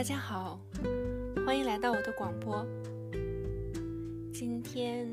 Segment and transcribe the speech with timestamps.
[0.00, 0.58] 大家好，
[1.44, 2.66] 欢迎来到我的广播。
[4.32, 5.06] 今天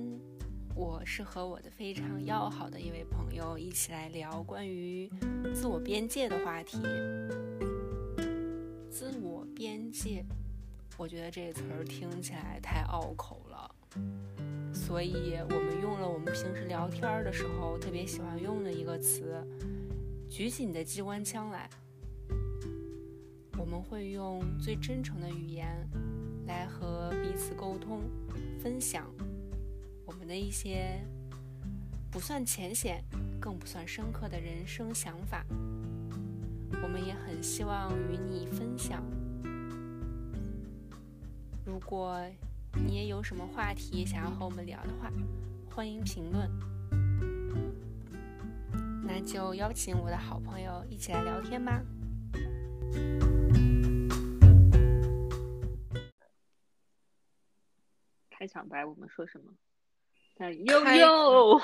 [0.74, 5.12] 我是和我的非常要好的一位朋友一起来聊关于
[5.54, 6.78] 自我边界的话题。
[8.90, 10.24] 自我边界，
[10.96, 13.70] 我觉得这个词儿听起来太拗口了，
[14.74, 19.46] 所以我们用了我们平时聊天的时候特别喜欢用的一个词：
[20.30, 21.70] 举起你的机关枪来。
[23.68, 25.68] 我们会用最真诚的语言
[26.46, 28.00] 来和彼此沟通、
[28.62, 29.06] 分享
[30.06, 31.02] 我们的一些
[32.10, 33.04] 不算浅显、
[33.42, 35.46] 更不算深刻的人生想法。
[36.82, 39.04] 我们也很希望与你分享。
[41.66, 42.22] 如果
[42.86, 45.12] 你也有什么话题想要和我们聊的话，
[45.70, 46.50] 欢迎评论。
[49.04, 51.82] 那就邀请我的好朋友一起来聊天吧。
[58.48, 59.52] 开场白我们说什么？
[60.40, 61.60] 呦呦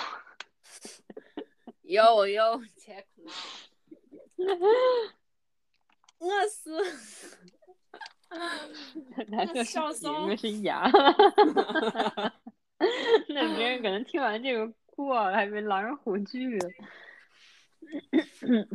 [1.84, 4.53] 呦呦，check now，
[6.20, 6.84] 我是，
[9.64, 10.92] 笑你，那是牙。
[13.30, 16.59] 那别人可能听完这个过了，还以为狼人虎踞。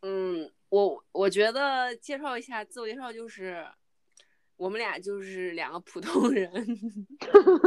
[0.00, 3.66] 嗯，我我觉得介绍一下自我介绍就是。
[4.56, 6.50] 我们俩就是两个普通人，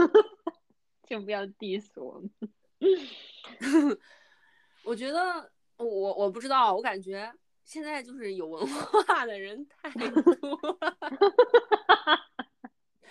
[1.07, 2.31] 请不要 diss 我们。
[4.83, 7.31] 我觉得我我不知道，我感觉
[7.63, 10.79] 现在就是有文化的人太多了。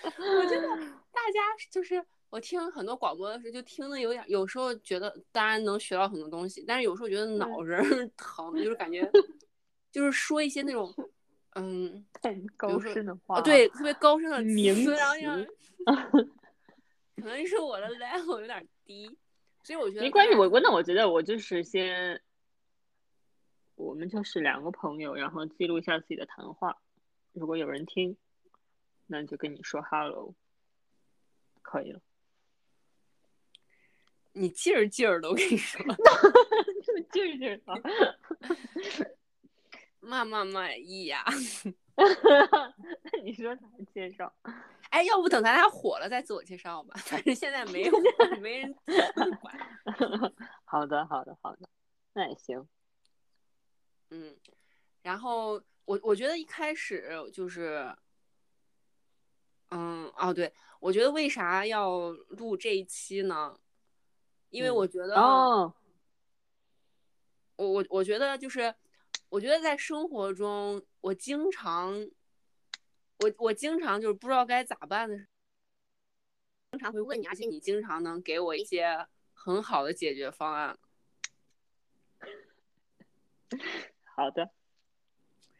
[0.02, 0.68] 我觉得
[1.12, 1.40] 大家
[1.70, 9.08] 就是我听很多广播的时候，就听的有点，有时候觉得当然能学到很多东西，但是有时候觉得脑仁疼，就是感觉
[9.92, 10.92] 就是说一些那种。
[11.58, 14.94] 嗯， 太高深的话，对，特别高深的名词，
[17.16, 19.08] 可能是我的 level 有点低，
[19.64, 20.34] 所以我觉得没关系。
[20.34, 22.20] 我我那我觉得我就是先，
[23.74, 26.76] 我们就是两个朋友，然后记录一下自己的谈话。
[27.32, 28.16] 如果有人听，
[29.06, 30.34] 那就跟你说 hello，
[31.62, 32.00] 可以了。
[34.32, 35.80] 你劲儿劲儿的，我跟你说，
[36.84, 38.18] 就劲儿劲儿的。
[40.08, 41.22] 满满满意呀！
[41.96, 44.32] 那你说咋介绍？
[44.88, 46.94] 哎，要不等咱俩火了再自我介绍吧？
[47.04, 47.92] 反正现在没有，
[48.40, 48.74] 没人
[49.42, 49.54] 管。
[50.64, 51.68] 好的，好的，好的，
[52.14, 52.66] 那也行。
[54.08, 54.34] 嗯，
[55.02, 57.94] 然后我我觉得一开始就是，
[59.68, 63.54] 嗯，哦，对，我觉得为啥要录这一期呢？
[64.48, 65.74] 因为我觉得，哦，
[67.56, 68.74] 我我我觉得就是。
[69.30, 71.92] 我觉得在生活中，我经常，
[73.18, 75.16] 我我经常就是不知道该咋办的，
[76.72, 80.78] 经常会问你，而且你经常能给我一些很好的解决方案。
[84.16, 84.50] 好的，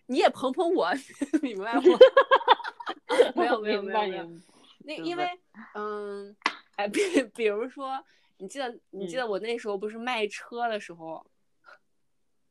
[0.07, 0.91] 你也捧捧我，
[1.43, 1.89] 明白不？
[3.39, 4.31] 没有没有没有没有。
[4.81, 5.27] 那因为
[5.75, 6.35] 嗯，
[6.77, 8.03] 哎，比比如说，
[8.39, 11.27] 你记得你记得我那时候不是卖车的时候？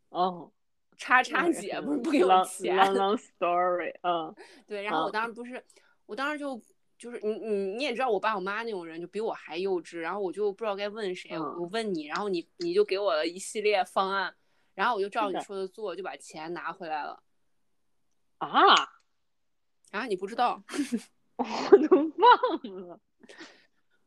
[0.09, 0.51] 哦。
[0.97, 4.35] 叉叉姐不是不给我钱？Long long story，嗯，
[4.65, 5.63] 对，然后我当时不是，
[6.07, 6.59] 我当时就
[6.97, 14.35] 就是你你你也知道我爸我妈那种人就比我还幼稚，然后我就不知道该问谁，我问你，然后你你就给我了一系列方案，
[14.73, 17.21] 然后我就照你说的做，就把钱拿回来了。
[18.39, 18.49] 啊？
[19.91, 20.05] 啊？
[20.07, 20.63] 你不知道？
[21.37, 21.45] 我
[21.87, 22.99] 都忘了。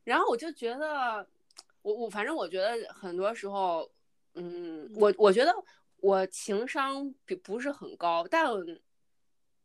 [0.03, 1.25] 然后我就觉得，
[1.83, 3.89] 我我反正我觉得很多时候，
[4.35, 5.55] 嗯，我我觉得。
[6.03, 8.47] 我情商比不是很高，但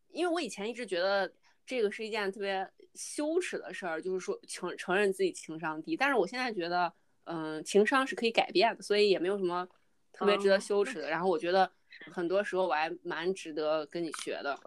[0.10, 1.34] 因为我以前一直觉得
[1.66, 5.98] 这个是一件特别羞耻的事儿，就是说承承认自己情商低。
[5.98, 6.94] 但是我现在觉得，
[7.26, 9.68] 嗯，情商是可以改变的，所以也没有什么
[10.14, 11.10] 特别值得羞耻的。
[11.10, 11.70] 然后我觉得
[12.12, 14.60] 很多时候我还蛮值得跟你学的。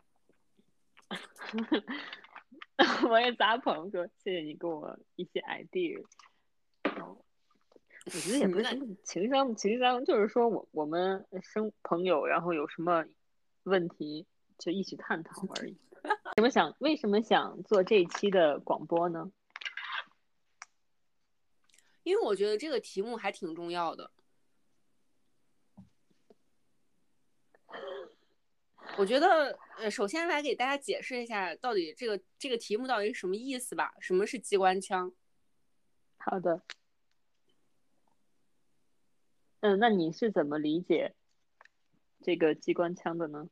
[3.08, 6.02] 我也砸捧说，谢谢你给我一些 idea。
[8.08, 8.64] 我觉得也不是
[9.04, 13.04] 情商，情商就是说我我们生朋友，然后有什么
[13.64, 14.26] 问题
[14.58, 15.76] 就一起探讨而已。
[16.36, 19.30] 怎么想为什么想做这一期的广播呢？
[22.02, 24.10] 因为我觉得这个题目还挺重要的。
[28.96, 33.94] 我觉得呃，首先来给大家解释一下，到底这个这个题目到底是什么意思吧？
[34.00, 35.12] 什么是机关枪？
[36.16, 36.62] 好的。
[39.60, 41.14] 嗯，那你是怎么理解
[42.22, 43.48] 这个机关枪的呢？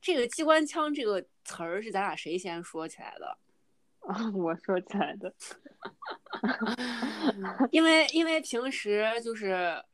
[0.00, 3.38] 这个机关枪这个词儿是咱俩谁先说起来的？
[4.00, 5.34] 啊， 我说起来的。
[7.72, 9.84] 因为因为平时就是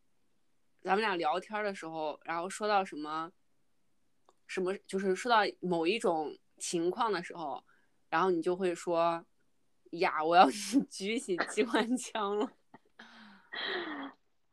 [0.83, 3.33] 咱们俩聊天的时候，然后说到什么
[4.47, 7.65] 什么，就是说到某一种情况的时候，
[8.09, 9.25] 然后你就会说
[9.93, 10.49] 呀，我要
[10.91, 12.53] 举起机关枪了。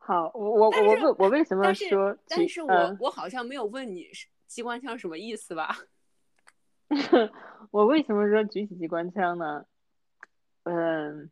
[0.04, 2.16] 好，我我我问我为什么说？
[2.26, 4.08] 但是我我好像没有问你
[4.48, 5.76] 机关枪什么意思吧？
[7.70, 9.64] 我为什么说举起机关枪呢？
[10.64, 11.30] 嗯，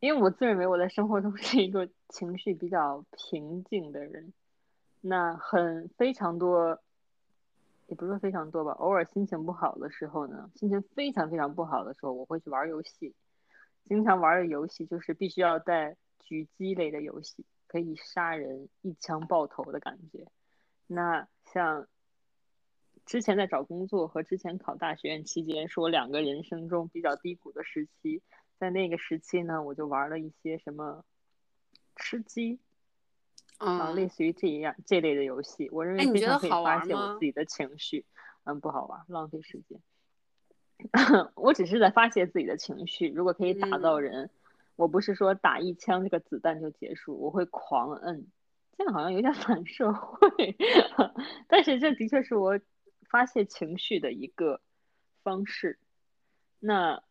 [0.00, 4.34] 因为我自认为我在生活中 是一个情绪比较平静的人，
[5.00, 6.78] 那很非常多，
[7.86, 13.14] 也不是说非常多吧，偶尔心情不好的时候呢，心情非常非常不好的时候，我会去玩游戏，
[13.84, 15.96] 经常玩的游戏就是必须要带
[16.26, 20.26] 狙击类的游戏，可以杀人一枪爆头的感觉，
[20.86, 21.86] 那像。
[23.04, 28.20] 之前在找工作和之前考大学院期间，是我两个人生中比较低谷的时期。
[28.58, 31.04] 在那个时期呢，我就玩了一些什么
[31.94, 32.58] 吃鸡
[33.58, 35.68] 啊，类似于这样这类的游戏。
[35.70, 38.04] 我认为非常可以发泄我自己的情绪。
[38.42, 39.80] 嗯，不好玩，浪费时间。
[41.36, 43.08] 我只是在发泄自己的情绪。
[43.08, 44.30] 如果可以打到人，
[44.76, 48.26] 我不是说打一枪这个子弹就结束，我会狂摁。
[48.78, 50.56] 这样好像有点反社会，
[51.48, 52.60] 但是这的确是我。
[53.08, 54.60] 发泄情绪的一个
[55.22, 55.78] 方式，
[56.58, 57.04] 那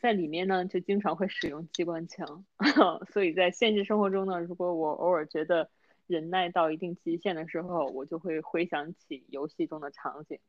[0.00, 2.46] 在里面呢，就经常会使用机关枪。
[3.12, 5.70] 所以在现实生活中呢，如果我偶尔觉得
[6.06, 10.40] 忍耐到一定极限的时候，我就会回想起游戏中的场景，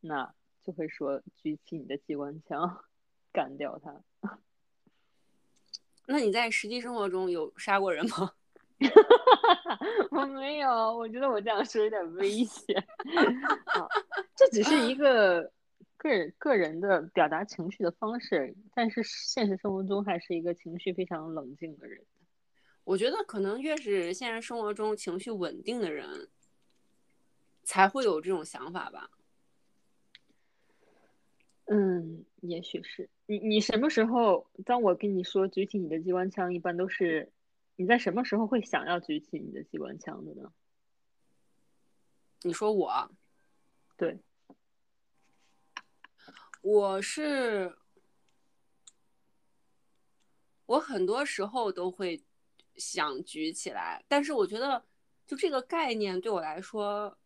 [0.00, 2.84] 那就会说举起你的机关枪，
[3.32, 4.02] 干掉他。
[6.06, 8.32] 那你在实际生活中有杀过人吗？
[10.10, 12.84] 我没有，我觉得我这样说有点危险。
[14.36, 15.50] 这只是一 个
[15.96, 22.04] 个人个人的表达情绪的方式，但是现实生活中还是一个情绪非常冷静的人。
[22.84, 26.28] 我觉得可能越是现实生活中情绪稳定的人，
[27.62, 29.08] 才会有这种想法吧。
[31.76, 33.38] 嗯，也许是你。
[33.38, 34.48] 你什么时候？
[34.64, 37.32] 当我跟你说举起你的机关枪，一般都是。
[37.76, 40.52] 你在什么时候会想要举起你的机关枪的呢？
[42.42, 43.10] 你说我，
[43.96, 44.16] 对，
[46.62, 47.76] 我是，
[50.66, 52.22] 我很多时候都会
[52.76, 54.84] 想举起来，但是我觉得
[55.26, 57.18] 就这个概念对我来说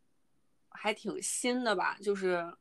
[0.70, 2.56] 还挺新的吧，就是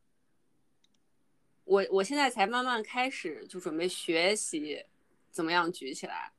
[1.68, 4.84] 我我现在才慢慢开始就准备学习
[5.30, 6.32] 怎么样举起来。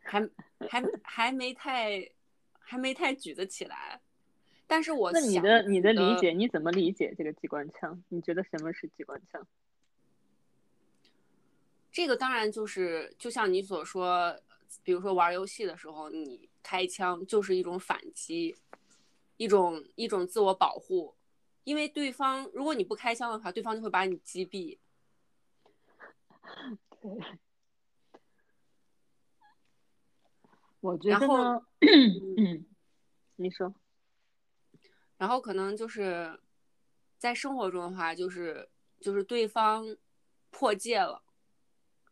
[0.00, 0.26] 还
[0.68, 2.10] 还还没太
[2.58, 4.00] 还没太举得起来，
[4.66, 8.02] 但是我那你的你的理解你怎么理解这个机关枪？
[8.08, 9.46] 你觉得什么是机关枪？
[11.92, 14.38] 这个当然就是就像你所说，
[14.82, 18.56] 比如说玩游戏的时候，你开枪就是一种反击，
[19.36, 21.14] 一种一种自我保护，
[21.68, 24.78] 因为对方如果你不开枪的话，对方就会把你击毙。
[26.98, 27.10] 对。
[30.80, 31.60] 我觉得呢，
[32.38, 32.64] 嗯，
[33.36, 33.74] 你说，
[35.18, 36.40] 然后可能就是
[37.18, 39.94] 在生活中的话，就是就是对方
[40.48, 41.22] 破戒了，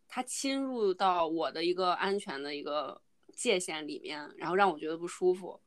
[0.07, 3.01] 他侵入到我的一个安全的一个
[3.33, 5.63] 界限里面，然后让我觉得不舒服。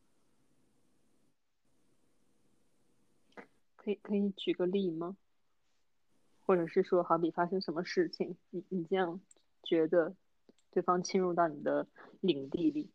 [3.83, 5.17] 可以可以举个例吗？
[6.45, 9.19] 或者是说，好比发生什么事情，你你这样
[9.63, 10.15] 觉得？
[10.71, 11.87] 对方侵入到你的
[12.21, 12.91] 领地里，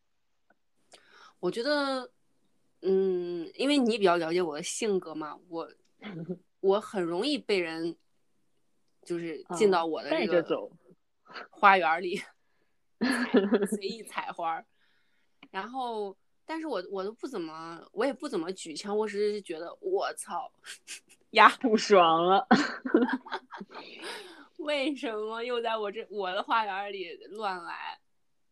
[1.40, 2.08] 我觉得，
[2.82, 5.68] 嗯，因为你比较了解我的性格嘛，我
[6.60, 7.96] 我很容易被人
[9.02, 10.70] 就是进到我的这个
[11.50, 12.22] 花园里
[13.66, 14.64] 随意采花，
[15.50, 20.50] 然后，但是我我都不怎么，我也不怎么举枪，我只是觉得我操
[21.30, 22.46] 呀，不爽了。
[24.58, 27.98] 为什么又在我这我的花园里乱来？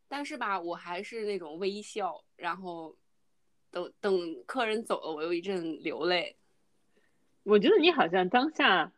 [0.09, 2.95] 但是吧，我还是那种微笑，然后
[3.71, 6.37] 等等客人走了，我又一阵流泪。
[7.45, 8.93] 我觉得你好像当下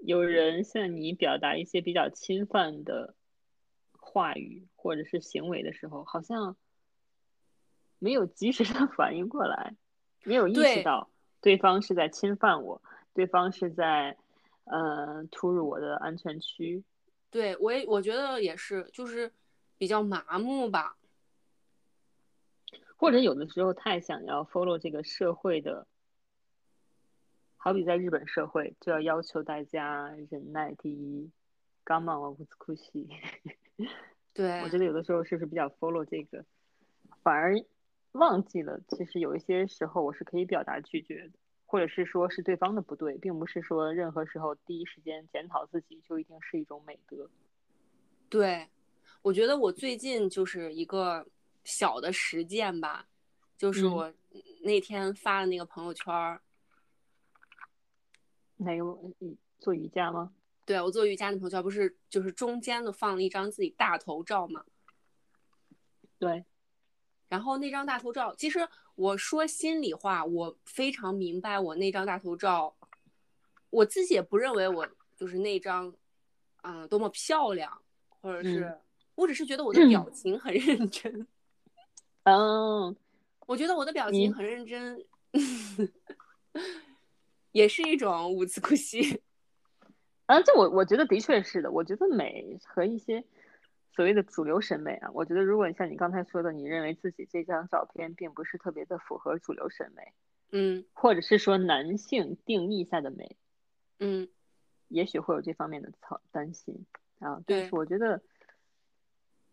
[0.00, 3.14] 有人向你表达一些比较侵犯的
[3.98, 6.56] 话语或者是行为的时候，好像
[8.04, 9.74] 没有及时的 反应过来，
[10.24, 11.08] 没有意识到
[11.40, 12.82] 对方是在侵犯我，
[13.14, 14.16] 对方是在。
[14.66, 16.82] 呃，突入我的安全区，
[17.30, 19.30] 对我也我觉得也是，就是
[19.76, 20.96] 比较麻木吧，
[22.96, 25.86] 或者有的时候太想要 follow 这个社会的
[27.58, 31.30] 好比在日本社会，就要要求大家忍耐第一，
[31.84, 33.06] 刚忙完乌兹库西。
[34.32, 36.42] 对，我觉得有的时候是不是比较 follow 这个，
[37.22, 37.62] 反而
[38.14, 47.28] 忘记了，其实有一些时候我是可以表达拒绝的，或者是说是对方的不对，并不是说任何时候第一时间检讨自己就一定是一种美德。
[48.28, 48.68] 对，
[49.22, 51.26] 我觉得我最近就是一个
[51.64, 53.06] 小的实践吧，
[53.56, 54.12] 就是我
[54.62, 56.40] 那天发的那个朋友圈儿。
[58.56, 58.84] 哪个
[59.58, 60.32] 做瑜伽吗？
[60.64, 64.64] 对我做瑜伽的朋友圈不是就是中间的放了一张自己大头照吗？
[66.18, 66.44] 对。
[67.34, 68.60] 然后那张大头照，其实
[68.94, 72.76] 我说心里话，我非常明白我那张大头照，
[73.70, 75.92] 我自己也不认为我就是那张，
[76.62, 77.82] 嗯，多么漂亮，
[78.20, 78.78] 或者是
[79.16, 81.26] 我只是觉得我的表情很认真。
[82.22, 82.94] 嗯，
[83.46, 85.04] 我觉得我的表情很认真。
[87.50, 89.20] 也是一种五兹库西，
[90.26, 91.72] 啊，这我我觉得的确是的。
[91.72, 93.24] 我觉得美和一些
[93.94, 100.12] 所谓的主流审美啊，我觉得如果像你刚才说的，你认为自己这张照片并不是特别的符合主流审美，
[100.50, 103.36] 嗯，或者是说男性定义下的美，
[104.00, 104.28] 嗯，
[104.88, 106.86] 也许会有这方面的操担心
[107.20, 107.40] 啊。
[107.46, 108.20] 对，但是我觉得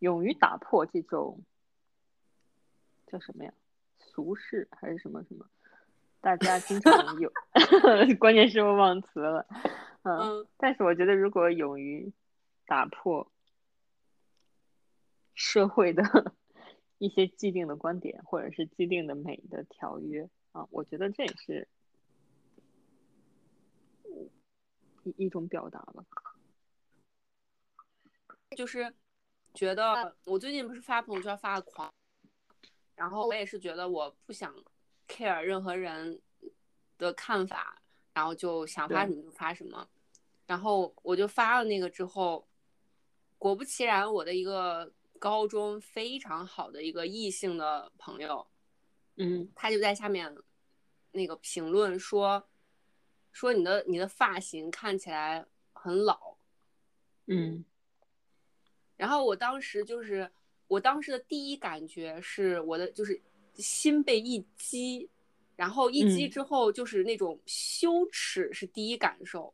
[0.00, 1.44] 勇于打破这种
[3.06, 3.52] 叫什么呀，
[3.98, 5.46] 俗世还是什么什么。
[6.20, 7.32] 大家经常 有，
[8.18, 9.46] 关键是我忘词了，
[10.02, 12.12] 嗯，但是我觉得如果勇于
[12.66, 13.31] 打破
[15.34, 16.02] 社会的
[16.98, 21.68] 一些既定的观点，或者是既定的美的条约啊，我觉得这也是
[25.04, 26.04] 一一种表达吧。
[28.56, 28.94] 就是
[29.54, 31.92] 觉得我最近不是发朋友圈发的狂，
[32.94, 34.54] 然后我也是觉得我不想。
[35.08, 36.22] care 任何人
[36.96, 37.82] 的看法，
[38.14, 39.86] 然后就想发什么就发什么，
[40.46, 42.48] 然后我就发了那个之后，
[43.36, 44.90] 果不其然，我的一个
[45.22, 48.44] 高中非常好的一个异性的朋友，
[49.14, 50.36] 嗯，他就在下面
[51.12, 52.48] 那个评论说，
[53.30, 56.36] 说你的你的发型看起来很老，
[57.26, 57.64] 嗯，
[58.96, 60.28] 然后我当时就是
[60.66, 63.22] 我当时的第一感觉是我的就是。
[63.54, 65.10] 心被一击，
[65.56, 69.52] 然后一击之后就是那种羞耻是第一感受。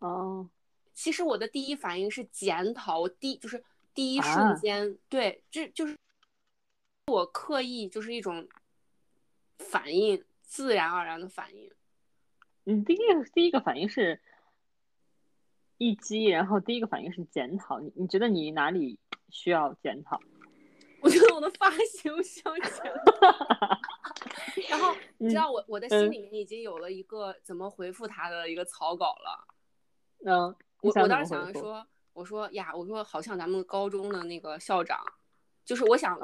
[0.00, 0.50] 哦，
[0.92, 5.96] 其实我的第一反应是检讨，我第就是第一瞬间，对，这就是
[7.06, 8.48] 我刻意就是一种
[9.58, 11.70] 反应，自然而然的反应。
[12.64, 14.20] 你第一个第一个反应是
[15.78, 17.80] 一击，然后第一个反应是检讨。
[17.80, 18.98] 你你觉得你哪里
[19.30, 20.20] 需要检讨？
[21.02, 22.92] 我觉得我的发型像前，
[24.68, 29.48] 然后你知道我我的心里面已经有了一个怎么回复他的一个草稿了。
[30.26, 34.98] 嗯，我我当时想着说，我说呀，我说好像咱们高中的那个校长，
[35.64, 36.22] 就是我想自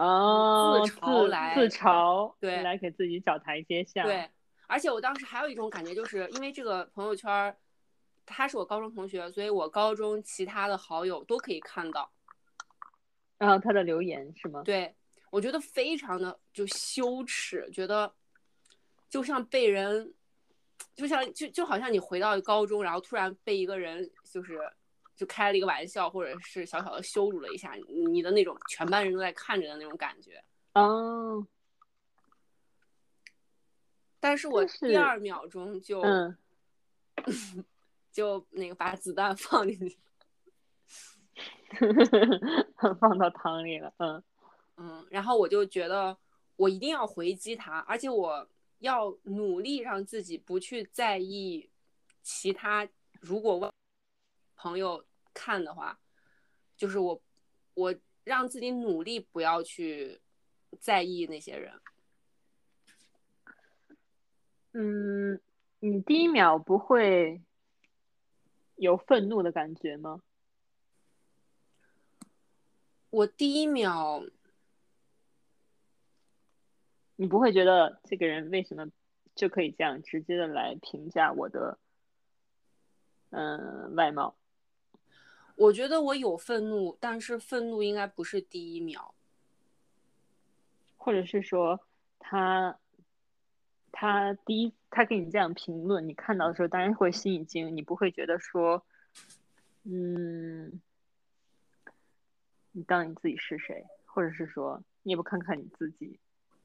[0.94, 4.02] 嘲来自嘲，对，来给自己找台阶下。
[4.02, 4.28] 对，
[4.66, 7.56] 而且我当时还有一种感觉，就是因为这个朋友圈，
[8.24, 12.10] 他是我高中同学，所以我高中其他的好友都可以看到。
[13.38, 14.62] 然后他的留言是吗？
[14.64, 14.94] 对，
[15.30, 18.12] 我觉得非常的就羞耻，觉得
[19.08, 20.14] 就像被人，
[20.94, 24.58] 就像就就好像你回到高中，然后突然被一个人就是
[25.16, 27.74] 就开了一个玩笑，或者是小小的羞辱了一下
[28.12, 30.40] 你的那种全班人都在看着的那种感觉。
[30.74, 31.44] 哦。
[34.20, 36.02] 但是我第二秒钟就
[38.12, 39.98] 就那个把子弹放进去。
[43.00, 44.22] 放到汤里了，嗯
[44.76, 46.16] 嗯，然后我就觉得
[46.56, 51.68] 我一定要回击他，而且我要努力让自己不去在意
[52.22, 52.88] 其他。
[53.20, 53.72] 如果
[54.56, 55.98] 朋友看的话，
[56.76, 57.22] 就是我
[57.74, 57.94] 我
[58.24, 60.20] 让自己努力不要去
[60.80, 61.80] 在意那些人。
[64.72, 65.40] 嗯，
[65.78, 67.42] 你第一秒不会
[68.76, 70.20] 有愤怒的感觉吗？
[73.08, 74.22] 我第一秒，
[77.14, 78.90] 你不会觉得这个人为什么
[79.34, 81.78] 就可以这样直接的来评价我的，
[83.30, 84.36] 嗯，外貌？
[85.56, 89.14] 我觉得我有愤怒，但是愤怒应该不是第一秒，
[90.96, 91.80] 或者是说
[92.18, 92.78] 他
[93.90, 98.86] 他第一他给你这样评论，你看到的时候当然会心一惊，你不会觉得说，
[99.82, 100.80] 嗯。
[102.78, 106.20] 你当你自己是谁，或者是说你也不看看你自己，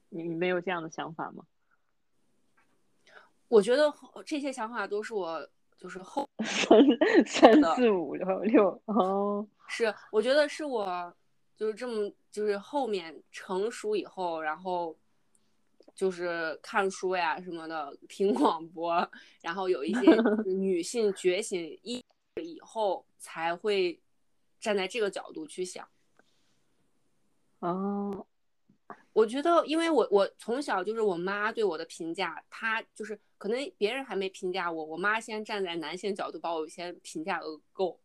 [0.09, 1.45] 你你没有这样的想法吗？
[3.47, 3.93] 我觉得
[4.25, 5.49] 这些想法都是我
[5.81, 6.79] 就是后 三
[7.25, 11.11] 三四五六六哦，是我觉得是我
[11.57, 14.95] 就是这么就是后面成熟以后，然后
[15.95, 19.09] 就是看书呀什么的，听广播，
[19.41, 20.01] 然后有一些
[20.45, 22.05] 女性觉醒意
[22.39, 23.99] 以后才会
[24.59, 25.87] 站在这个角度去想。
[27.57, 28.27] 哦，
[29.13, 37.99] 我觉得，因为我我从小就是我妈对我的评价，她就是可能别人还没评价我，我妈先站在男性角度把我先评价个够。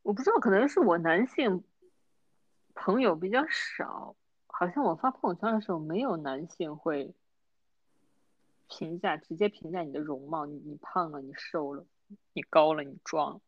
[0.00, 1.62] 我不知道，可能是我男性
[2.74, 4.16] 朋友比较少，
[4.46, 7.12] 好像我发朋友圈的时候没有男性会
[8.66, 11.84] 评价，直接评价你的容貌，你你胖了，你瘦了，
[12.32, 13.40] 你高了，你壮了。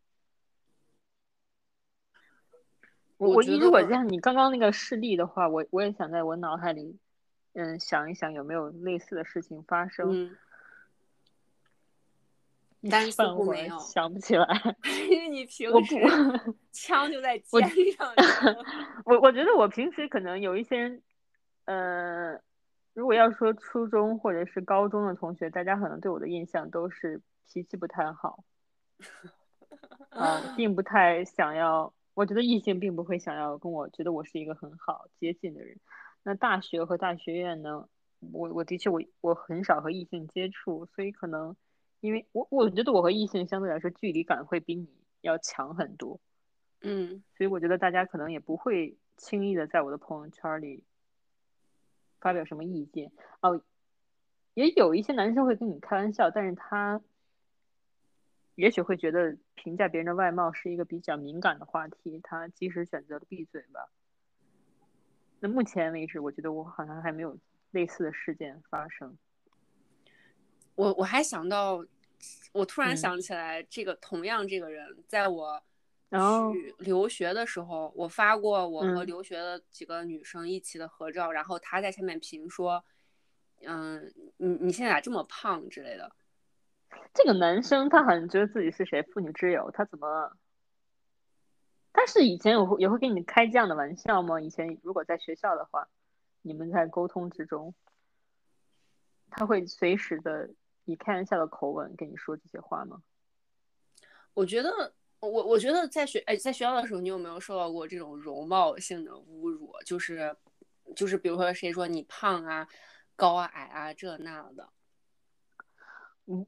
[3.16, 6.98] 我我如果像你刚刚那个事例的话，我我也想在我脑海里，
[7.56, 10.10] 嗯，想一想有没有类似的事情发生。
[10.12, 10.36] 嗯。
[12.88, 14.46] 但是我没有， 想不起来。
[15.10, 15.96] 因为你平时
[16.70, 17.60] 枪就在肩
[17.92, 18.14] 上。
[19.04, 21.02] 我我觉得我平时可能有一些人，
[21.64, 22.38] 呃，
[22.92, 28.44] 如果要说初中或者是高中的同学，大家可能对我的印象都是脾气不太好，
[30.10, 31.92] 啊，并不太想要。
[32.14, 35.76] 我觉得异性并不会想要跟我觉得我是一个很好接近的人。
[36.26, 37.88] 那大学和大学院呢？
[38.32, 41.54] 我我的确我我很少和异性接触，所以可能
[42.00, 44.88] 因为我我觉得我和异性相对来说距离感会比你
[45.20, 46.18] 要强很多。
[46.80, 50.82] 嗯，所以我觉得大家可能也不会轻易的在我的朋友圈里
[52.18, 53.12] 发表什么意见。
[53.40, 53.62] 哦，
[54.54, 57.00] 也有一些男生会跟你开玩笑，但是他。
[58.56, 63.90] 也许会觉得评价别人的外貌是一个比较敏感的话题，他即使选择了闭嘴吧。
[65.38, 67.36] 那目前为止，我觉得我好像还没有
[67.72, 69.16] 类似的事件发生。
[70.74, 71.84] 我我还想到，
[72.52, 75.62] 我突然想起来，这个同样这个人，在我
[76.52, 82.84] 去留学的时候，我发过我和留学的几个女生一起的合照，然后他在下面评说
[83.62, 86.10] ：“嗯，你你现在咋这么胖之类的。”
[87.12, 90.36] 这个男生他好像觉得自己是谁妇女之友，他怎么？
[91.98, 94.38] 但是以前有会也会跟你开这样的玩笑吗？
[94.38, 95.88] 以前如果在学校的话，
[96.42, 97.74] 你们在沟通之中，
[99.30, 100.50] 他会随时的
[100.84, 103.02] 以开玩笑的口吻跟你说这些话吗？
[104.34, 109.72] 我觉得，我我觉得在学哎，在学校的时候，你有没有受到过这种容貌性的侮辱？
[109.86, 110.36] 就是
[110.94, 112.68] 就是比如说谁说你胖啊、
[113.16, 114.68] 高啊、矮啊这那的？
[116.26, 116.46] 嗯。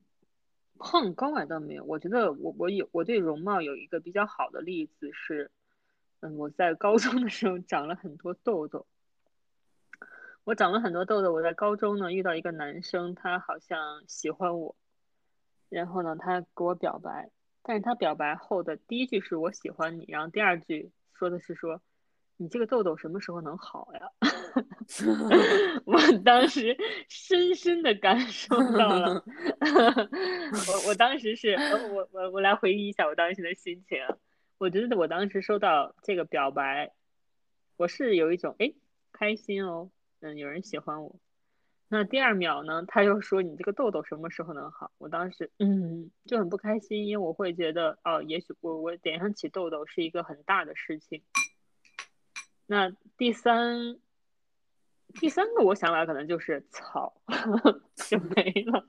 [0.78, 5.50] 哼高矮倒没有，我觉得我我有我对容貌有一个比较好的例子是，
[6.20, 8.86] 嗯，我在高中的时候长了很多痘痘，
[10.44, 11.32] 我长了很多痘痘。
[11.32, 14.76] 我在高中呢遇到一个男生，他好像喜欢我，
[15.68, 17.30] 然后呢他给我表白，
[17.62, 21.82] 但是他表白后的第一句是我喜欢你，然后第二句说的是说。
[22.38, 24.11] 你这个痘痘什么时候能好呀？
[25.85, 26.77] 我当时
[27.09, 29.24] 深深的感受到了，
[30.68, 33.98] 我我当时是，我我我来回忆一下我当时的心情。
[34.59, 36.92] 我觉得我当时收到这个表白，
[37.77, 38.72] 我是有一种哎
[39.12, 41.16] 开心哦，嗯，有人喜欢我。
[41.88, 44.90] 那第二秒呢，他又说你这个痘痘什么时候能好？
[44.98, 51.22] 我当时嗯就很不开心，因为我会觉得哦，也许我我脸上起痘痘是一个很大的事情。
[52.70, 53.96] 那第三，
[55.14, 57.14] 第三个我想法可能就是草
[57.96, 58.87] 就没了，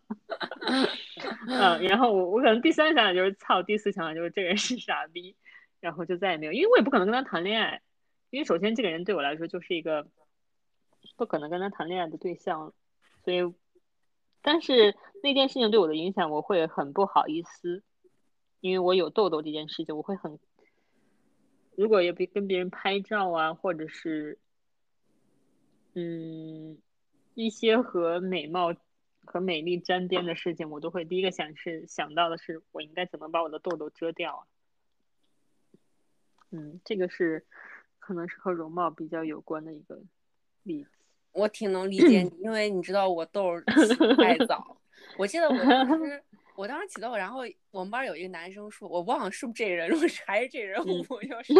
[1.48, 5.38] 嗯，然后我我可能第三想法就是操，第四想法就是这个人是傻逼，
[5.80, 7.82] 然后就再也没有，因为我也不可能跟他谈恋爱，
[8.32, 10.06] 因为首先这个人对我来说就是一个
[11.16, 12.74] 不可能跟他谈恋爱的对象，
[13.24, 13.54] 所以，
[14.42, 17.82] 但是那件事情对我的影响我会很不好意思，
[18.60, 20.38] 因为我有痘痘这件事情我会很。
[21.80, 24.38] 如果也别跟别人拍照啊，或者是，
[25.94, 26.78] 嗯，
[27.36, 28.76] 一些和美貌
[29.24, 34.44] 和美丽沾边的事情，我都会第一个想是想到的是，我应该怎么把我的痘痘遮掉啊？
[36.52, 37.46] 嗯，这个是
[37.98, 40.02] 可能是和容貌比较有关的一个
[40.64, 40.90] 例子。
[41.32, 44.76] 我挺能理解你，因为你知道我痘起太早，
[45.18, 46.22] 我记得我当时。
[46.60, 47.40] 我当时起痘，然后
[47.72, 51.54] 我们班有一个男生说，我忘了是不是这人，如果是还是这人，我就杀。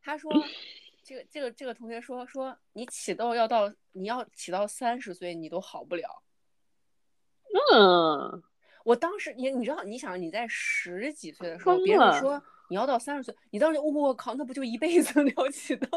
[0.00, 0.30] 他说，
[1.02, 6.22] 这个这个这个同学说说你起痘要到你要起到三十岁你都好不了。
[7.74, 8.40] 嗯，
[8.84, 15.88] 我当时你你知道你想你在十几岁的时候，别人说你要到三十岁，你当时我靠，那不就一辈子要起痘？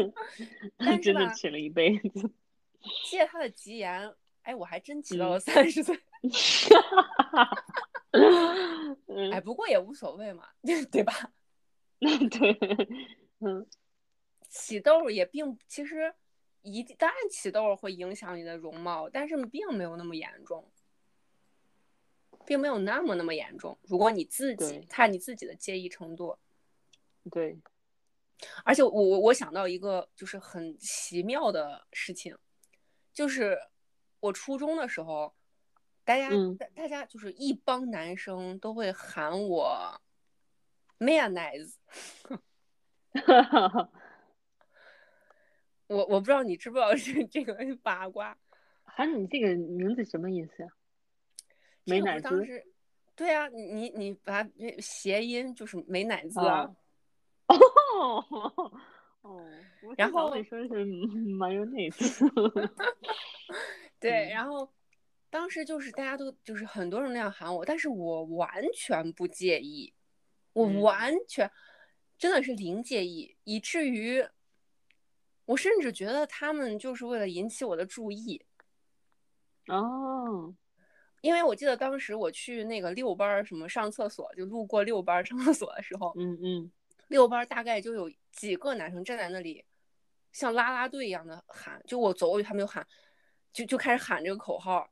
[0.76, 2.30] 但是真的起了一辈子。
[3.06, 4.14] 借他的吉言。
[4.42, 5.96] 哎，我还真骑嗯到了三十岁。
[5.96, 6.02] 嗯
[9.32, 10.48] 哎，不过也无所谓嘛，
[10.90, 11.12] 对吧？
[12.00, 12.88] 对，
[13.40, 13.66] 嗯
[14.48, 16.14] 起痘也并其实
[16.62, 20.70] 一定当然起痘会影响你的容貌，但是并没有那么严重，
[22.44, 23.78] 并没有那么那么严重。
[23.82, 26.36] 如果你自己看你自己的介意程度，
[27.30, 27.58] 对，
[28.64, 32.36] 而且我我我想到一个就是很奇妙的事情，
[33.12, 33.58] 就是
[34.20, 35.34] 我初中的时候，
[36.04, 36.56] 大家、嗯。
[36.56, 40.00] 大大家就是一帮男生都会喊我
[40.98, 41.74] mayonnaise，
[45.88, 48.36] 我我不知道你知不知道这这个八卦。
[48.84, 50.68] 喊你这个名字什么意思呀？
[51.86, 52.66] 这个不美乃滋是，
[53.16, 56.70] 对啊，你你你把这谐音就是美乃滋啊，
[57.46, 57.56] 哦。
[57.94, 58.72] 哦
[59.22, 59.46] 哦，
[59.96, 62.28] 然后说是 mayonnaise，
[64.00, 64.30] 对，嗯。
[64.30, 64.68] 然后
[65.32, 69.94] 当时就是大家都就是很多人那样喊我，但是我完全不介意，
[70.52, 70.82] 我嗯。
[70.82, 71.50] 完全
[72.18, 74.22] 真的是零介意，以至于
[75.46, 78.44] 我甚至觉得他们就是为了引起我的注意，
[79.68, 80.54] 哦，
[81.22, 86.72] 因为我记得当时我去那个六班儿，什么上厕所就路过六班儿上厕所的时候，嗯嗯，
[87.08, 89.64] 六班儿大概就有几个男生站在那里，
[90.30, 92.86] 像啦啦队一样的喊，就我走过去，他们就喊，
[93.50, 94.91] 就就开始喊这个口号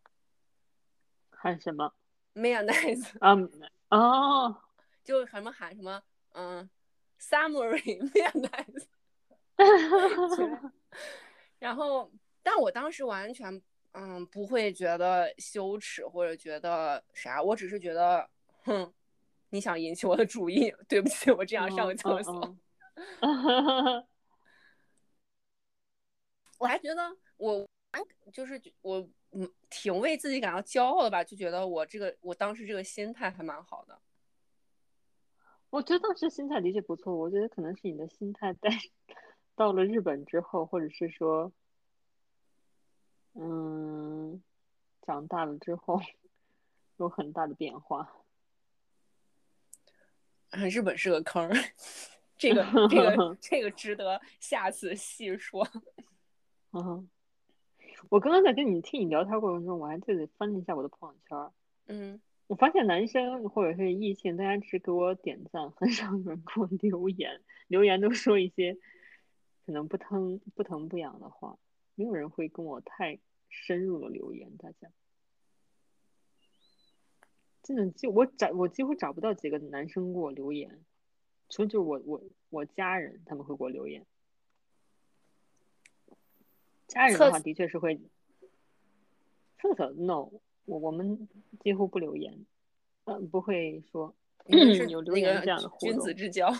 [1.43, 1.91] 喊什么
[2.35, 3.35] ？，mayonnaise，啊，
[3.97, 4.63] 哦，
[5.03, 6.03] 就什么喊什么，
[6.35, 6.69] 嗯
[7.19, 8.87] ，summary mayonnaise，
[11.59, 13.61] 然后，但我当时完全
[13.93, 18.29] 嗯不会觉得羞耻或者觉得啥，我只是觉得，
[18.65, 18.93] 哼，
[19.49, 22.57] 你想引起我的注意，对不起，我这样上个厕所。
[23.23, 24.07] 嗯
[26.59, 27.67] 我还觉得我
[28.31, 34.01] 就是我嗯挺为自己感到骄傲的吧，就觉得我这个我当时这个心态还蛮好的。
[35.71, 38.69] 我觉得当时心态的确不错，我觉得可能是你的心态在
[39.55, 41.53] 到了日本之后，或者是说，
[43.35, 44.43] 嗯，
[45.03, 46.01] 长大了之后
[46.97, 48.11] 有很大的变化。
[50.51, 51.49] 啊 日本是个坑，
[52.37, 55.65] 这个这个 这个值得下次细说。
[56.73, 57.09] 嗯，
[58.09, 61.53] 我刚刚在跟你听你聊天过程中，我还记得翻了一下我的朋友圈儿，
[61.87, 68.77] 嗯，我发现男生或者是异性，大家只给我点赞，很少有人给我留言，留言都说一些
[69.67, 71.59] 可能不疼不疼不痒的话，
[71.95, 74.91] 没有人会跟我太深入的留言，大家。
[77.63, 80.81] 真的就我找我几乎找不到几个男生给我留言，
[81.51, 84.05] 除了就是我我我家人他们会给我留言，
[86.91, 87.99] 家人的话的确是会，
[89.59, 90.29] 厕所 no，
[90.65, 91.29] 我我们
[91.61, 92.45] 几乎不留言，
[93.05, 94.13] 嗯、不会说
[94.89, 96.53] 有留言这样的个互动君子，之交。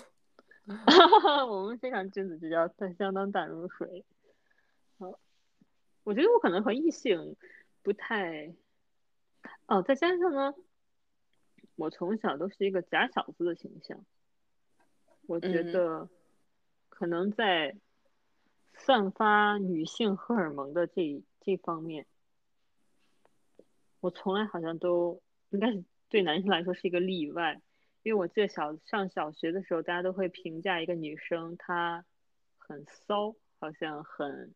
[1.49, 4.05] 我们非常君子之交，但相当淡如水。
[4.99, 5.19] 好，
[6.05, 7.35] 我觉得我可能和异性
[7.83, 8.55] 不太，
[9.67, 10.55] 哦，再加上呢，
[11.75, 14.05] 我从小都是一个假小子的形象，
[15.27, 16.09] 我觉嗯得
[16.89, 17.75] 可能在
[18.85, 22.07] 散发女性荷尔蒙的这这方面，
[24.01, 27.61] 我从来好像都应该是对男生来说是一个例外。
[28.03, 32.05] 因为我记得小上小学的时候，大家都会评价一个女生，她
[32.57, 34.55] 很骚，好像很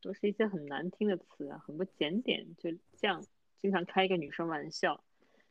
[0.00, 3.24] 都是一些很难听的词啊，很不检点，就这样
[3.58, 5.02] 经常开一个女生玩笑。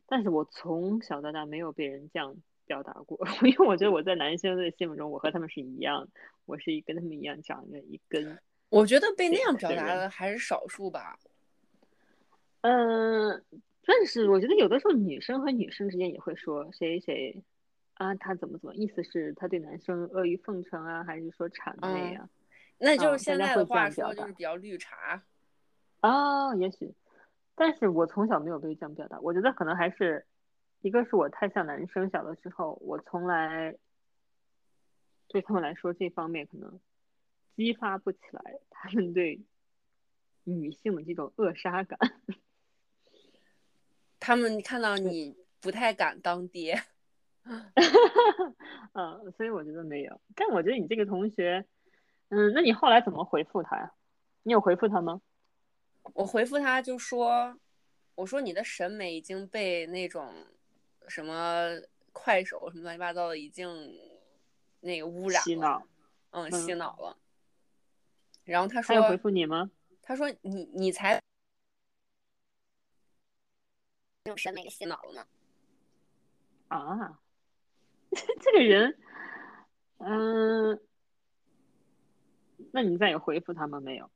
[0.06, 6.08] 但是我从小到大没有被人这样表达过， 因为我觉得我在男生的心目中，我和他们是一样，
[6.46, 8.38] 我是一跟他们一样长着一根。
[8.70, 11.18] 我觉得被那样表达的还是少数吧。
[12.62, 13.44] 嗯，
[13.84, 17.42] 但是我觉得有的时候女生和女生之间也会说谁谁
[17.94, 22.28] 啊，他怎么怎么，意思是他对男生阿谀奉承啊，还是说谄媚啊？
[22.78, 25.22] 那就啊是现在的话说，就是比较绿茶。
[26.00, 26.92] 啊，也许，
[27.54, 30.26] 但是我从小没有被这样表达，我觉得可能还是
[30.84, 33.74] 一个是我太像男生，小的时候我从来
[35.28, 36.78] 对他们来说这方面可能
[37.56, 39.40] 激发不起来他们对
[40.44, 41.98] 女性的这种扼杀感。
[44.20, 46.78] 他们看到你不太敢当爹，
[48.92, 50.20] 嗯，所以我觉得没有。
[50.34, 51.64] 但我觉得你这个同学，
[52.28, 53.94] 嗯，那你后来怎么回复他呀？
[54.42, 55.22] 你有回复他吗？
[56.12, 57.58] 我回复他就说，
[58.16, 60.30] 我说你的审美已经被那种
[61.08, 61.70] 什么
[62.12, 63.98] 快手什么乱七八糟的已经
[64.80, 65.86] 那个污染了，洗脑。
[66.30, 67.16] 嗯，嗯洗脑了。
[68.44, 69.70] 然后他他回说，复你吗？
[70.02, 71.20] 他说你你才
[74.24, 75.26] 用审美洗脑了吗？
[76.68, 77.20] 啊，
[78.40, 78.98] 这个人，
[79.98, 80.80] 嗯，
[82.72, 84.10] 那你再有回复他们没有？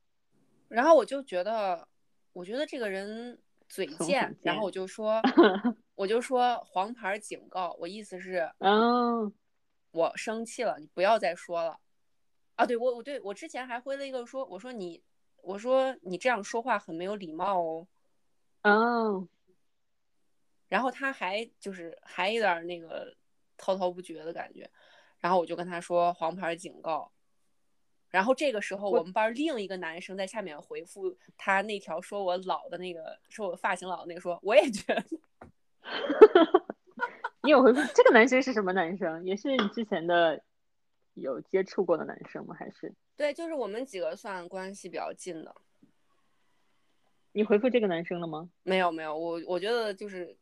[0.68, 1.88] 然后我就觉得，
[2.32, 5.22] 我觉得这个人嘴贱，然后我就说，
[5.98, 9.34] 我就说黄牌警告，我意思是嗯，
[9.90, 11.80] 我生气了，你不要再说了。
[12.54, 15.02] 啊，对我我对我之前还回了一个说，我说你
[15.42, 17.88] 我说你这样说话很没有礼貌哦。
[18.62, 19.26] 哦，
[20.68, 23.12] 然后他还就是还有点儿那个
[23.56, 24.70] 滔滔不绝的感觉，
[25.18, 27.10] 然后我就跟他说黄牌警告。
[28.08, 35.04] 然后这个时候，我我们班儿另一个男生在下面回复他那条说我老的那个，说我发型老的那个说，我也觉得，
[37.42, 39.24] 你有回复这个男生是什么男生？
[39.24, 40.42] 也是你之前的
[41.14, 42.54] 有接触过的男生吗？
[42.58, 45.54] 还是对，就是我们几个算关系比较近的。
[47.32, 48.50] 你回复这个男生了吗？
[48.62, 50.36] 没有没有，我我觉得就是，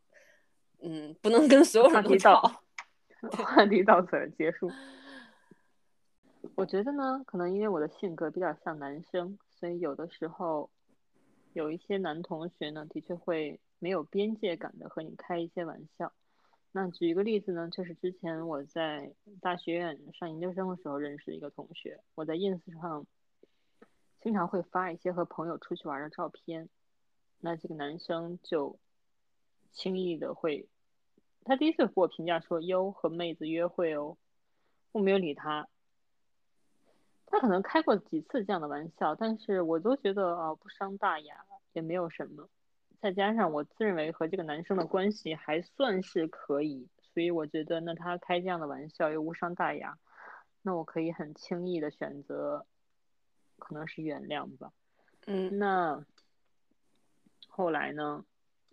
[0.80, 2.62] 嗯，不能跟所有人都吵。
[3.32, 4.70] 话题到此结束。
[6.54, 10.70] 我觉得呢，可能因为我的性格比较像男生，所以有的时候
[11.52, 16.12] 有一些男同学呢，的确会没有边界感的和你开一些玩笑。
[16.72, 23.06] 那举一个例子呢，就是之前我在大学院上研究生的时候认识的一个同学，我在 ins 上
[24.20, 26.68] 经常会发一些和朋友出去玩的照片，
[27.40, 28.78] 那这个男生就
[29.72, 30.68] 轻易的会，
[31.44, 34.18] 他第一次给我评价说哟和妹子约会哦，
[34.92, 35.68] 我没有理他。
[37.24, 42.48] 他可能开过几次这样的玩笑，但是我都觉得啊不伤大雅，也没有什么。
[43.00, 49.98] 再加上我自认为和这个男生的关系还算是可以，所以我觉得那他开这样的玩笑又无伤大雅，
[50.62, 52.66] 那我可以很轻易的选择，
[53.58, 54.72] 可能是原谅吧。
[55.26, 56.04] 嗯那
[57.48, 58.24] 后来呢，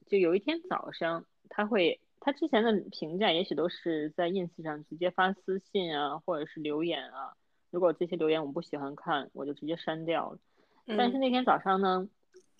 [0.05, 7.33] 就有一天早上，他会，他之前的评价也许都是在 ins 上直接发私信啊，或者是留言啊。
[7.71, 10.39] 如果这些留言我不喜欢看，我就直接删掉了。
[10.85, 12.07] 但是嗯那天早上呢，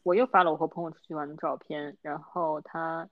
[0.04, 3.10] 我又发了我和朋友出去玩的照片，然后他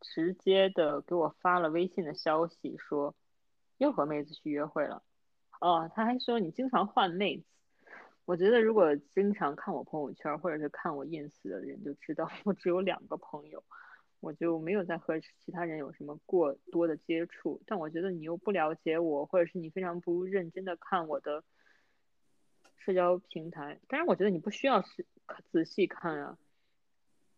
[0.00, 3.14] 直接的给我发了微信的消息说，
[3.76, 5.02] 又和妹子去约会了。
[5.60, 7.44] 哦，他还说你经常换妹子。
[8.24, 13.62] 我觉得如果经常看我朋友圈或者是看我 ins 的人就知道，我只有两个朋友，
[14.20, 17.60] 我就没有再和其他人有什么过多的接触。
[17.66, 21.44] 但我觉得你又不了解我，或者是你非常不认真的看我的
[22.78, 25.04] 社交平台，当然我觉得你不需要是
[25.50, 26.38] 仔细看啊，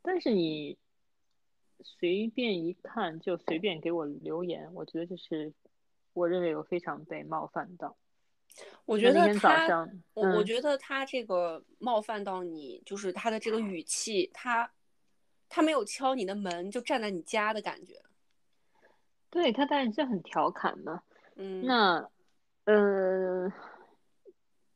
[0.03, 0.77] 但是你
[1.81, 5.53] 随便一看就随便给我留言，我觉得这是
[6.13, 7.97] 我认为我非常被冒犯到。
[8.85, 14.71] 我觉得他，上，我我嗯觉得他这个冒犯到你，就是他的这个语气，他
[15.49, 18.01] 他没有敲你的门，就站在你家的感觉。
[19.31, 21.03] 对他当然是很调侃嘛。
[21.35, 22.09] 嗯，那，
[22.67, 23.53] 呃，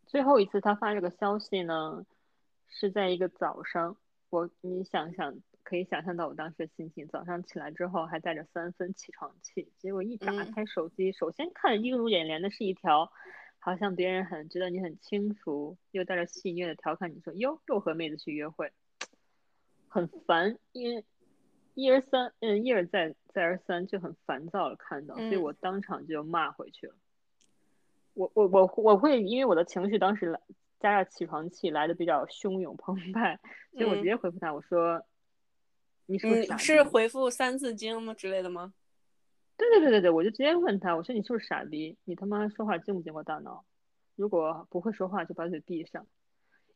[0.07, 2.05] 最后一次他发这个消息呢，
[2.69, 3.97] 是在一个早上。
[4.31, 7.09] 我你想想，可以想象到我当时的心情。
[7.09, 13.11] 早上起来之后还带着三分起床气，结果一打嗯开手机，首先看映入眼帘的是一条，
[13.59, 18.71] 好像别人很觉得你很轻浮，又带着戏谑的调侃你说哟，又和妹子去约会，
[19.89, 21.03] 很烦，因为
[21.73, 26.95] 一而三，嗯，一而再，再而三，就很烦躁了看到，所以嗯我当场就骂回去了。
[28.13, 30.39] 我我我我会因为我的情绪当时来
[30.79, 33.39] 加上起床气来的比较汹涌澎湃，
[33.73, 35.03] 所以我直嗯接回复他，我说
[36.07, 38.73] ：“你是不是傻嗯，是？”回复《三字经》吗之类的吗？
[39.57, 41.99] 对对对对对，我就直接问他，我说：“你是不是傻逼？
[42.05, 43.65] 你他妈说话经不经过大脑？
[44.15, 46.07] 如果不会说话，就把嘴闭上。”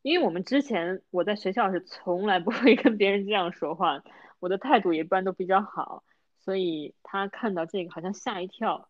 [0.01, 4.03] 因为我们之前我在学校是从来不会跟别人这样说话，
[4.39, 6.03] 我的态度一般都比较好，
[6.41, 8.89] 所以他看到这个好像吓一跳，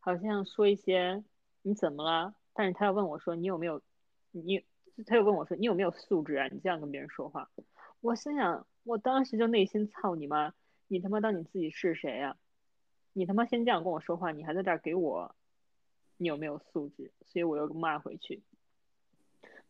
[0.00, 1.22] 好像说一些
[1.62, 2.34] 你怎么了？
[2.54, 3.80] 但是他要问我说你有没有
[4.30, 4.64] 你，
[5.06, 6.48] 他又问我说你有没有素质啊？
[6.48, 7.50] 你这样跟别人说话，
[8.00, 10.52] 我心想我当时就内心操你妈，
[10.86, 12.36] 你他妈当你自己是谁呀、
[13.12, 15.34] 你他妈先这样跟我说话，你还在这儿给我
[16.16, 17.10] 你有没有素质？
[17.26, 18.42] 所以我又骂回去。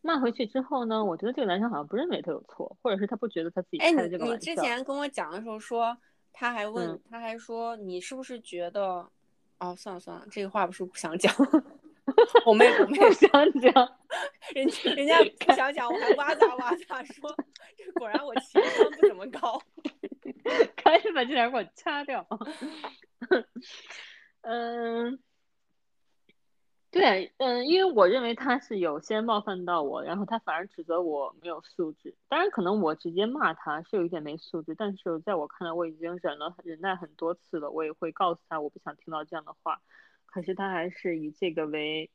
[0.01, 4.75] 骂回去之后呢，我觉得这个男生好像不认为他有错，或者是他不觉得他自己哎，开的你你之这个玩笑。
[4.77, 5.97] 前跟我讲的时候说，
[6.31, 9.09] 他还问，嗯他还说你是不是觉得，
[9.57, 11.33] 哦，算了算了，这个话不是不想讲，
[12.45, 13.97] 我没有不想讲，
[14.53, 17.35] 人家人家不想讲，我还哇咋哇咋说，
[17.95, 19.61] 果然我情商不怎么高。
[20.83, 22.25] 赶紧把这点给我掐掉。
[24.41, 25.19] 嗯，
[26.91, 32.15] 对，嗯，因为我认为他是有先冒犯到我，然后他反而指责我没有素质。
[32.29, 39.81] 当然，可能我直接骂他是有一点没素质，但是在我看来，我已经忍了忍耐很多次了，我也会告诉他我不想听到这样的话，
[40.25, 42.09] 可是他还是以这个为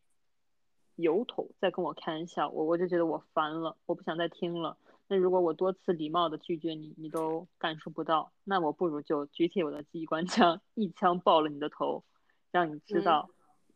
[0.97, 4.77] 由头在跟我开玩笑，我我就觉得我烦了，我不想再听了。
[5.07, 12.05] 那如果我多次礼貌的拒绝你，你都感受不到，那我不如就举起我的机关枪，一枪爆了你的头，
[12.51, 13.29] 让你知道。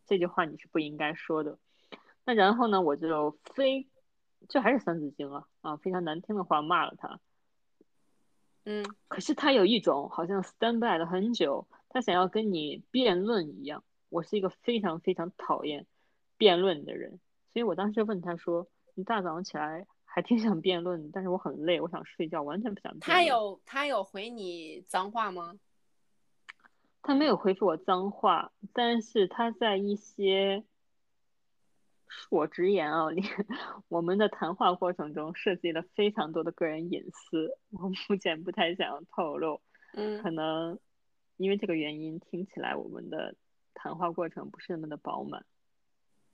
[0.07, 1.59] 这句话你是不应该说的，
[2.25, 3.87] 那然后呢，我就非，
[4.49, 7.21] 这还是三字经啊啊，非常难听的话骂了他，
[8.65, 13.85] 嗯，可是他有一种好像 stand by 了很久，他想要跟你辩论一样。
[14.09, 15.85] 我是一个非常非常讨厌
[16.39, 17.21] 辩论的人，
[17.53, 25.59] 所以我当时问他说：“你大早上起来还挺想辩论，但是我很累，我想睡觉，完全不想。”他有他有回你脏话吗？
[27.03, 30.65] 他没有回复我脏话，但是他在一些
[32.09, 33.23] 恕我直言啊，你
[33.89, 39.61] 我们的谈话过程中涉及了非常多的个人隐私，我目前不太想要透露。
[39.95, 40.79] 嗯，可能
[41.37, 43.35] 因为这个原因，听起来我们的
[43.75, 45.45] 谈话过程不是那么的饱满。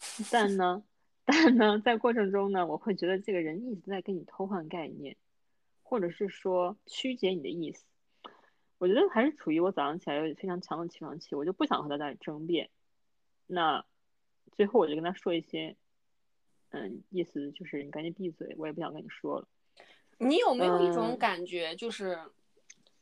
[0.30, 0.84] 但呢，
[1.24, 5.16] 但呢，在过程中呢，我会觉得这个人一直在跟你偷换概念，
[5.82, 7.84] 或者是说曲解你的意思。
[8.78, 12.68] 我觉得还是处于我早上起来有非常强的起床气，我就不想和他在争辩。
[13.46, 13.84] 那
[14.52, 15.76] 最后我就跟他说一些，
[16.70, 19.48] 嗯，意思就是你赶紧闭嘴，我也不想跟你说了。
[20.18, 22.18] 你有没有一种感觉，就是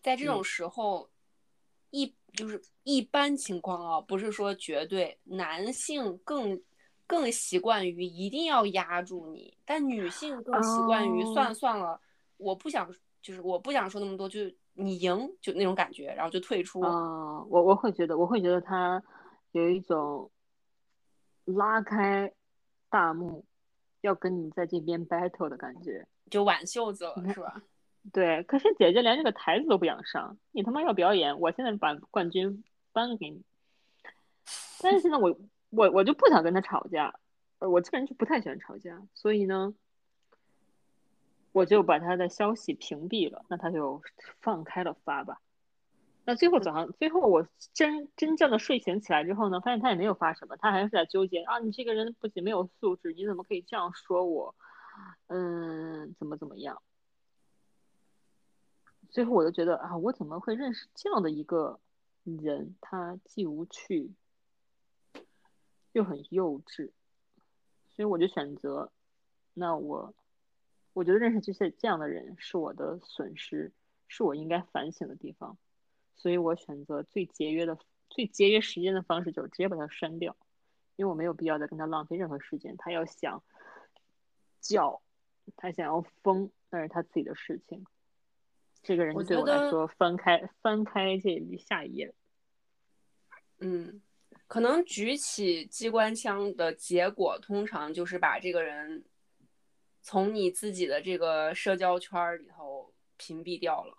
[0.01, 1.11] 在这种时候，
[1.91, 6.63] 一就是一般情况啊，不是说绝对，男性更
[7.13, 12.01] 更习惯于一定要压住你，但女性更习惯于算了算了，
[12.39, 14.41] 我不想，就是我不想说那么多，就。
[14.75, 16.81] 你赢就那种感觉，然后就退出。
[16.81, 19.03] 啊，我我会觉得，我会觉得他
[19.51, 20.31] 有一种
[21.45, 22.33] 拉开
[22.89, 23.45] 大幕，
[24.01, 27.63] 要跟你在这边 battle 的感觉，就挽袖子了，是吧？
[28.15, 33.43] 对，可是姐姐连这个台子都不想上，你他妈要表演，我现在把冠军颁给你。
[34.81, 35.37] 但是呢，我
[35.73, 37.19] 我我就不想跟他吵架，
[37.59, 39.75] 我这个人就不太喜欢吵架，所以呢。
[41.55, 44.01] 我就把他的消息屏蔽了，那他就
[44.41, 45.43] 放开了发吧。
[46.25, 54.55] 那最后早上，最后我真真正的睡醒起来之后呢，发现他也没有发什么，他还是在纠结啊，你这个人不仅没有素质，你怎么可以这样说我？
[55.27, 56.81] 嗯，怎么怎么样？
[59.11, 61.79] 最后我就觉得啊，我怎么会认识这样的一个
[62.25, 62.75] 人？
[62.81, 64.11] 他既无趣，
[65.93, 66.91] 又很幼稚，
[67.89, 68.91] 所以我就选择，
[69.55, 70.15] 那我。
[70.95, 73.73] 我觉得认识这些这样的人是我的损失，
[74.09, 75.57] 是我应该反省的地方，
[76.17, 77.79] 所以我选择最节约的、
[78.11, 80.37] 最节约时间的方式，就是直接把他删掉，
[80.97, 82.77] 因为我没有必要再跟他浪费任何时间。
[82.77, 83.43] 他要想
[84.61, 85.01] 叫，
[85.57, 87.87] 他想要疯，那是他自己的事情。
[88.83, 92.15] 这个人对我来说，翻开翻开这下一页，
[93.61, 94.03] 嗯，
[94.53, 99.03] 可能举起机关枪的结果，通常就是把这个人。
[100.03, 103.97] 从你自己的这个社交圈里头屏蔽掉了。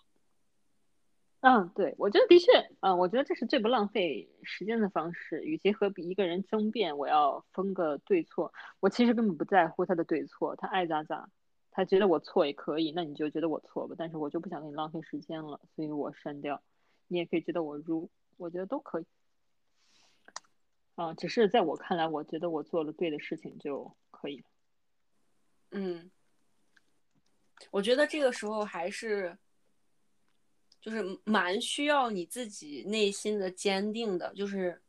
[1.39, 5.41] 嗯，对，我觉得的确，嗯，我觉得这是最不浪费时间的方式。
[5.41, 11.27] 与其和一个人争辩，我要分个对错，我其实根本不在乎他的对错，他爱咋咋，
[11.71, 13.95] 他觉得我错也可以，那你就觉得我错吧。
[13.97, 16.61] 但是我就不想跟你浪费时间了，所以我删掉。
[17.07, 19.05] 你也可以觉得我入，我觉得都可以。
[20.95, 24.43] 啊，只是在我看来，我觉得我做了对的事情就可以。
[25.71, 26.11] 嗯，
[27.71, 29.35] 我觉得这个时候还是，
[30.79, 34.79] 就是蛮需要你自己内心的坚定的，就是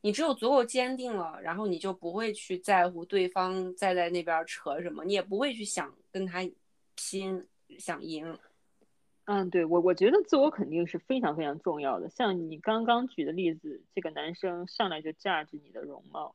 [0.00, 6.48] 你只有足够坚定了，然后你就不会去在乎对方在在那边扯什么，你也不会去想跟他
[6.94, 8.38] 拼，想赢。
[9.32, 12.10] 嗯，对我我觉得自我肯定是非常非常重要的。
[12.10, 16.34] 像你刚刚举的例子，这个男生上来就架着你的容貌，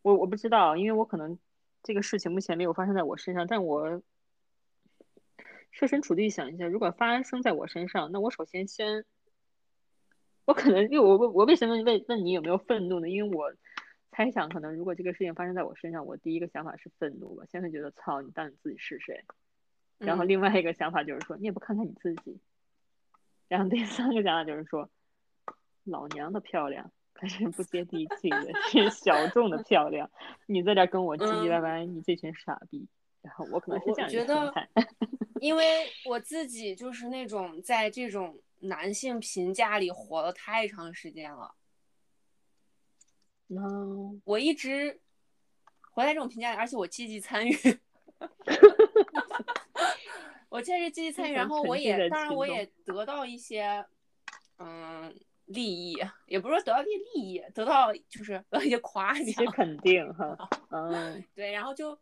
[0.00, 1.38] 我我不知道，因为我可能。
[1.82, 4.02] 这个事情目前没有发生在我身上，但我
[5.70, 9.06] 设身处地想一下，如果发生在我身上，那我首先先，
[10.44, 13.08] 我可能因为我我我为什么问问你有没有愤怒呢？
[13.08, 13.54] 因为我
[14.10, 19.24] 猜想，可能如果这个事情发生在我身上，我第一个想法是愤怒吧，先会觉得操你当你自己是谁？
[20.00, 22.40] 然后另外一个想法就是说你也不看看你自己，
[23.46, 24.90] 然后第三个想法就是说
[25.84, 26.90] 老娘的漂亮。
[27.12, 30.10] 还是不接地气的，是小众的漂亮。
[30.46, 32.88] 你在这跟我唧唧歪歪，你这群傻逼。
[33.20, 34.66] 然后我可能是这样一个心态，
[35.38, 41.54] 因为我自己就是那种在这种男性评价里活了太长时间了。
[43.48, 44.98] 嗯，我一直
[45.90, 47.52] 活在这种评价里，而且我积极参与。
[50.50, 53.86] 我确实积极参与，然后我也当然我也得到一些
[54.58, 55.14] 嗯
[55.46, 55.96] 利益，
[56.26, 59.46] 也不是说得到一些利益，得到就是得到一些夸奖。
[59.52, 60.36] 肯定哈，
[60.70, 61.98] 嗯对，然后就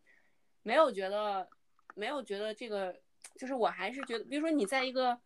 [0.62, 1.48] 没有觉得
[1.94, 2.98] 没有觉得这个，
[3.36, 5.18] 就是我还是觉得，比如说你在一个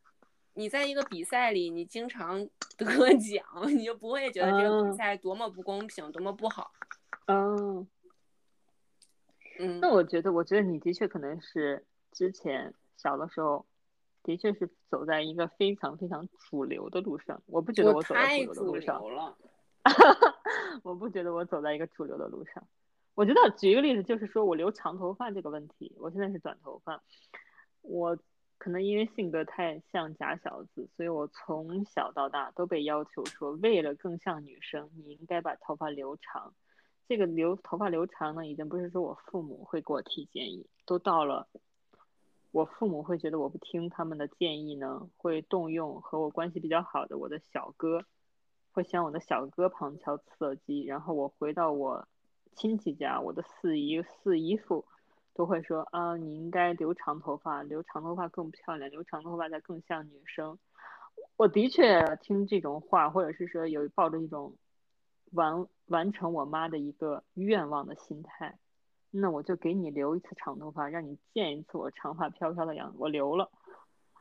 [0.54, 2.44] 你在一个比赛里，你经常
[2.76, 2.86] 得
[3.18, 3.44] 奖，
[3.74, 6.72] 你就不会觉得这个比嗯赛多么不公平，多么不好。
[7.26, 7.86] 嗯。
[9.58, 12.72] 嗯，那我觉得，我觉得你的确可能是之前
[13.02, 13.66] 小的时候，
[14.22, 17.42] 的确是走在一个非常非常主流的路上。
[17.46, 19.36] 我不觉得我走在主流的路上流，了。
[20.84, 22.62] 我不觉得我走在一个主流的路上。
[23.14, 27.02] 我觉得举一个例子，就是说我留长头发这个问题，我现在是短头发，
[27.82, 28.16] 我
[28.58, 36.54] 可能因为性格太像假小子，所以我从小到大都被要求说，为了更像女生，你应该把头发留长。
[37.08, 41.48] 这个留头发留长呢，已经不是说我父母会给我提建议，都到了
[42.52, 48.04] 我父母会觉得我不听他们的建议呢，会动用和我关系比较好的我的小哥，
[48.72, 52.06] 会向我的小哥旁敲侧击，然后我回到我
[52.54, 54.84] 亲戚家，我的四姨四姨父
[55.34, 60.58] 都会说啊，你应该留长头发，留长头发更漂亮，留长头发才更像女生。
[61.36, 64.54] 我的确听这种话，或者是说有抱着一种
[65.32, 68.58] 完完成我妈的一个愿望的心态，
[69.14, 72.96] 那我就给你留一次长头发，让你见一次我长发飘飘的样子。
[72.98, 73.50] 我留了，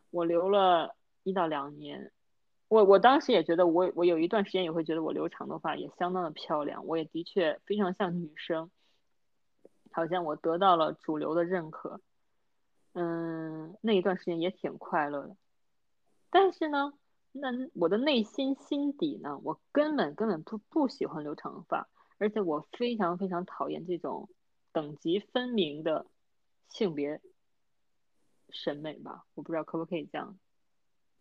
[0.09, 2.11] 我留了一到两年。
[2.67, 8.69] 我我当时也觉得我我有一段时间也会觉得我留长头发也相当的漂亮，我也的确非常像女生，
[9.91, 12.01] 好像我得到了主流的认可。
[12.93, 15.37] 嗯，那一段时间也挺快乐的。
[16.29, 16.93] 但是呢，
[17.31, 21.87] 那我的内心心底呢，我根本根本不不喜欢留长发，
[22.17, 24.29] 而且我非常非常讨厌这种
[24.71, 26.05] 等级分明的
[26.69, 27.21] 性别
[28.49, 30.37] 审美吧，我不知道可不可以这样。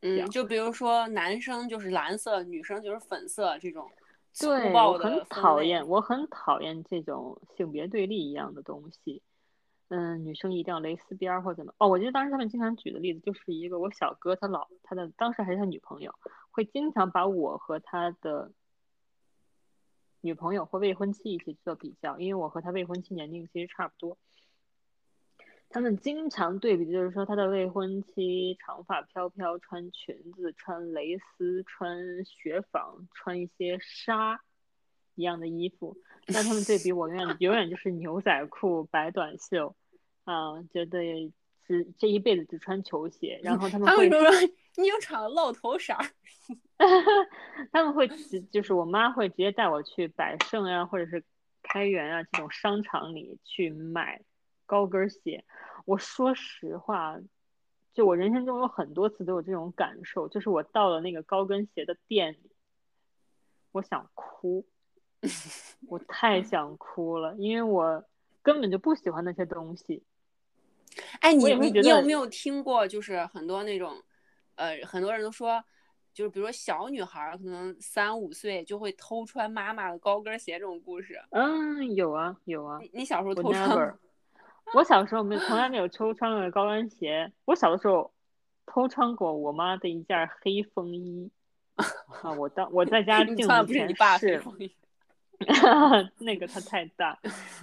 [0.02, 3.90] 嗯，就比如说男生就是蓝色，女生就是粉色这种
[4.32, 9.22] 粗对，暴我很的讨厌，我很讨厌这种性别对立一样的东西。
[9.88, 11.74] 嗯，女生一定要蕾丝边儿或怎么？
[11.78, 16.14] 哦，我记得当时他们经常举的例子就是一个我小哥他老他的当时还是他女朋友，
[16.50, 18.52] 会经常把我和他的
[20.20, 24.18] 女朋友或未婚妻一起做比较，因为我和他未婚妻年龄其实差不多。
[25.72, 34.42] 他们经常对比，就是说他的未婚妻长发飘飘，穿裙子，穿蕾丝，穿雪纺，穿一些纱
[35.14, 35.96] 一样的衣服。
[36.26, 39.76] 那他们对比我，永远永远就是牛仔裤、白短袖，
[40.24, 41.32] 啊，觉得
[41.64, 43.38] 只这一辈子只穿球鞋。
[43.44, 44.20] 然后他们会说
[44.76, 46.04] 你有场露头色儿，
[47.72, 51.24] 他们会直，就是我妈会直接带我去百盛呀、或者是
[51.62, 54.22] 开元啊这种商场里去买
[54.66, 55.44] 高跟鞋。
[55.84, 57.18] 我说实话，
[57.92, 62.50] 就我人生中有很多次都有这种感受，就是我到了那个高跟鞋的店里，
[63.72, 64.66] 我想哭，
[65.88, 68.04] 我太想哭了，因为我
[68.42, 70.02] 根本就不喜欢那些东西。
[71.20, 72.86] 哎，你你你有没有听过？
[72.86, 73.96] 就是很多那种，
[74.60, 75.64] 呃，很多人都说，
[76.12, 81.18] 就是比如说小女孩儿可能三五岁就会偷穿妈妈的高跟鞋这种故事。
[81.30, 82.78] 嗯，有啊，有啊。
[82.80, 83.98] 你你小时候我偷穿？
[84.74, 87.32] 我小时候没有从来没有偷穿过高跟鞋。
[87.46, 88.12] 我小的时候
[88.66, 91.30] 偷穿过我妈的一件黑风衣
[92.22, 94.76] 啊，我当我在家 你镜子前穿的不是你爸试黑，风衣。
[96.18, 97.18] 那个它 太大。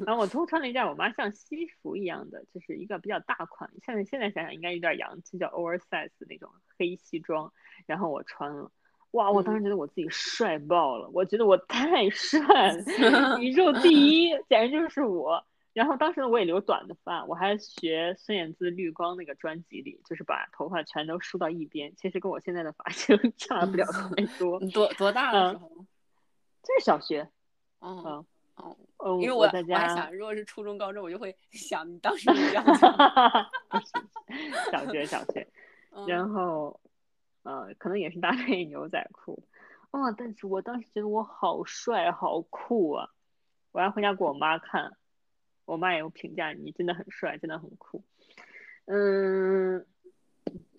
[0.05, 7.51] 然后我偷穿了一件我妈像西服一样的，就是一个比较大款，现在现在想想应该有点洋气，叫 oversize 那种黑西装，
[7.85, 8.71] 然后我穿了。
[9.11, 9.31] 哇！
[9.31, 12.39] 我当时觉得我自己帅爆了，我觉得我太帅
[12.73, 15.43] 了，宇宙第一，简直就是我。
[15.73, 24.59] 然后当时呢，我也留短的发，我还学孙燕姿《绿光》那个专辑里，就是把头发全都梳到一边，其实跟我现在的发型 差不了太多。
[24.59, 25.71] 你多多大的时嗯候？
[26.63, 27.29] 这是小学，
[27.79, 28.25] 嗯嗯
[28.55, 28.75] 哦，
[29.05, 32.85] 嗯，因为我我在家，我还想，如果是初中、高中，我就会 想你当时的样子。
[34.71, 35.47] 小学小学，
[35.91, 36.79] 嗯然后
[37.43, 39.41] 呃，可能也是搭配牛仔裤，
[39.91, 40.11] 哇！
[40.11, 43.09] 但是我当时觉得我好帅好酷啊！
[43.71, 44.97] 我还回家给我妈看，
[45.65, 48.03] 我妈也有评价你真的很帅，真的很酷。
[48.85, 49.85] 嗯，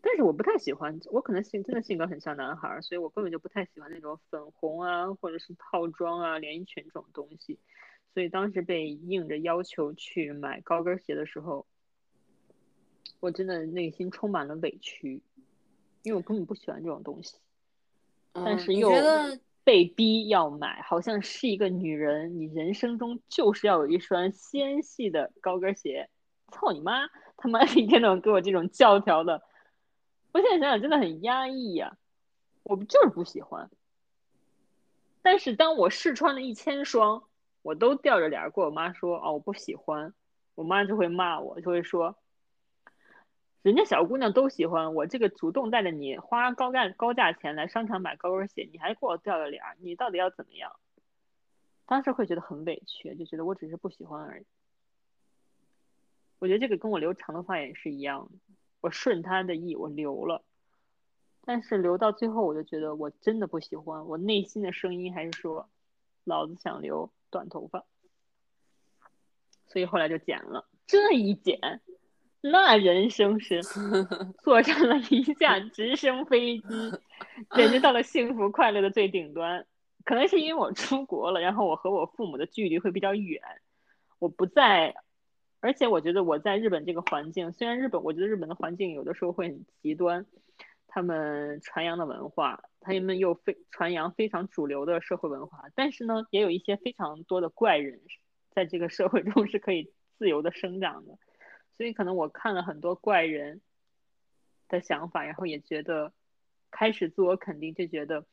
[0.09, 7.59] 但是我不太喜欢，我可能性真的性格很像男孩儿，所以我根本就不太喜欢那种粉红啊，或者是套装啊、连衣裙这种东西。
[8.15, 11.67] 所以当时被硬着要求去买高跟鞋的时候，
[13.21, 15.21] 我真的内心充满了委屈，
[16.03, 17.37] 因为我根本不喜欢这种东西。
[18.33, 26.09] 但是又觉得被逼要买，好像是一个女人，你人生中就是要有一双纤细的高跟鞋。
[26.51, 27.07] 操你妈！
[27.37, 29.43] 他妈 一天到晚给我这种教条的，
[30.39, 31.97] 我现在想想真的很压抑呀。
[32.62, 33.70] 我不就是不喜欢。
[35.22, 37.24] 但是当我试穿了一千双，
[37.62, 40.14] 我都吊着脸儿跟我妈说：“哦，我不喜欢。”
[40.55, 42.16] 我妈就会骂我，就会说
[43.62, 50.72] ：“人家小姑娘都喜欢，我这个主动带着你花高价高价钱来商场买高跟鞋，你还给我吊着脸儿，你到底要怎么样？”
[51.86, 54.47] 当时会觉得很委屈，就觉得我只是不喜欢而已。
[56.39, 60.45] 我觉得这个跟我留长头发也是一样的，我顺他的意，我留了，
[61.45, 65.68] 但是留到最后，我就觉得我真的不喜欢，我内心的声音还是说，
[66.24, 67.85] 老子想留短头发，
[69.66, 70.68] 所以后来就剪了。
[70.87, 71.81] 这一剪，
[72.41, 73.62] 那人生是
[74.45, 76.93] 坐上了一架直升飞机，
[77.57, 79.66] 简直到了幸福快乐的最顶端。
[80.05, 83.43] 可能是因为我出国了，然后我和我父母的距离会比较远，
[84.20, 84.95] 我不在。
[85.61, 90.25] 而且我觉得我在日本这个环境，虽然日本，我觉得日本的环境有的时候会很极端，
[90.87, 98.01] 他们传扬的文化，他们又非传扬非常主流的社会文化，但是呢，也有一些非常多的怪人，
[98.51, 101.19] 在这个社会中是可以自由的生长的，
[101.77, 103.61] 所以可能我看了很多怪人
[104.69, 106.13] 的想法，然后也觉得
[106.71, 108.25] 开始自我肯定，就觉得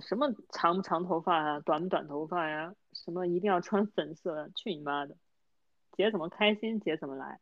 [0.00, 5.14] 什么长不长头发啊，短不短头发呀，什么一定要穿粉色，去你妈的！
[5.98, 7.40] 姐怎么开心，姐怎么来。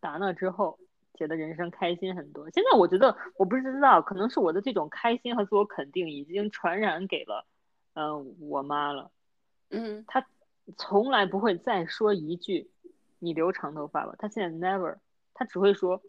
[0.00, 0.78] 打那之后，
[1.12, 2.48] 姐的人生开心很多。
[2.48, 7.46] 现在我觉得，我不知道，可能是我的这种开心和自我肯定已经传染给了，
[7.92, 9.10] 嗯，我妈了。
[9.68, 10.26] 嗯，她
[10.78, 12.70] 从来不会再说一句
[13.20, 14.96] “你留长头发吧”，她现在 never，
[15.34, 16.00] 她只会说：“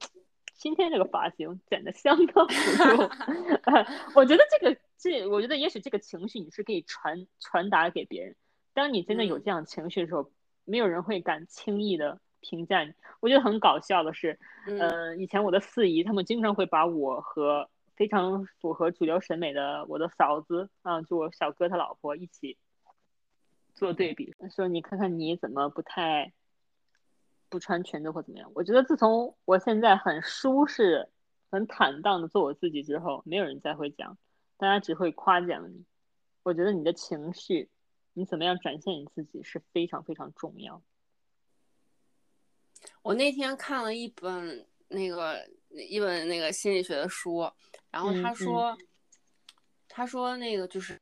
[0.56, 3.12] 今天这个发型剪得相当不错。”
[4.16, 8.38] 我觉得这个，这我觉得也许这个情绪你是可以传传达给别人。
[8.74, 10.32] 当你真的有这样情绪的时候。
[10.68, 12.94] 没有人会敢轻易的评价你。
[13.22, 14.38] 我觉得很搞笑的是，
[14.68, 22.58] 嗯，以前我的四姨他们经常会把我和非常符合主流审美的我的嫂子啊，就我小哥他老婆一起
[23.74, 26.34] 做对比，说你看看你怎么不太
[27.50, 28.52] 不穿裙子或怎么样。
[28.54, 31.10] 我觉得自从我现在很舒适、
[31.50, 34.18] 很坦荡的做我自己之后，没有人再会讲，
[34.58, 35.86] 大家只会夸奖你。
[36.44, 37.70] 我觉得你的情绪。
[38.18, 40.82] 你怎么样展现你自己是非常非常重要。
[43.04, 47.48] 我那天看了一本那个一本那个心理学的书，
[47.92, 48.76] 然后他说，
[49.88, 51.00] 他说那个就是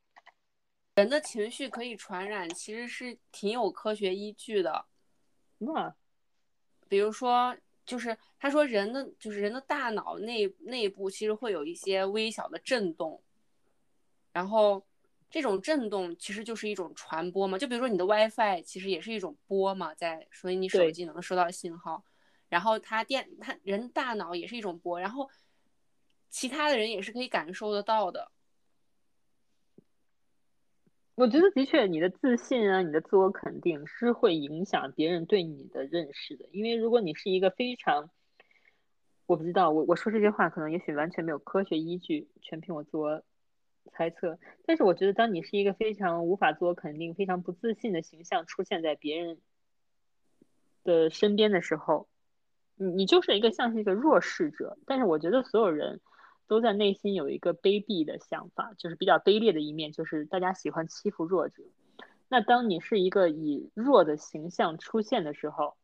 [0.96, 4.86] 人的情绪可以传染，其实是挺有科学依据的。
[5.60, 5.96] 那，
[6.90, 7.56] 比如说，
[7.86, 13.24] 就是他说人的就是人的大脑内内部其实会有一些微小的震动，
[14.34, 14.86] 然后。
[15.36, 22.06] 这种震动其实就是一种传播嘛，就比如说你的 WiFi 其实也是一种波嘛，在所以你手机能收到信号，
[22.48, 25.30] 然后它电它人大脑也是一种波，然后
[26.30, 28.32] 其他的人也是可以感受得到的。
[31.16, 38.10] 我觉得的确，你的自信啊，你的自我肯定是会影响别人对你的认识的，因为如果你是一个非常，
[39.26, 43.22] 我不知道，我我说这些话可能也许完全没有科学依据，全凭我自我。
[43.92, 49.40] 猜测，但是我觉得，当你是一个非常无法自我肯定、非常不自信的形象出现在别人
[50.84, 52.08] 的身边的时候，
[52.76, 54.78] 你你就是一个像是一个弱势者。
[54.86, 56.02] 但是我觉得所有人
[56.48, 61.64] 都在内心有一个卑鄙的想法，就是比较卑劣的一面，就是大家喜欢欺负弱者。
[62.28, 65.76] 那当你是一个以弱的形象出现的时候，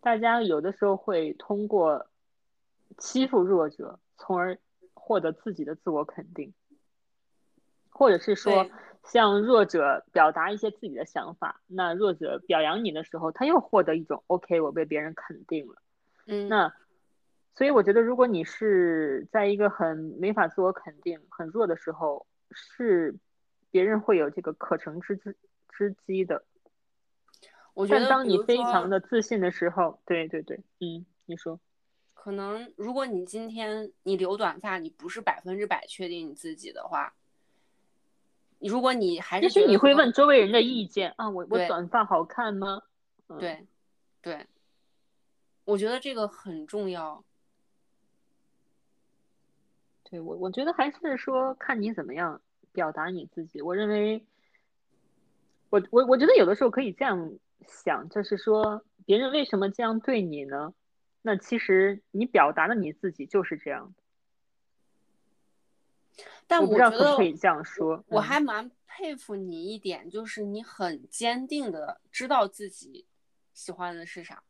[0.00, 2.06] 大家有的时候会通过
[2.98, 4.58] 欺负弱者，从而。
[5.04, 6.54] 获得自己的自我肯定，
[7.90, 8.66] 或者是说
[9.04, 15.74] 向弱者表达一些自己的想法，那弱者表扬你的时候，他又获得一种 OK，我被别人肯定了。
[16.26, 16.74] 嗯，那
[17.54, 23.14] 所以我觉得，如果你是在一个很没法自我肯定、很弱的时候，是
[23.70, 25.36] 别人会有这个可乘之之
[25.68, 26.46] 之机的。
[27.74, 31.60] 我觉得，当你非常的自信的时候，对对对，嗯，你说。
[32.24, 37.12] 可能如果你今天你留短发，你不是百分之百确定你自己的话，
[38.58, 42.80] 如果你还是，也许你会问周围人的意见啊，我我短发好看吗？
[43.38, 43.66] 对，
[44.22, 44.46] 对，
[45.66, 47.22] 我觉得这个很重要。
[50.04, 52.40] 对我，我觉得还是说看你怎么样
[52.72, 53.60] 表达你自己。
[53.60, 54.24] 我认为，
[55.68, 57.34] 我我我觉得有的时候可以这样
[57.68, 60.72] 想，就是说别人为什么这样对你呢？
[61.26, 64.02] 那其实你表达的你自己就是这样的。
[66.46, 67.96] 但我不知道可不觉得可以这样说。
[67.96, 73.06] 嗯我还蛮佩服你一点，就是你很坚定的知道自己
[73.54, 74.42] 喜欢的是啥。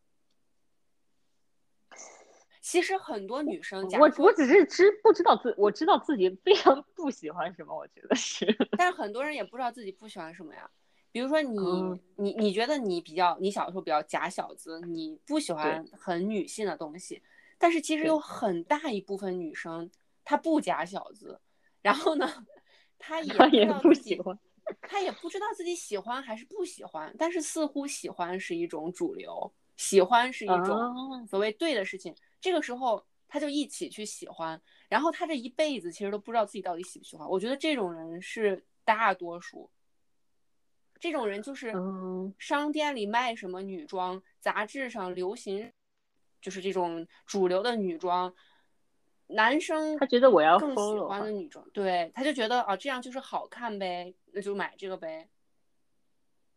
[2.61, 8.45] 其实很多女生，我我只是知不知道自我知道自己非常不喜欢什么，我觉得是。
[8.77, 10.69] 但是很多人也不知道自己不喜欢什么呀。
[11.15, 17.23] 比如说你，嗯你你觉得你比较，你小时候比较假小子，你不喜欢很女性的东西，
[17.57, 19.89] 但是其实有很大一部分女生
[20.25, 21.41] 她不假小子，
[21.83, 22.45] 然后呢，
[22.99, 23.33] 她也
[23.81, 24.37] 不喜欢。
[24.81, 32.13] 她也不知道自己喜欢还是不喜欢，但是似乎喜欢是一种主流，喜欢是一种哦所谓对的事情。
[32.41, 37.29] 这个时候，她就一起去喜欢，然后她这一辈子其实都不知道自己到底喜不喜欢。
[37.31, 39.71] 我觉得这种人是大多数。
[40.99, 45.73] 这种人就是嗯商店里卖什么女装，杂志上流行，
[46.41, 48.35] 就是这种主流的女装，
[49.29, 55.29] 男生他觉得我要更喜欢的女装，对，他就觉得啊这样就是好看呗，那就买这个呗。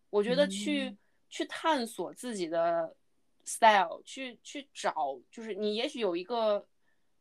[0.09, 0.97] 我觉得去、嗯
[1.29, 2.95] 去探索自己的
[3.43, 6.65] style，去去找，就是你也许有一个，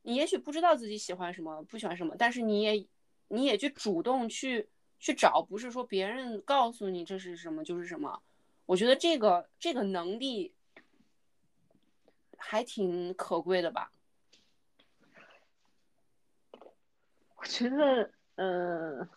[0.03, 2.87] 你也许不知道自己喜欢什么，不喜欢什么，但是你也
[3.27, 4.69] 你也去主动去
[4.99, 8.23] 去找，不是说别人告诉你这是什么就是什么。
[8.67, 10.55] 我觉得这个这个能力
[12.37, 13.93] 还挺可贵的吧。
[17.37, 19.09] 我觉得，呃，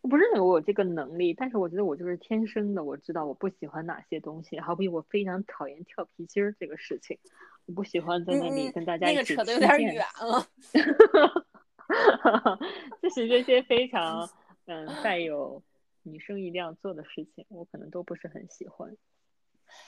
[0.00, 4.60] 我不认为我有这个能力，但是我觉得我就是天生的，我知道我不喜欢哪些东西。
[4.60, 7.18] 好比我非常讨厌跳皮筋儿这个事情，
[7.66, 10.46] 我不喜欢在那里嗯跟大家那个扯的有点远了。
[13.02, 14.28] 就是这些非常
[14.66, 15.62] 嗯带有
[16.02, 18.96] 女生一定要做的事情，我可能都不是很喜欢。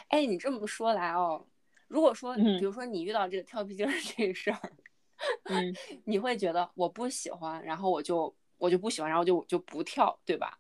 [0.09, 1.47] 哎，你这么说来哦，
[1.88, 4.72] 如果说，嗯比如说你遇到这个跳皮筋儿这个事儿，
[5.44, 5.74] 嗯，
[6.05, 10.59] 你会觉得我不喜欢，然后我就我就不喜欢，然后就就不跳，对吧？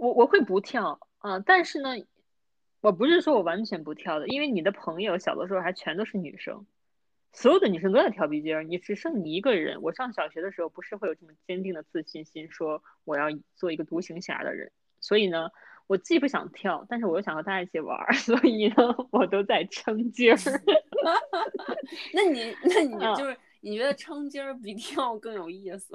[0.00, 1.90] 我我会不跳啊、但是呢，
[2.80, 6.66] 我不是说我完全不跳的，因为你的朋友小的时候还全都是女生，
[7.32, 9.80] 所有的女生都在跳皮筋儿，你只剩你一个人。
[9.82, 14.70] 我上小学的时候不是会有这么坚定的自信心，说我要做一个独行侠的人，
[15.00, 15.48] 所以呢，
[15.86, 18.74] 我既不想跳，但是我又想和大家一起玩儿， 所以呢，
[19.10, 20.36] 我都在撑筋儿。
[22.12, 25.94] 那你那你嗯就是你觉得撑筋儿比跳更有意思？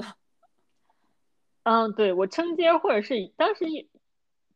[1.63, 3.85] 嗯，对，我撑街儿或者是当时也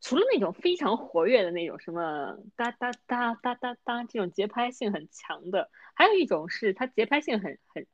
[0.01, 7.87] 除了那种非常活跃的那种什么哒哒哒哒哒哒这种节拍性很强的，还有一种是它节拍性很很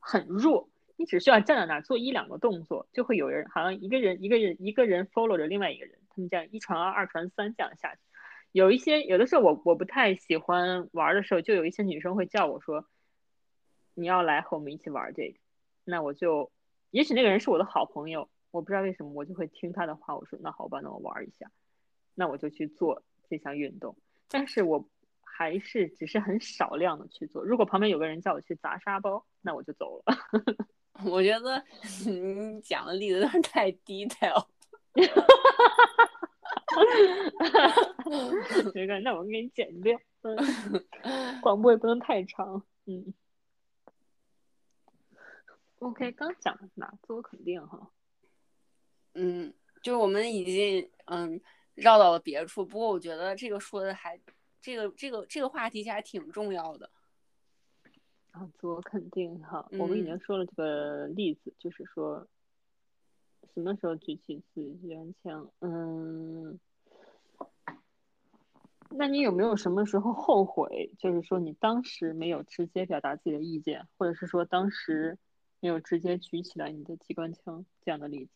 [0.00, 8.00] 很弱，你只需要站在那儿做一两个动作，就会有人好像一个人一个人一个人 follow 着另外一个人，他们这样一传二，二传三这样下去。
[8.52, 12.86] 有一些有的时候我我不太喜欢玩的时候，就有一些女生会叫我说，
[13.94, 15.38] 你要来和我们一起玩这个，
[15.84, 16.50] 那我就。
[16.90, 20.14] 也许那个人是我的好朋友，我不知道为什么，我就会听他的话。
[20.16, 21.50] 我说那好吧，那我玩一下，
[22.14, 23.96] 那我就去做这项运动。
[24.28, 24.88] 但是我
[25.20, 27.44] 还是只是很少量的去做。
[27.44, 30.04] 如果旁边有个人叫我去砸沙包，那我就走了。
[31.04, 31.64] 我觉得
[32.06, 34.46] 你讲的例子有点太 detail。
[38.72, 39.98] 这个，那我给你剪掉。
[40.22, 40.36] 嗯，
[41.42, 42.62] 广播也不能太长。
[42.86, 43.12] 嗯。
[45.80, 46.94] OK，刚讲的哪？
[47.02, 47.90] 自我肯定哈。
[49.14, 49.52] 嗯，
[49.82, 51.40] 就是我们已经嗯
[51.74, 54.20] 绕到了别处，不过我觉得这个说的还
[54.60, 56.90] 这个这个这个话题其实还挺重要的。
[58.32, 62.26] 啊，自我肯定哈，我们已经说了这个例子，就是说
[63.54, 65.48] 什么时候举起自己圆枪？
[65.60, 66.58] 嗯，
[68.90, 70.90] 那你有没有什么时候后悔？
[70.98, 75.16] 就是说你当时没有直接表达自己的意见，或者是说当时
[75.60, 78.32] 没有直接举起来你的机关枪这样的例子？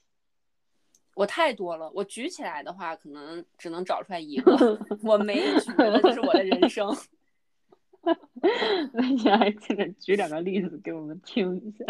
[1.18, 6.96] 我太多了，我举起来的话，可能只能找出来一个， 我没举的就是我的人生。
[8.92, 11.84] 那你还记得举两个例子给我们听一下，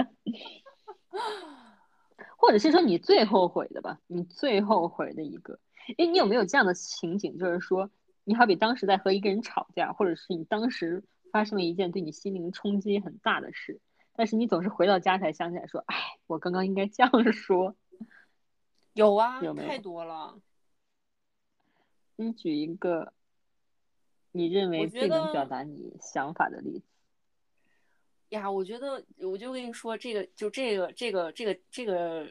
[2.39, 4.01] 或者是说你最后悔的吧？
[4.07, 5.61] 你最后悔的一个，
[5.99, 7.37] 哎，你有没有这样的情景？
[7.39, 7.91] 就是说，
[8.25, 13.79] 你好比当时在和一个人吵架，或者是你当时发生了一件对你心灵冲击很大的事，
[14.17, 17.77] 但是你总是回到家才想起来说，哎，我刚刚应该这样说。
[18.99, 20.41] 有啊，有没有太多了。
[22.17, 23.13] 你举一个
[24.33, 26.85] 你认为最能表达你想法的例子。
[28.31, 32.31] 呀，我觉得我就跟你说，这个就这个这个这个这个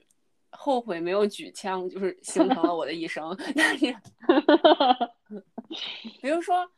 [0.50, 3.36] 后悔没有举枪，就是形成了我的一生。
[3.56, 3.96] 但是，
[6.22, 6.70] 比如说，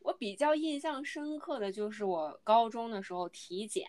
[0.00, 3.86] 我比较印象深刻的就是我高中的时候体检，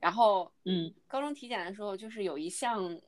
[0.00, 2.98] 然后嗯高中体检的时候，就是有一项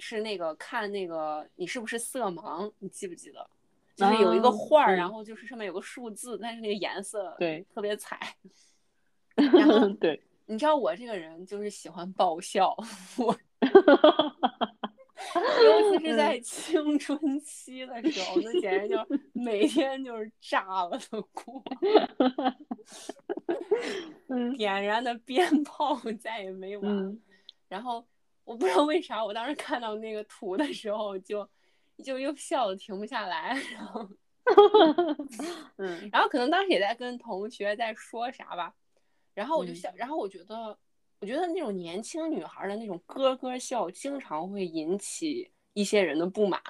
[0.00, 3.48] 是那个看那个你是不是色盲，你记不记得？
[3.96, 8.18] 就是有一个啊画儿，嗯然后就是上面有个数字，但是那个颜色对特别彩。
[9.36, 12.74] 然后对，你知道我这个人就是喜欢爆笑，
[13.18, 13.36] 我
[15.62, 18.96] 尤其是在青春期的时候，那简直就
[19.32, 21.62] 每天就是炸了的过，
[24.28, 26.90] 嗯点燃的鞭炮再也没完。
[26.90, 27.20] 嗯
[27.68, 28.04] 然后
[28.44, 31.48] 我不知道为啥，我当时看到那个图的时候就
[32.02, 34.08] 就又笑的停不下来，然后
[35.76, 38.74] 嗯然后可能当时也在跟同学在说啥吧，
[39.34, 40.76] 然后我就嗯想，然后我觉得，
[41.20, 46.60] 我觉得那种年轻女孩的那种咯咯笑，经常会引起一些人的不满。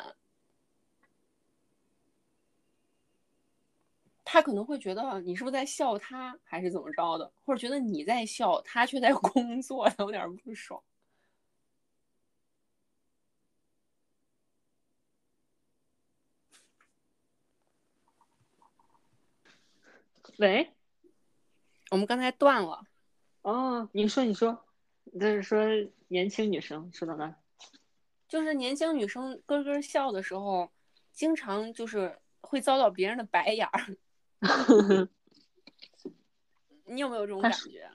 [4.25, 10.81] 他可能会觉得你是不是在笑他，还是怎么着的，或者觉得你在笑，他却在工作， 有点不爽。
[20.41, 20.73] 喂，
[21.91, 22.87] 我们刚才断了，
[23.43, 24.65] 哦，你说你说，
[25.13, 25.61] 就是说
[26.09, 27.37] 年轻女生说到哪？
[28.27, 30.73] 就是年轻女生咯咯笑的时候，
[31.13, 33.99] 经常就是会遭到别人的白眼儿。
[36.87, 37.91] 你有没有这种感觉？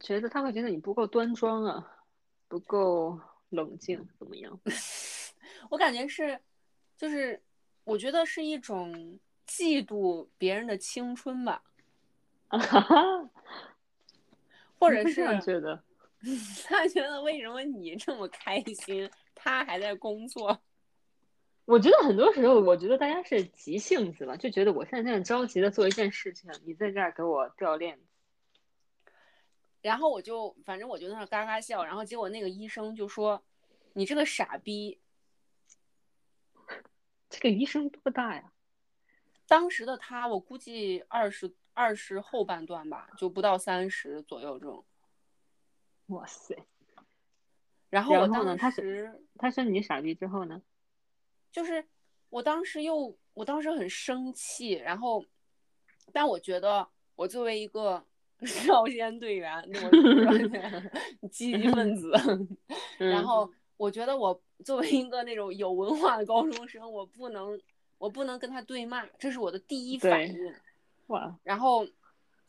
[0.00, 2.04] 觉得他会觉得你不够端庄啊，
[2.48, 4.60] 不够冷静，怎么样？
[5.70, 6.40] 我感觉是，
[6.96, 7.40] 就是
[7.84, 11.62] 我觉得是一种嫉妒别人的青春吧，
[12.48, 13.30] 啊哈哈，
[14.78, 15.82] 或者是觉得？
[16.66, 20.60] 他觉得为什么你这么开心，他还在工作？
[21.66, 28.02] 我觉得很多时候，我觉得大家是急性子吧，就觉得我现在这样着急的做一件事情，你在这儿给我掉链子。
[29.82, 33.44] 然后我就反正我就在那儿嘎嘎笑，然后结果那个医生就说
[33.94, 34.98] ：“你这个傻逼。
[37.28, 38.52] 这个医生多大呀？”
[39.46, 44.84] 当时的他，我估计二十二十后半段吧，就不到三十左右这种。
[46.06, 46.56] 哇塞！
[47.90, 50.62] 然后我当他是时他说你傻逼之后呢？
[51.52, 51.84] 就是
[52.28, 55.24] 我当时又，我当时很生气，然后，
[56.12, 58.04] 但我觉得我作为一个
[58.44, 62.10] 少先队员，我 积极分子，
[62.98, 67.58] 然嗯后我觉得我作为一个那种有文化的高中生，我不能，
[67.98, 70.54] 我不能跟他对骂，这是我的第一反应。
[71.08, 71.86] 哇，然后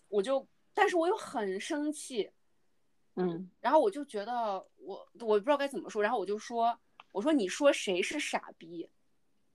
[0.09, 2.29] 我就，但是我又很生气，
[3.15, 6.77] 嗯然后我就觉得我我不知道该怎么说，然后我就说，
[7.11, 8.89] 我说你说谁是傻逼？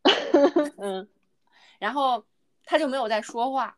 [0.78, 1.08] 嗯
[1.78, 2.24] 然后
[2.64, 3.76] 他就没有再说话，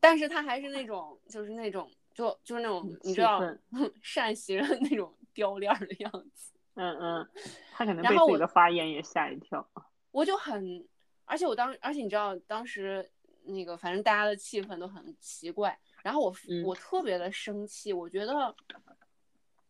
[0.00, 3.40] 但是他还是那种就是那种就就是那种嗯你知道
[4.02, 7.28] 善习人那种掉链儿的样子，嗯嗯，
[7.72, 9.66] 他可能被自己的发言也吓一跳。
[10.10, 10.86] 我就很，
[11.28, 13.08] 而且我当而且你知道当时
[13.44, 16.62] 那个反正大家的气氛都很奇怪，然后我、嗯。
[16.64, 18.56] 我特别的生气，我觉得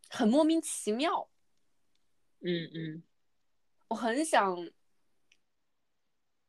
[0.09, 1.28] 很莫名其妙，
[2.40, 3.02] 嗯嗯。
[3.88, 4.56] 我很想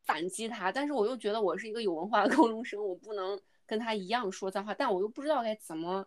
[0.04, 6.06] 反击他，但是我又觉得我是一个有文化的高中生，我不能跟他一样说脏话，但我又不知道该怎么，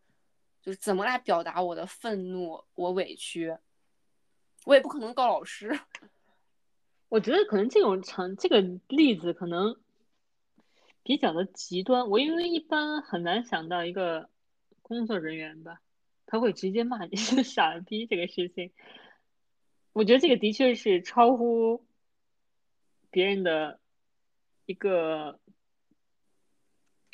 [0.62, 3.58] 就是怎么来表达我的愤怒，我委屈，
[4.66, 5.78] 我也不可能告老师。
[7.14, 9.80] 我觉得可能这种成这个例子可能
[11.04, 12.10] 比较的极端。
[12.10, 14.32] 我因为一般很难想到一个
[14.82, 15.80] 工作人员吧，
[16.26, 18.72] 他会直接骂你 是傻逼这个事情。
[19.92, 21.86] 我觉得这个的确是超乎
[23.12, 23.80] 别人的
[24.66, 25.40] 一个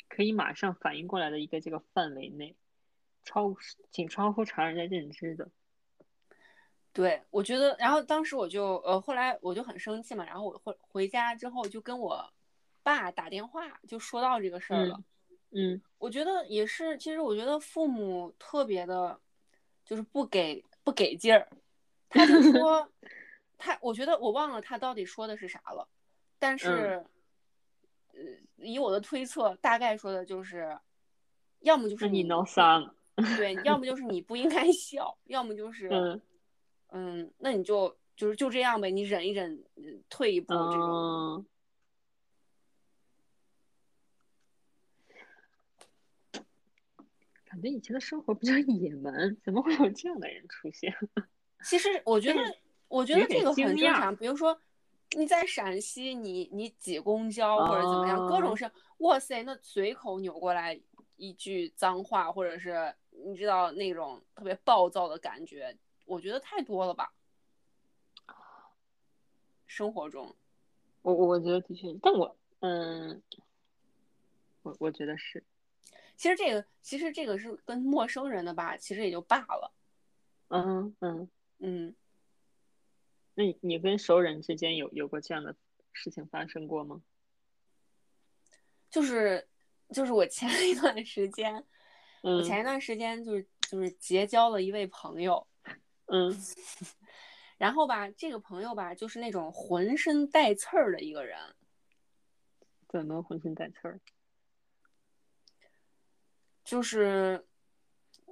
[0.08, 2.56] 可以马上反应过来的一个这个范围内，
[3.22, 3.54] 超
[3.92, 5.50] 挺超乎常人的认知的。
[6.92, 12.28] 对，我觉得，然后当时我就呃，后来我就很生气嘛，然后我回回家之后就跟我
[12.82, 15.00] 爸打电话，就说到这个事儿了。
[15.52, 19.20] 嗯我觉得也是，其实我觉得父母特别的，
[19.84, 21.48] 就是不给不给劲儿。
[22.08, 22.88] 他就 说
[23.58, 25.86] 他，我觉得我忘了他到底说的是啥了，
[26.38, 27.04] 但是，
[28.14, 28.20] 呃，
[28.56, 30.78] 以我的推测，大概说的就是，
[31.60, 32.94] 要么就是那你你闹啥了？
[33.36, 36.20] 对，要么就是你不应该 笑，要么就是嗯
[36.92, 41.46] 嗯，那你就就是就这样呗，你忍一忍，嗯退一步这种。
[46.34, 46.44] 嗯，
[47.44, 50.94] 感觉以前的生活比较野蛮，怎么会有这样的人出现？
[51.64, 52.40] 其实我觉得，
[52.88, 54.14] 我觉得这个很正常。
[54.16, 54.58] 比如说
[55.16, 60.80] 你在陕西，你你挤公交或者怎么样，各种哦事，哇塞，那随口扭过来
[61.16, 62.94] 一句脏话，或者是
[63.26, 65.76] 你知道那种特别暴躁的感觉，
[66.10, 67.12] 我觉得太多了吧。
[69.68, 70.34] 生活中，
[71.02, 73.22] 我我我觉得的确，但我嗯，
[74.62, 75.44] 我我觉得是，
[76.16, 79.72] 其实这个其实这个是跟陌生人的吧，其实也就罢了。
[80.48, 81.94] 嗯嗯，嗯，
[83.34, 85.54] 那你你跟熟人之间有有过这样的
[85.92, 87.00] 事情发生过吗？
[88.90, 89.48] 就是
[89.94, 91.64] 就是我前 一段时间，
[92.22, 95.46] 我嗯前一段时间就是就是结交了一位朋友，
[96.10, 96.36] 嗯。
[97.58, 101.38] 然后吧，这个朋友吧就是那种浑身带刺儿的一个人，
[102.88, 104.00] 怎么浑身带刺儿？
[106.64, 107.46] 就是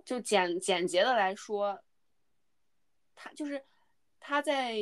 [0.05, 1.83] 就简简洁的来说，
[3.15, 3.63] 他就是
[4.19, 4.77] 他在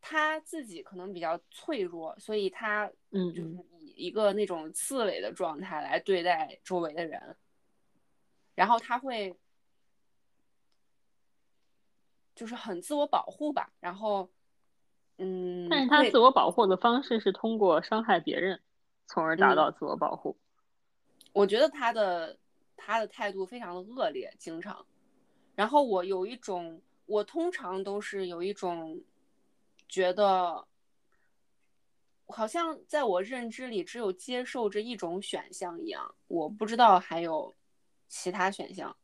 [0.00, 7.36] 他自己可能比较脆弱，所以他嗯就是以一个那种刺猬的状态来对待周围的人，
[8.54, 9.36] 然后他会
[12.36, 14.30] 就是很自我保护吧，然后
[15.16, 18.60] 嗯，但是他会自我保护的方式是通过伤害别人，
[19.06, 20.36] 从而达嗯到自我保护。
[21.32, 22.38] 我觉得他的
[22.76, 24.86] 他的态度非常的恶劣，经常。
[25.54, 29.02] 然后我有一种，我通常都是有一种
[29.88, 30.66] 觉得，
[32.26, 37.54] 好像在我认知里只有接受这一种选项一样，我不知道还有
[38.08, 38.94] 其他选项。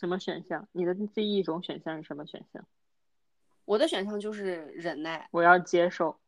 [0.00, 0.66] 什么选项？
[0.72, 2.66] 你的第一种选项是什么选项？
[3.66, 6.18] 我的选项就是忍耐，我要接受。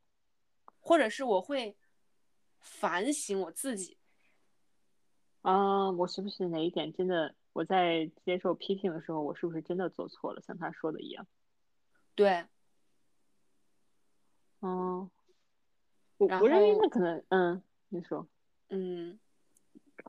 [0.79, 1.75] 或者是我会
[2.61, 3.97] 反省我自己。
[5.41, 7.35] 啊，我是不是哪一点真的？
[7.55, 10.43] 我在接受批评的时候，我是不是真的做错了？
[10.43, 11.27] 像他说的一样。
[12.15, 12.45] 对，
[14.61, 15.11] 嗯，
[16.19, 18.29] 我然我认为后那可能，嗯，你说，
[18.69, 19.19] 嗯，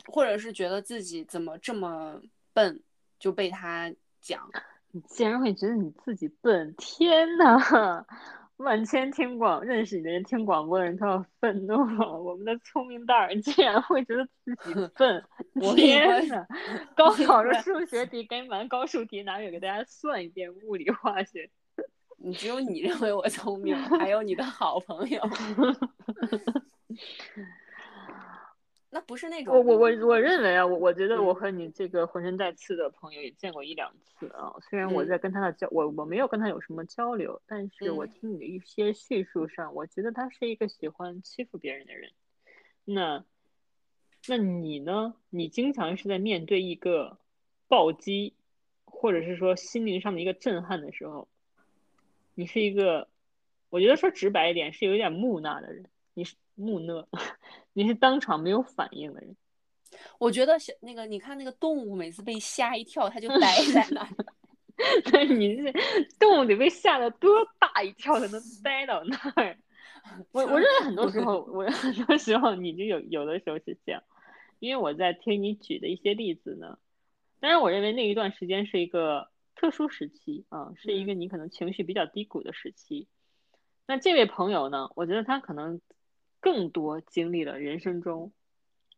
[0.08, 2.84] 或者是觉得自己怎么这么笨，
[3.24, 4.50] 就被他讲。
[4.92, 6.76] 你竟然会觉得你自己笨？
[6.78, 8.06] 天呐！
[8.58, 12.22] 万千听广认识你的人，听广播的人都要愤怒了。
[12.22, 15.24] 我们的聪明蛋儿竟然会觉得自己 笨！
[15.56, 16.46] 我天呐！
[16.98, 21.50] 高考的数学题赶紧把高数题拿给给大家算一遍，物理化学。
[22.18, 25.22] 你只有你认为我聪明，还有你的好朋友。
[28.94, 34.54] 那不是那种我我我我认为啊，我我觉得我嗯和你这个浑身带刺的朋友也见过一两次啊。
[34.70, 42.12] 虽然我嗯在跟他的交，我我没有跟他有什么交流，但是我嗯听你的一些叙述上，我觉得他是一个喜欢欺负别人的人。
[42.86, 43.26] 那
[44.28, 45.16] 那你呢？
[45.32, 47.18] 你经常是在面对一个
[47.68, 48.36] 暴击，
[48.86, 51.28] 或者是说心灵上的一个震撼的时候，
[52.36, 53.10] 你是一个，
[53.70, 55.86] 我觉得说直白一点，是有点木讷的人。
[56.14, 57.08] 你是木讷，
[57.74, 59.36] 你是当场没有反应的人。
[60.18, 64.08] 我觉得小那个，你看那个动物，每次被吓一跳，它就 呆在那儿。
[65.14, 65.72] 那你是
[66.20, 67.30] 动物得被吓得多
[67.60, 69.58] 大一跳才能呆到那儿？
[70.32, 74.04] 我我认为很多时候，我很多时候你就有有的时候是这样，
[74.60, 76.80] 因为我在听你举的一些例子呢。
[77.40, 83.08] 当然，我认为那一段时间是一个特殊时期啊，是一个你可能情绪比较低谷的时期。
[83.86, 85.80] 那这位朋友呢，我觉得他可能
[86.44, 88.34] 更多经历了人生中，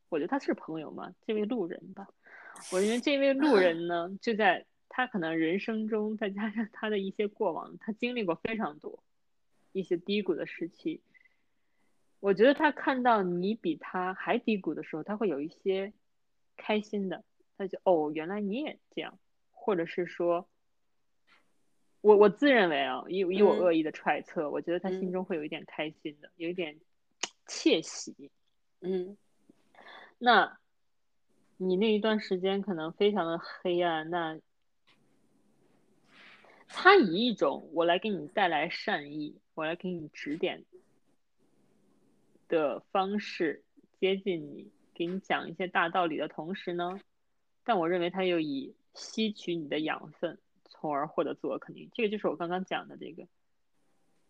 [0.10, 2.08] 我觉得他是朋友嘛，这位路人吧。
[2.72, 9.04] 我认为这位路 人呢，就在他可能人生中，再加上他的一些过往，他经历过非常多
[9.74, 11.04] 一些低谷的时期。
[12.20, 15.93] 我觉得他看到你比他还低谷的时候，他会有一些
[16.58, 17.24] 开心的，
[17.60, 19.20] 他就哦，原来你也这样，
[19.52, 20.50] 或者是说，
[22.02, 26.80] 我我自认为啊，以以我嗯恶意的揣测，我觉得他心嗯中会有一点开心的，有一点
[27.46, 28.32] 窃喜。
[28.82, 29.18] 嗯
[30.18, 30.58] 那
[31.58, 34.39] 你那一段时间可能非常的黑暗，那
[36.68, 40.66] 他以一种我来给你带来善意，我来给你指点
[42.48, 43.64] 的方式
[44.00, 47.00] 接近你，给你讲一些大道理的同时呢，
[47.64, 51.89] 但我认为他又以吸取你的养分，从而获得自我肯定。
[51.93, 53.28] 这个就是我刚刚讲的这个，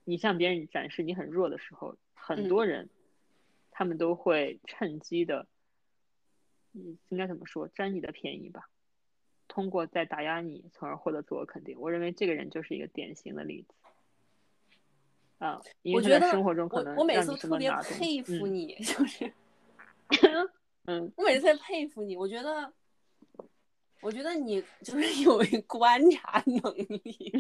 [0.03, 2.89] 你向别人展示你很弱的时候，很多人、
[3.77, 5.47] 他们都会趁机的，
[6.71, 8.69] 嗯，应该怎么说，占你的便宜吧，
[9.49, 11.77] 通过在打压你，从而获得自我肯定。
[11.77, 13.73] 我认为这个人就是一个典型的例子。
[15.39, 15.61] 啊，
[15.93, 19.33] 我觉得生活中可我能我每次特别佩服嗯你， 就是
[20.87, 22.71] 嗯，我每次在佩服你，我觉得，
[23.99, 27.33] 我觉得你就是有一 观察能力。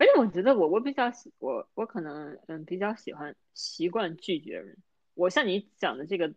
[0.00, 4.78] 而且我觉得我我比较喜我我可能嗯比较喜欢习惯拒绝人。
[5.12, 6.32] 我像你讲的这个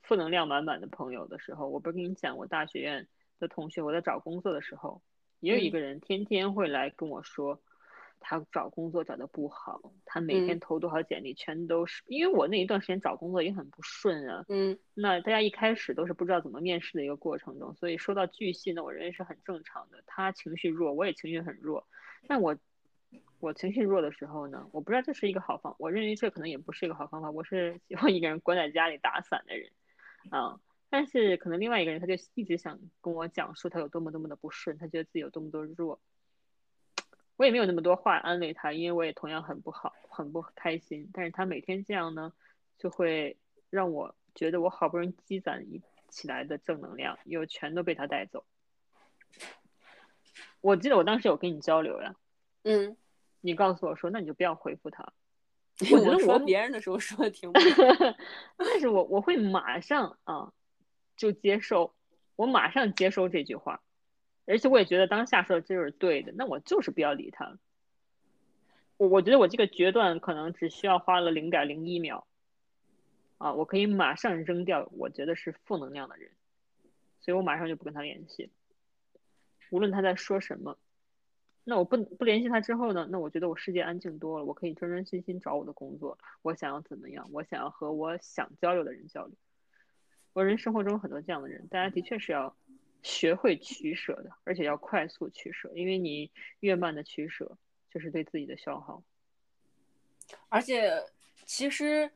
[0.00, 3.06] 负能量满满的朋友的时候，我不是跟你讲，我大学院
[3.38, 5.02] 的同学，我在找工作的时候，
[5.40, 5.72] 也有一嗯。
[5.72, 7.60] 个人天天会来跟我说，
[8.18, 10.60] 他找工作找的不好，他每天嗯。
[10.60, 14.78] 投多少简历全都是，因为我那一段时间找工作也很不顺啊，嗯。
[14.94, 20.02] 那大家一开始都是不知道怎么面试的一个过程中，所以说到巨细呢，我认为是很正常的。
[20.06, 21.86] 他情绪弱，我也情绪很弱，
[22.26, 22.56] 但我
[23.46, 27.30] 我情绪弱的时候呢，我不知道这是一个好方，我认为这可能也不是一个好方法。
[27.30, 29.70] 我是喜欢一个人关在家里打伞的人，
[30.30, 30.58] 啊，
[30.90, 36.00] 但是可能另外一个人他就一直想跟我讲述他有多么多么的不顺，他觉得自己有多么多弱。
[37.36, 41.08] 我也没有那么多话安慰他，因为我也同样很不好，很不开心。
[41.12, 42.32] 但是他每天这样呢，
[42.78, 43.38] 就会
[43.70, 48.44] 让我觉得我好不容易积攒一起来的正能量，又全都被他带走。
[50.60, 52.16] 我记得我当时有跟你交流呀，
[52.64, 52.96] 嗯，
[53.46, 55.12] 你告诉我说，那你就不要回复他。
[55.92, 57.60] 我我觉得我说别人的时候说的挺不
[58.58, 60.52] 但是我我会马上啊
[61.16, 61.94] 就接受，
[62.34, 63.82] 我马上接收这句话，
[64.46, 67.56] 而且我也觉得当下说的这就是对的，那我就是不要理他。
[68.96, 72.26] 我我觉得我这个决断可能只需要花了零点零一秒，
[73.38, 76.32] 啊，我可以马上扔掉我觉得是负能量的人，
[77.20, 78.50] 所以我马上就不跟他联系，
[79.70, 80.78] 无论他在说什么。
[81.68, 83.08] 那我不不联系他之后呢？
[83.10, 86.16] 那我觉得我世界安静多了，我可以专专心心找我的工作。
[86.42, 87.28] 我想要怎么样？
[87.32, 89.34] 我想要和我想交流的人交流。
[90.32, 92.56] 我人生活中很多这样的人，大家的确是要
[93.02, 97.58] 学会取舍的，而且要快速取舍，因为你越慢的取舍，
[97.90, 99.02] 就是对自己的消耗。
[100.48, 101.04] 而且
[101.46, 102.08] 其实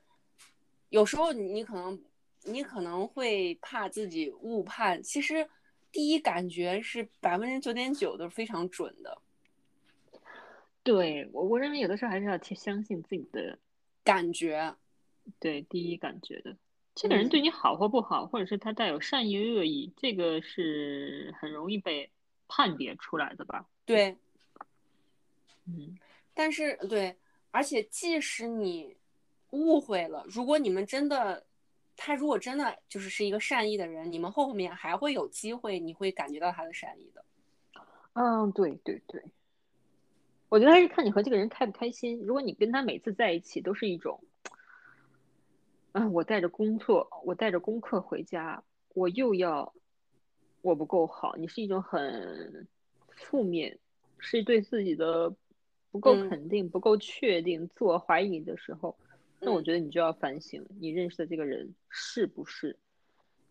[0.90, 2.00] 有时候你可能
[2.44, 5.48] 你可能会怕自己误判，其实
[5.90, 9.20] 第一感觉是百分之九点九都是非常准的
[10.92, 13.56] 对我，我认为有的时候还是要去相信自己的
[14.02, 14.74] 感觉。
[15.38, 16.56] 对第一感觉的。
[16.96, 22.10] 这个人嗯对你好或不好，或者是他带有善意恶意，这个是很容易被
[22.48, 23.64] 判别出来的吧？
[23.84, 24.16] 对，
[25.66, 25.96] 嗯，
[26.34, 27.16] 但是对，
[27.52, 28.96] 而且即使你
[29.50, 31.46] 误会了，如果你们真的，
[31.96, 37.24] 他如果真的就是是一个善意的人，你们后面还会有机会，你会感觉到他的善意的。
[38.14, 39.22] 嗯，对对对，
[40.50, 42.20] 我觉得还是看你和这个人开不开心。
[42.26, 44.22] 如果你跟他每次在一起都是一种，
[45.92, 49.72] 啊，我带着工作，我带着功课回家，我又要
[50.60, 52.66] 我不够好，你是一种很
[53.08, 53.78] 负面，
[54.18, 55.32] 是对自己的
[55.92, 58.98] 不够嗯肯定、不够确定、自我怀疑的时候，
[59.38, 62.76] 那我嗯觉得你就要反省，你认识的这个人是不是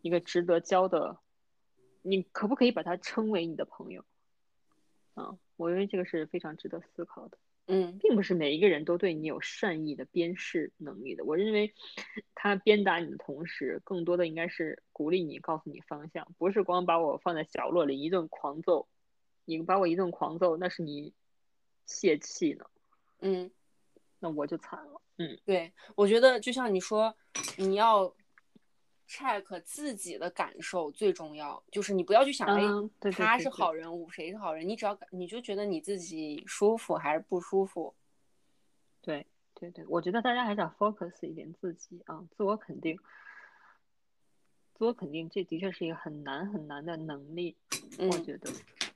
[0.02, 1.18] 一个值得交的，
[2.02, 4.04] 你可不可以把他称为你的朋友？
[5.14, 7.38] 啊，我认为这个是非常值得思考的，
[7.68, 11.26] 嗯并不是每一个人都对你有善意的鞭笞能力的。
[11.26, 11.74] 我认为
[12.34, 18.88] 他鞭打你的同时，更多的应该是鼓励你，告诉你方向，不是光把我放在角落里一顿狂揍。
[19.44, 21.14] 你把我一顿狂揍，那是你
[21.86, 22.66] 泄气呢，
[23.20, 23.52] 嗯，
[24.20, 25.02] 那我就惨了。
[25.18, 27.14] 嗯，对，我觉得就像你说，
[27.58, 28.16] 你要
[29.10, 37.96] check 自己的感受最重要，就是你不要去想，哎，他是好人物，谁是好人，你只要感你就觉得你自己舒服还是不舒服。
[39.02, 43.00] 对对对，我觉得大家还是要 focus 一点自己啊，自我肯定。
[44.76, 47.58] 自我肯定，这的确是一个很难很难的能力，
[47.98, 48.52] 我嗯觉得，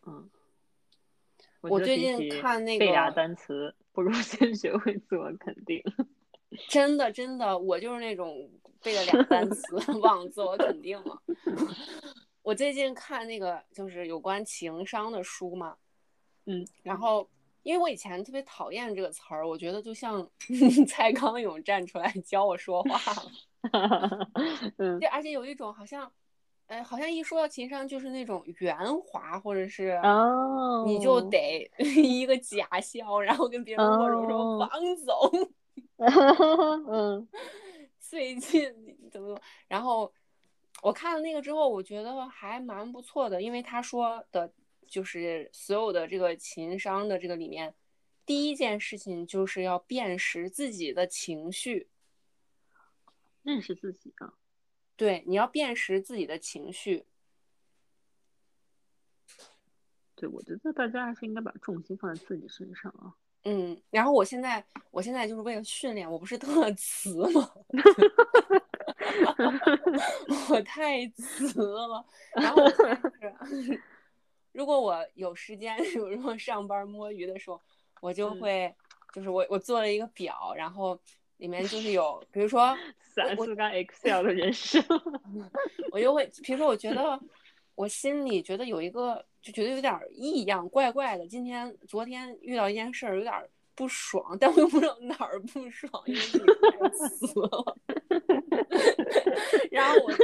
[0.05, 0.30] 嗯。
[1.61, 5.82] 我最近看那个背俩单词，不如先学会自我肯定。
[6.68, 8.49] 真的真的，我就是那种
[8.82, 11.22] 背了俩单词 忘了自我肯定了。
[12.43, 15.78] 我最近看那个就是有关情商的书嘛，
[16.45, 17.28] 嗯，然后
[17.64, 20.28] 因为我以前特别讨厌这个词儿，我觉得就像
[20.88, 22.99] 蔡康永站出来教我说话
[23.72, 24.30] 了，
[24.78, 26.12] 嗯对，而且有一种好像，
[26.68, 35.49] 呃，好像一说到情商就是那种圆滑，或者是哦，你就得一个假笑，然后跟别人握手说哦王总。
[36.89, 37.27] 嗯。
[37.99, 38.71] 最近
[39.09, 40.13] 怎么然后
[40.83, 44.53] 我看了那个之后，我觉得还蛮不错的，因为他说的
[44.85, 47.73] 就是所有的这个情商的这个里面，
[48.23, 51.89] 第一件事情就是要辨识自己的情绪，
[53.41, 54.33] 认识自己啊，
[54.95, 57.05] 对，你要辨识自己的情绪，
[60.13, 63.15] 对，我觉得大家还是应该把重心放在自己身上啊。
[63.45, 67.51] 嗯，然后我现在我现在就是为了训练，我不是特词吗？
[70.49, 72.63] 我太词了，然后
[74.51, 77.59] 如果我有时间，比如说上班摸鱼的时候，
[78.01, 78.75] 我就嗯会，
[79.13, 80.97] 就是我我做了一个表，然后
[81.37, 82.75] 里面就是有，比如说
[83.13, 84.83] 三四杠 Excel 的人生。
[85.91, 87.19] 我就会，比如说我觉得
[87.75, 91.27] 我心里觉得有一个，就觉得有点异样，怪怪的。
[91.27, 97.77] 今天、昨天遇到一件事儿，有点不爽，但我又不知道哪儿不爽，因为死了。
[99.69, 100.23] 然后我就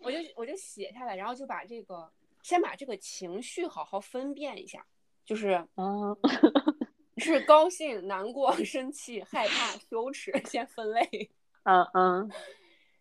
[0.00, 2.10] 我就我就写下来，然后就把这个
[2.42, 4.84] 先把这个情绪好好分辨一下，
[5.24, 6.16] 就是啊，
[7.18, 11.30] 是高兴、难过、 生气、害怕、羞耻，先分类。
[11.62, 12.30] 嗯嗯，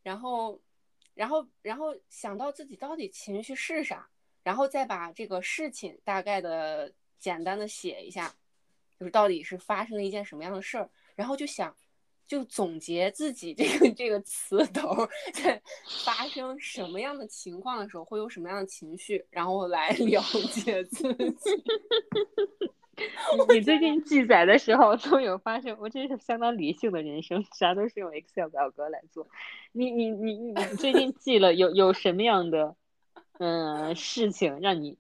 [0.04, 0.62] 然后，
[1.16, 4.08] 然后，然后想到自己到底情绪是啥，
[4.44, 8.36] 然后再把这个事情大概的简单的写一下，
[9.00, 11.76] 就是到底是发生了一件什么样的事儿，然后就想。
[12.26, 15.62] 就总结自己这个这个词头 在
[16.06, 21.64] 发生什么样的情况的时候会有什么样的情绪，然后来 了解自己。
[23.54, 29.28] 你最近记载的时候都有发生，我真是相当理性的人生，啥都是用 Excel 表格来做。
[29.74, 32.76] 你你你你最近记了有有什么样的
[33.40, 34.98] 嗯事情让你？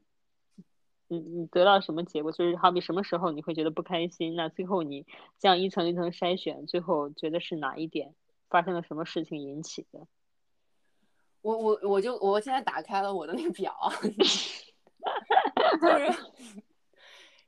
[1.09, 2.31] 你你得到什么结果？
[2.31, 4.36] 就是好比什么时候你会觉得不开心？
[4.36, 5.05] 那最后你
[5.38, 8.15] 这样一层一层筛选，最后觉得是哪一点
[8.49, 10.07] 发生了什么事情引起的？
[11.41, 13.77] 我我我就我现在打开了我的那个表，
[15.81, 16.11] 就是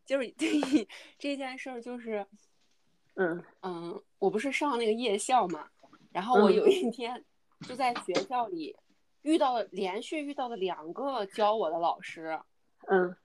[0.06, 2.28] 就是这这件事儿就是，
[3.16, 5.70] 嗯嗯，我不是上那个夜校嘛，
[6.12, 7.24] 然后我有一天
[7.68, 8.76] 就在学校里
[9.26, 12.40] 遇到了连续遇到了两个教我的老师，
[12.88, 13.16] 嗯。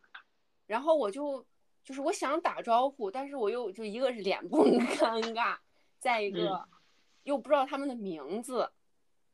[0.67, 1.45] 然后我就
[1.85, 4.65] 就是我想打招呼，但是我又就一个是脸部
[4.97, 5.59] 尴尬，
[5.99, 6.67] 再一个
[7.25, 8.71] 又不知道他们的名字，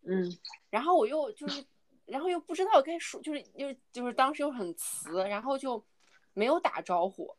[0.02, 0.24] 嗯，
[0.70, 1.64] 然后我又就是，
[2.06, 5.84] 然后又不知道该说，就是又就是当时又很词，然后就
[6.32, 7.36] 没有打招呼，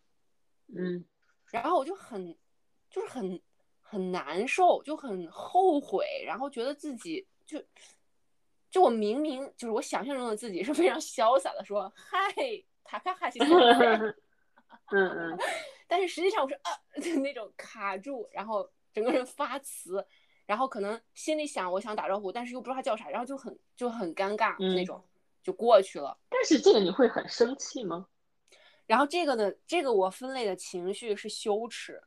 [0.68, 1.04] 嗯，
[1.52, 2.38] 然后我就很
[2.90, 3.42] 就是很
[3.82, 7.60] 很难受，就很后悔，然后觉得自己就
[8.78, 12.32] 就我明明就是我想象中的自己是非常潇洒的说嗨。
[12.84, 14.16] 卡卡哈西， 嗯
[14.94, 15.38] 嗯，
[15.90, 16.72] 但是实际上我是啊，
[17.02, 20.06] 就那种卡住，然后整个人发词，
[20.46, 25.04] 然后可能心里想我想打招呼，但是又不知道他叫啥，然后就很就很尴尬那种，
[25.44, 26.18] 就过去了。
[26.30, 28.08] 但是这个你会很生气吗？
[28.86, 32.02] 然后这个呢，这个我分类的情绪是羞耻，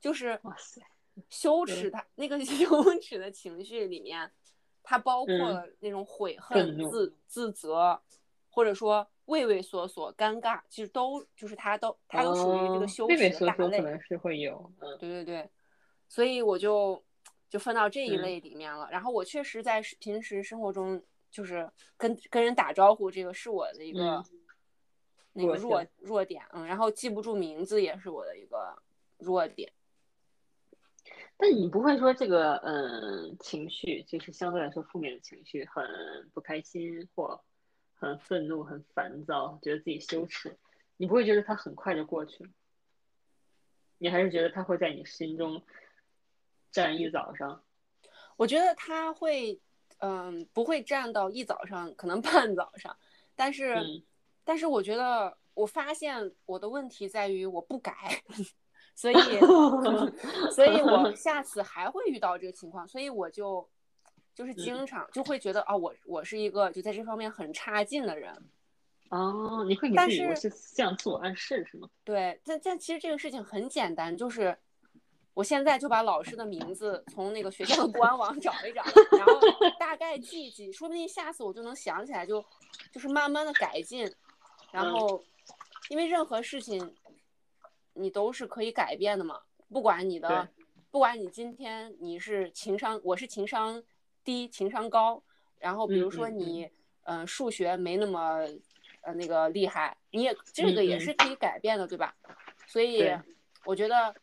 [0.00, 0.80] 就是哇塞，
[1.28, 4.30] 羞耻，它那个 羞耻的情绪里面，
[4.82, 8.00] 它包括了那种悔恨、自自责，
[8.48, 9.06] 或者说。
[9.26, 15.48] 畏畏缩缩、尴尬，其实都就是它都它都属于这个羞耻的大类，可能是会有，嗯，对对对，
[16.08, 17.00] 所以我就
[17.48, 18.88] 就分到这一类里面了。
[18.90, 21.00] 然后我确实在平时生活中，
[21.30, 24.20] 就是跟跟人打招呼，这个是我的一个
[25.32, 28.76] 那个弱弱点，嗯，然后记不住名字也是我的一个
[29.18, 29.72] 弱点。
[31.40, 35.84] 但你不会说这个，嗯，情绪就是相对来说负面的情绪，很
[36.34, 37.42] 不开心或。
[38.02, 40.58] 很愤怒，很烦躁，觉得自己羞耻，
[40.96, 42.50] 你不会觉得它很快就过去了？
[43.98, 45.62] 你还是觉得它会在你心中
[46.70, 47.62] 站一早上？
[48.38, 49.60] 我觉得他会，
[49.98, 52.96] 嗯，不会站到一早上，可能半早上。
[53.36, 53.76] 但是，
[54.44, 58.22] 但是我觉得，我发现我的问题在于我不改，
[58.94, 59.14] 所以，
[60.54, 63.68] 所以我 下次还会遇到这个情况，所以我就。
[64.32, 68.32] 就是经常就会觉得啊，我我是一个就在这方面很差劲的人，
[69.10, 71.90] 哦，你会给自己我是这样自我暗示是吗？
[72.04, 74.56] 对，但但其实这个事情很简单，就是
[75.34, 78.82] 我现在就把老师的名字从那个学校的官网找一找，
[79.18, 79.40] 然后
[79.78, 82.42] 大概记一记，说不定下次我就能想起来，就
[82.92, 84.10] 就是慢慢的改进，
[84.72, 85.22] 然后
[85.90, 86.94] 因为任何事情
[87.94, 90.48] 你都是可以改变的嘛，不管你的，
[90.90, 93.82] 不管你今天你是情商，我是情商。
[94.22, 95.20] 低情商高，
[95.58, 96.68] 然后比如说你，
[97.04, 98.46] 嗯，数学没那么，
[99.00, 102.14] 呃，那个厉害，你也这个也是可以改变的，对吧？
[102.66, 103.10] 所以
[103.64, 104.14] 我觉得，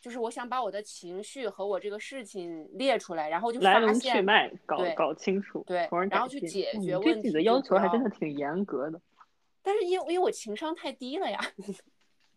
[0.00, 7.12] 就是我想把我的情绪和我这个事情列出来，然后就来龙去脉搞搞清楚，对，然后去解决问题。
[7.12, 9.00] 对自己的要求还真的挺严格的。
[9.62, 11.40] 但是因为因为我情商太低了呀，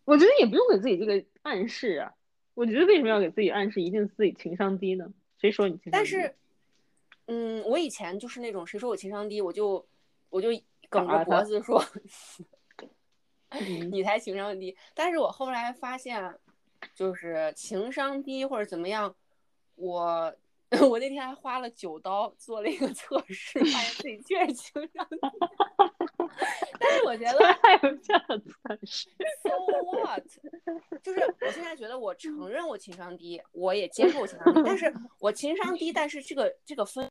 [0.08, 2.10] 我觉得也不用给自己这个暗示啊。
[2.54, 5.12] 我觉得为什么要给自己暗示一定自己情商低呢？
[5.38, 5.92] 谁说你情商低？
[5.92, 6.34] 但是。
[7.30, 9.86] 嗯，我以前就是那种谁说我情商低，我就
[10.30, 10.48] 我就
[10.88, 11.84] 梗着脖子说，
[13.90, 14.74] 你才情商低。
[14.94, 16.34] 但是我后来发现，
[16.94, 19.14] 就是情商低或者怎么样，
[19.74, 20.34] 我
[20.88, 25.18] 我那天还花了九刀做了一个测试，发现自己确实情商低。
[26.88, 29.08] 但是我觉 得还有这样的测试
[29.42, 29.50] ，so
[29.84, 30.24] what？
[31.02, 37.08] 就是我现在觉得我承认我情商低，我也接受我情商低，但是 我情商低，但是这个这个分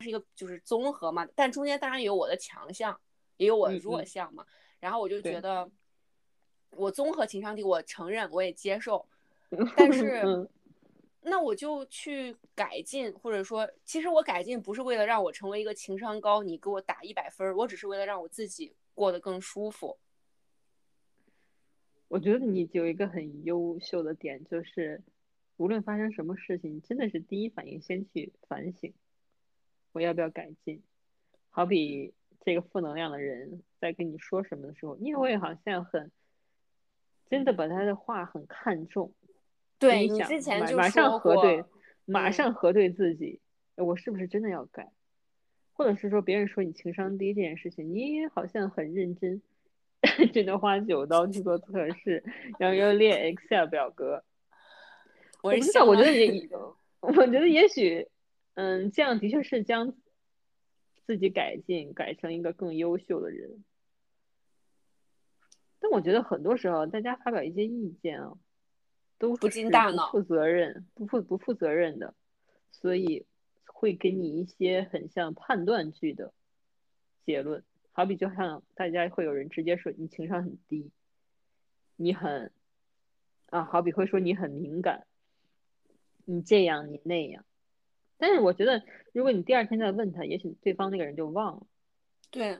[0.00, 2.98] 是一个就是综合嘛，但中间当然有我的强项，
[3.36, 4.44] 也有我的弱项嘛。
[4.80, 5.70] 然后我就觉得
[6.70, 9.06] 我综合情商低，我承认我也接受，
[9.76, 10.48] 但是嗯。
[11.22, 19.98] 那我就去改进，或者说，其实我改进不是为了让我成为一个情商高，你给我打一百分儿，我只是为了让我自己过得更舒服。
[22.08, 25.02] 我觉得你有一个很优秀的点，就是
[25.56, 28.92] 无论发生什么事情，真的是第一反应先去反省，
[29.92, 30.82] 我要不要改进。
[31.50, 36.10] 好比这个负能量的人在跟你说什么的时候，你也会好像很
[37.28, 39.12] 真的把他的话很看重，
[39.78, 41.64] 对你之前就马马上核对，
[42.06, 43.40] 马嗯上核对自己，
[43.76, 44.90] 呃我是不是真的要改，
[45.80, 49.40] 或者是说别人说你情商低这件事情，你也好像很认真，
[50.30, 52.22] 真的花九刀去做测试，
[52.58, 54.22] 然后又列 Excel 表格。
[55.42, 56.46] 我知道，我觉得也，
[57.00, 58.06] 我觉得也许，
[58.56, 59.94] 嗯，这样的确是将
[61.06, 63.64] 自己改进，改成一个更优秀的人。
[65.78, 68.34] 但我觉得很多时候，大家发表一些意见啊，
[69.16, 72.14] 都不经大脑不负责任、不负不负责任的，
[72.70, 73.24] 所以
[73.80, 76.34] 会给你一些很像判断句的
[77.24, 77.64] 结论。
[77.92, 80.90] 好比就像大家会有人直接说你情商很低，
[81.96, 82.52] 你很
[83.46, 85.06] 啊，好比会说你很敏感，
[86.26, 87.46] 你这样你那样。
[88.18, 88.82] 但是我觉得，
[89.14, 91.66] 如果你第二天再问他，也许对方那个人就忘了。
[92.30, 92.58] 对，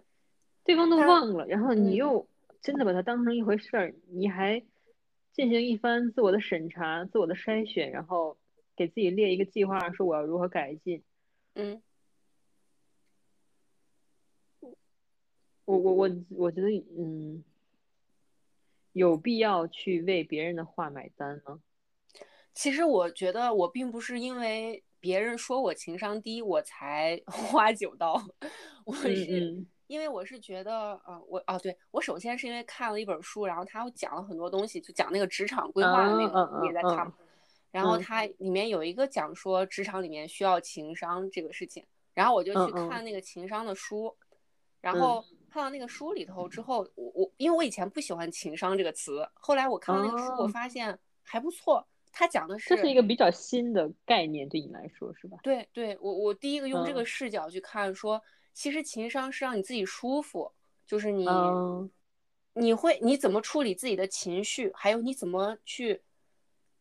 [0.65, 2.29] 对方都忘了，然后你嗯又
[2.63, 4.63] 真的把他当成一回事儿，你还
[5.33, 8.39] 进行一番自我的审查、自我的筛选，然后
[8.75, 11.03] 给自己列一个计划，说我要如何改进。
[11.63, 11.83] 嗯，
[15.67, 16.69] 我我我我觉得，
[16.99, 17.45] 嗯，
[18.93, 21.61] 有必要去为别人的话买单吗？
[22.55, 28.15] 其实我觉得我并不是因为别人说我情商低我才 花九刀，
[28.85, 37.13] 我嗯是嗯因为我是觉得，呃，我哦，对我首先是因为看了一本书，然后他讲了很多东西，就讲那个职场规划的那个，也在看。
[37.71, 41.85] 然后嗯它里面有一个讲说职场里面需要情商这个事情，
[42.15, 44.17] 然后我就去看那个情商的书，
[44.81, 51.87] 然嗯后看到那个书里头之后，我我因为我以前不喜欢情商这个词，后来我看到那个书，我哦发现还不错。
[52.13, 55.39] 他讲的是这是一个比较新的概念，对你来说是吧？
[55.45, 58.21] 对对，我我第一个用这个嗯视角去看，说
[58.53, 60.53] 其实情商是让你自己舒服，
[60.87, 61.91] 就是你、嗯
[62.53, 66.03] 你会你怎么处理自己的情绪，还有你怎么去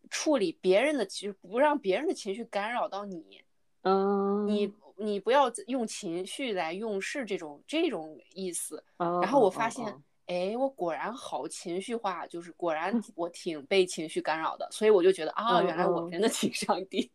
[0.09, 3.41] 处理别人的情绪，不让别人的情绪干扰到你。
[3.83, 8.83] 嗯，你你不要用情绪来用事这种这种意思。
[8.97, 17.09] 嗯，然后我发现，哎，我果然好情绪化，就是果然嗯我挺被情绪干扰的，所以我就觉得啊，嗯原来我嗯真的情商低。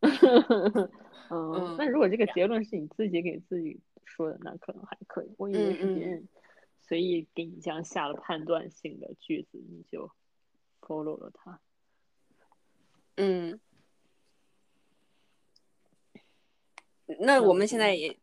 [0.02, 0.90] 嗯，
[1.30, 5.32] 嗯那如果这个结论是你自己给自己说的，那可能还可以。
[5.38, 6.28] 我以为是别人
[6.80, 10.10] 随意给你这样下了判断性的句子，你就
[10.80, 11.60] follow 了它。
[13.16, 13.60] 嗯，
[17.20, 18.18] 那我们现在也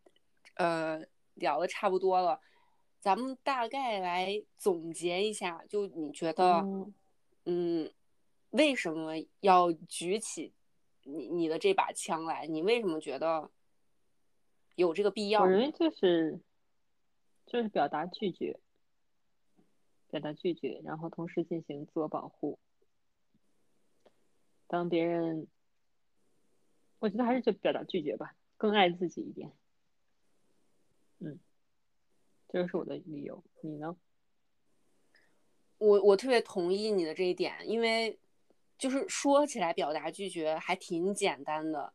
[0.55, 1.01] 呃
[1.35, 2.41] 聊的差不多了，
[2.99, 6.93] 咱们大概来总结一下，就你觉得，嗯
[7.45, 7.93] 嗯，
[8.49, 10.53] 为什么要举起
[11.03, 12.45] 你你的这把枪来？
[12.47, 13.49] 你为什么觉得
[14.76, 15.47] 有这个必要我？
[15.47, 16.39] 认为就是
[17.45, 18.59] 就是表达拒绝，
[20.09, 22.59] 表达拒绝，然后同时进行自我保护。
[24.72, 25.48] 当别人，
[26.99, 29.52] 我觉得还是就表达拒绝吧，更爱自己一点。
[31.19, 31.38] 嗯，
[32.48, 33.43] 这就是我的理由。
[33.60, 33.98] 你呢？
[35.77, 38.18] 我我特别同意你的这一点，因为
[38.77, 41.91] 就是说起来表达拒绝还挺简单的，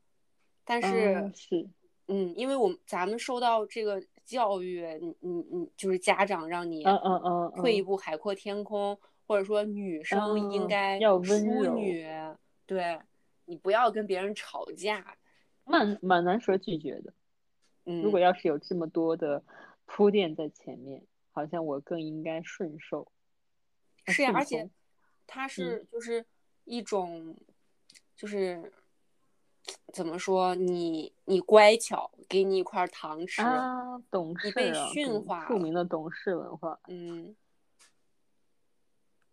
[0.62, 1.15] 但是。
[1.15, 1.70] 嗯是，
[2.09, 12.07] 嗯，因为我们咱们受到这个教育，你你你就是家长让你嗯嗯嗯嗯，退一步海阔天空，或者说女生应嗯该要温淑柔女，
[12.66, 13.01] 对
[13.44, 15.16] 你不要跟别人吵架。
[15.64, 17.12] 蛮蛮难说拒绝的。
[17.84, 19.43] 嗯，如果要是有这么多的
[19.84, 23.10] 铺垫在前面，好像我更应该顺受。
[24.06, 24.70] 呃是呀，顺而且从
[25.26, 26.24] 它是就是
[26.64, 27.36] 一种，
[28.16, 28.72] 就是
[29.93, 36.78] 怎么说，你你乖巧，给你一块糖吃，啊，懂你被事啊，懂驯化著名的懂事文化。
[36.86, 37.34] 嗯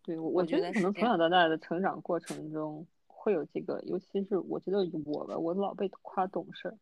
[0.04, 2.86] 对，我我觉得可能从小到大的成长过程中
[3.24, 6.76] 会有这个，尤其是我觉得我吧，我老被夸懂事儿，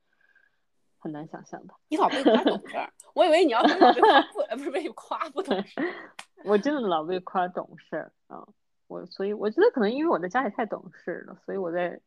[0.97, 1.73] 很难想象的。
[1.87, 3.93] 你老被夸懂事儿， 我以为你要被夸
[4.33, 5.79] 不，呃不是被夸不懂事。
[6.43, 8.47] 我真的老被夸懂事儿啊，
[8.87, 12.01] 我所以我觉得可能因为我在家里太懂事了，所以我在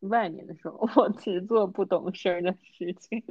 [0.00, 3.22] 外面的时候 我只做不懂事儿的事情。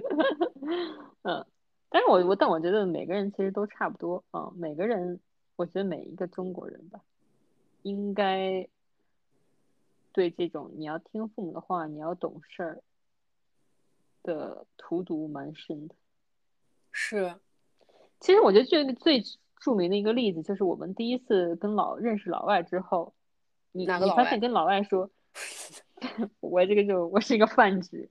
[1.24, 1.46] 嗯，
[1.90, 5.20] 但是我我但我觉得每个人其实都差不多啊，每个人
[5.58, 7.02] 我觉得每一个中国人吧，
[7.82, 8.66] 应该
[10.16, 12.84] 对这种你要听父母的话，你要懂事儿
[14.24, 15.96] 的荼毒蛮深的。
[16.90, 17.36] 是，
[18.22, 19.22] 其实我觉得这个最
[19.60, 23.14] 著名的一个例子就是我们第一次跟老认识老外之后，
[23.74, 25.10] 你发现跟老外说，
[26.40, 28.08] 我这个就我是一个泛指，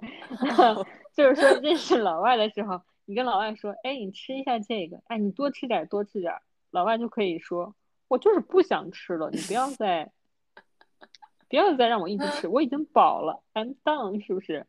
[1.17, 7.75] 就是说认识老外的时候，你跟老外说，哎，你吃一下这个，哎，你多吃点儿多吃点儿，老外就可以说，
[8.09, 10.13] 我就是不想吃了，你不要再
[11.55, 14.67] 不要再让我一直吃， 我已经饱了，I'm done，是不是？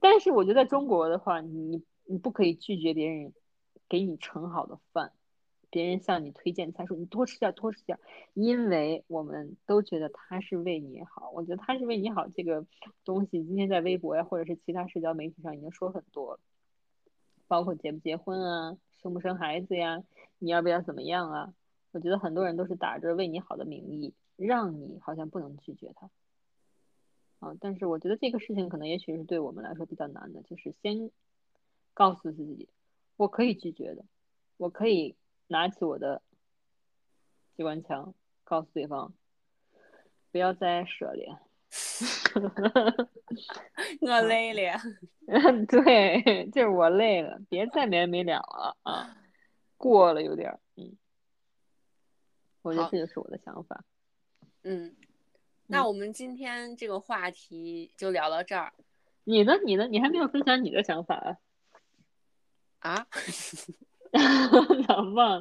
[0.00, 3.32] 但是我觉得在中国的话，你你不可以拒绝别人
[3.88, 5.12] 给你盛好的饭，
[5.70, 8.00] 别人向你推荐菜，说你多吃点儿，多吃点儿，
[8.34, 11.30] 因为我们都觉得他是为你好。
[11.30, 12.66] 我觉得他是为你好这个
[13.04, 16.40] 东西，今天在微博呀，或者是其他社交媒体上已经说很多了，
[17.46, 20.02] 包括结不结婚啊，生不生孩子呀，
[20.40, 21.54] 你要不要怎么样啊？
[21.92, 26.10] 我觉得很多人都是打着为你好的名义，让你好像不能拒绝他。
[27.38, 31.10] 啊，但是我觉得这个事情可能也许是对我们来说比较难的，就是先
[31.92, 32.68] 告诉自己，
[33.16, 34.04] 我可以拒绝的，
[34.56, 35.16] 我可以
[35.48, 36.22] 拿起我的
[37.54, 39.12] 机关枪，告诉对方，
[40.32, 41.28] 不要再涉猎。
[44.00, 44.80] 我累了。
[45.68, 49.14] 对，就是我累了，别再没完没了了啊，
[49.76, 50.96] 过了有点儿，嗯，
[52.62, 53.84] 我觉得这就是我的想法。
[54.68, 54.96] 嗯，
[55.68, 58.72] 那我们今天这个话题就聊到这儿
[59.22, 59.52] 你呢？
[59.64, 59.86] 你呢？
[59.86, 61.14] 你还没有分享你的想法
[62.80, 62.90] 啊？
[62.90, 63.06] 啊。
[64.88, 65.40] 老忘，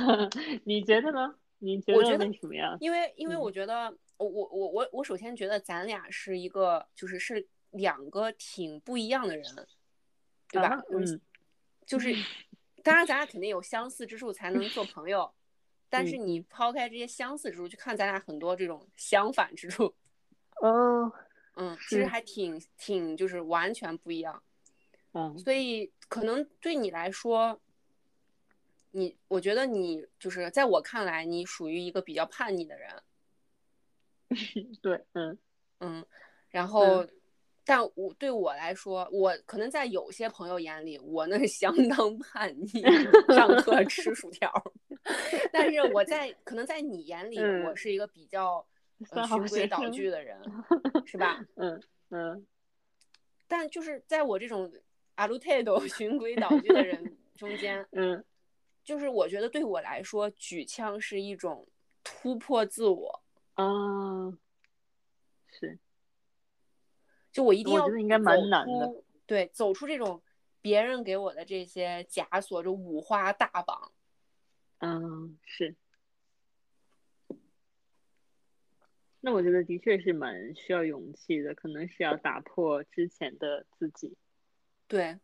[0.64, 1.34] 你觉得呢？
[1.58, 2.74] 你觉得我觉得为什么呀？
[2.80, 9.44] 因为因为嗯我觉得，我我我我我首先觉得咱俩是一个，就是是两个挺不一样的人，
[10.50, 10.68] 对吧？
[10.68, 11.20] 啊嗯，
[11.84, 12.14] 就是，
[12.82, 15.30] 当然咱俩肯定有相似之处才能做朋友，
[15.94, 16.26] 但是嗯。
[16.26, 19.94] 你抛开这些相似之处，去看咱俩很多这种相反之处，
[20.60, 21.12] 哦，
[21.54, 24.42] 嗯，其实还挺挺就是完全不一样。
[25.12, 25.38] 嗯。
[25.38, 27.60] 所以可能对你来说，
[28.90, 33.02] 你我觉得你就是在我看来，你属于一个比较叛逆的人，
[34.82, 35.38] 对，嗯。
[35.78, 36.04] 嗯，
[36.48, 37.06] 然后，
[37.64, 42.82] 但我对我来说，我可能在有些朋友眼里，我那是相当叛逆，
[43.34, 44.72] 上课吃薯条儿，
[45.52, 48.66] 但是我在可能在你眼里，我嗯是一个比较
[49.10, 50.40] 呃循规蹈矩的人，
[51.04, 51.44] 是吧？
[51.56, 52.46] 嗯嗯
[53.46, 54.72] 但就是在我这种
[55.16, 58.24] 阿鲁泰斗 循规蹈矩的人中间，嗯
[58.82, 61.68] 就是我觉得对我来说，举枪是一种
[62.02, 63.22] 突破自我，
[63.54, 63.64] 啊，
[65.48, 65.78] 是，
[67.32, 70.22] 就我一定要我觉得应该蛮难的，对，走出这种
[70.60, 73.92] 别人给我的这些枷锁，就五花大绑。
[74.78, 75.74] 嗯是。
[79.20, 84.16] 那我觉得的确是蛮需要勇气的，可能是要打破之前的自己。
[84.86, 85.18] 对，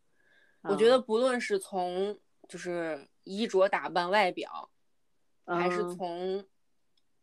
[0.62, 2.18] 我觉得嗯不论是从
[2.48, 4.70] 就是衣着打扮、外表，
[5.44, 6.46] 还是嗯从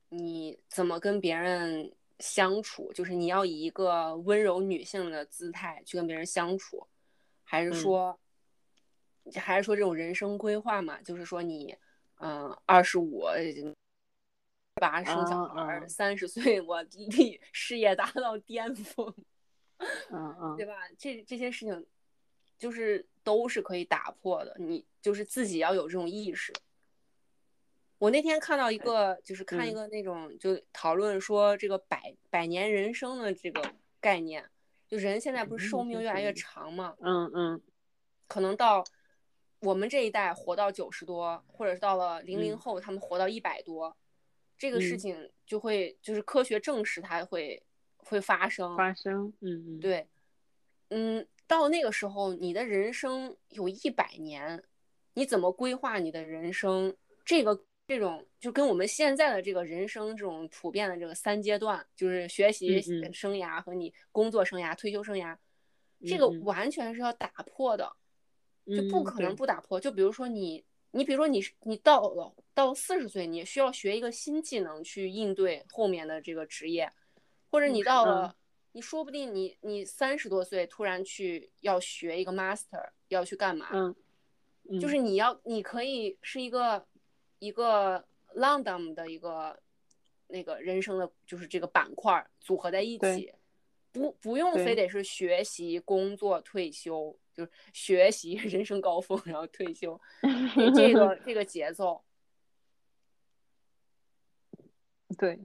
[0.09, 6.87] 你怎么跟别人相处，就是你要以一个温柔女性的姿态去跟别人相处，
[7.43, 8.19] 还是嗯说，
[9.33, 11.01] 还是说这种人生规划嘛？
[11.01, 11.75] 就是说你，
[12.19, 13.25] 嗯，二十五。
[14.79, 19.11] 八生小啊孩三十岁我立事业达到巅峰，
[20.13, 20.75] 嗯嗯对吧？
[20.99, 21.83] 这这些事情
[22.59, 26.53] 就是都是可以打破的，你就是自己要有这种意识。
[27.97, 34.47] 我那天看到一个，就是看一嗯个那种就讨论说这个百百年人生的这个概念，
[34.87, 37.61] 就人现在不是嗯寿命越来越长嘛，嗯嗯
[38.27, 38.83] 可能到
[39.59, 42.57] 我们这一代活到九十多，或者是到了零零嗯。
[42.57, 43.95] 后他们活到一百多，
[44.57, 44.99] 这个事嗯。
[44.99, 47.63] 情就会就是科学证实它会
[47.97, 48.75] 会发生。
[48.77, 50.07] 发生，嗯嗯，对，
[50.89, 54.63] 嗯，到那个时候，你的人生有一百年，
[55.15, 56.95] 你怎么规划你的人生？
[57.25, 62.81] 这个这种就跟我们现在的这个人生这种普遍的这个三阶段，就是学习
[63.11, 65.35] 生涯和你工作生涯、退休生涯，
[66.05, 67.91] 这个完全是要打破的，
[68.67, 69.79] 就不嗯可能不打破。
[69.79, 76.91] 就比如说你，你比如说你是你到了到四十岁，你需要学一个新技能去应对后面的这个职业，
[77.49, 78.35] 或者你到嗯了，
[78.73, 83.69] 你说不定你你三十多岁突然去要学一个 master，要去干嘛？
[83.71, 83.95] 嗯。
[84.69, 84.97] 嗯就是。
[84.97, 86.85] 你要，你可以是一个
[87.39, 89.57] 一个 random 的一个
[90.27, 93.31] 那个人生的，就是这个板块儿组合在一起，
[93.93, 100.01] 不不用非得是学习、工作、退休，就是学习 人生高峰，然后退休，
[100.75, 102.03] 这个这个节奏。
[105.17, 105.39] 对，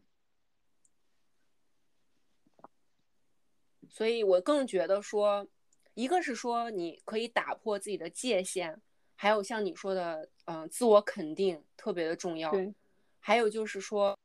[3.89, 5.47] 所以我更觉得说，
[5.95, 8.81] 一个是说你可以打破自己的界限，
[9.15, 12.51] 还有像你说的，嗯、自我肯定特别的重要。
[12.51, 12.75] 对，
[13.21, 14.19] 还有就是说，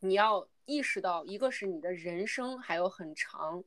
[0.00, 3.64] 你要意识到，一个是你的人生还有很长，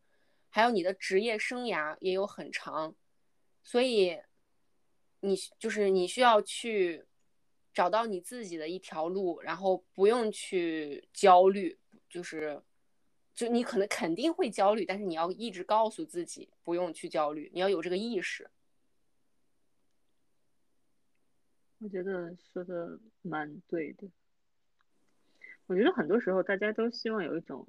[0.56, 2.96] 还有你的职业生涯也有很长，
[3.64, 4.22] 所以
[5.22, 7.06] 你就是你需要去
[7.74, 12.62] 找到你自己的一条路，然后不用去焦虑，就是
[13.34, 18.48] 就你可能肯定会焦虑，但是你要一直告诉自己不用去焦虑，你要有这个意识。
[21.80, 24.08] 我觉得说的蛮对的。
[25.66, 27.68] 我觉得很多时候大家都希望有一种，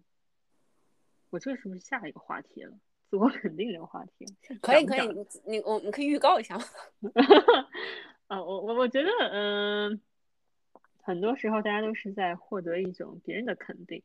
[1.34, 2.72] 我这是不是下一个话题了？
[3.10, 4.24] 自我肯定这个话题，
[4.62, 6.64] 可以可以，你你我你可以预告一下吗？
[8.28, 10.00] 啊，我我我觉得，嗯、
[11.02, 14.00] 很多时候大家都是在获得一种别人的肯定，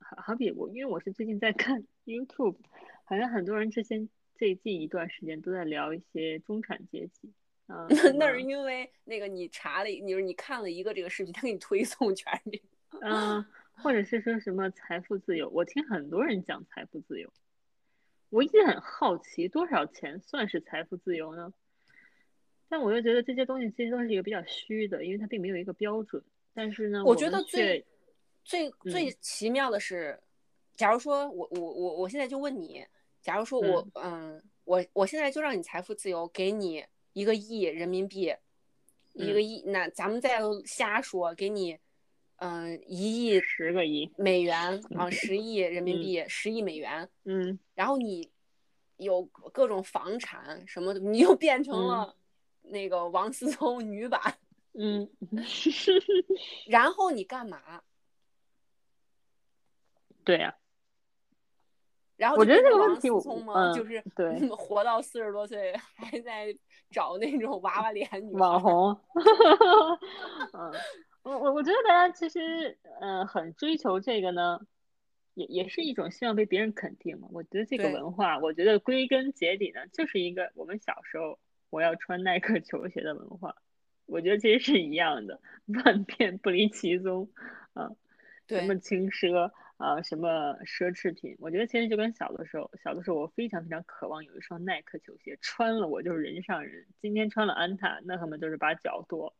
[0.00, 2.56] 好好比我，因为我是最近在看 YouTube，
[3.04, 7.32] 好像很多人之前最近一段时间都在聊一些中产阶级，
[7.68, 7.86] 啊、
[8.18, 12.64] 那是因为那个你查了，你说你看了一个这个视频，他给你推送全是这个。
[13.00, 13.44] 嗯，
[13.82, 17.32] 或者是说什么财富自由，我听很多人讲财富自由，
[18.30, 21.52] 我一直很好奇，多少钱算是财富自由呢？
[22.68, 26.22] 但我又觉得这些东西其实都是一个比较虚的，因为它并没有一个标准。
[26.52, 27.84] 但是呢，我觉得最
[28.42, 30.18] 最最奇妙的是，
[30.74, 32.84] 假如说我我我我现在就问你，
[33.20, 38.34] 假如说我嗯我我现在就让你财富自由，给你一个亿人民币，
[39.12, 41.78] 一个嗯亿，那咱们再瞎说，给你
[42.36, 48.30] 嗯一亿十个亿，美元啊，十亿人民嗯币，十亿美元，嗯然后你
[48.96, 52.16] 有各种房产什么的，你又变成嗯了
[52.62, 54.20] 那个王思聪女版，
[54.74, 55.08] 嗯，
[56.66, 57.82] 然后你干嘛？
[60.24, 60.56] 对呀、
[62.16, 63.22] 然后我觉得这个问题我
[63.72, 66.52] 就是对 活到四十多岁还在
[66.90, 68.60] 找那种娃娃脸女网。
[68.60, 69.00] 红，
[70.52, 70.72] 嗯，
[71.26, 74.60] 我我我觉得大家其实呃很追求这个呢，
[75.34, 77.26] 也也是一种希望被别人肯定嘛。
[77.32, 83.56] 我觉得这个文化，我觉得归根结底呢，就是一个我们小时候我要穿耐克球鞋的文化，
[84.06, 85.40] 我觉得其实是一样的，
[85.84, 87.28] 万变不离其宗，
[87.74, 87.90] 啊，
[88.46, 96.86] 什么轻奢啊，什么奢侈品，我觉得其实就跟小的时候，小的时候我非常非常渴望有一双耐克球鞋，穿了我就是人上人。
[97.00, 99.34] 今天穿了安踏，那他们就是把脚剁。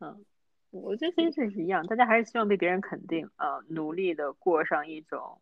[0.00, 0.22] 嗯，
[0.70, 5.40] 我觉得其实这是一样，大家还是希望被别人肯定啊，努力的过上一种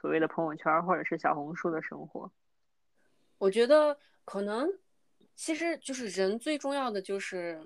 [0.00, 2.30] 所谓的朋友圈或者是小红书的生活。
[3.38, 4.68] 我觉得可能
[5.34, 7.60] 其实就是人最重要的就是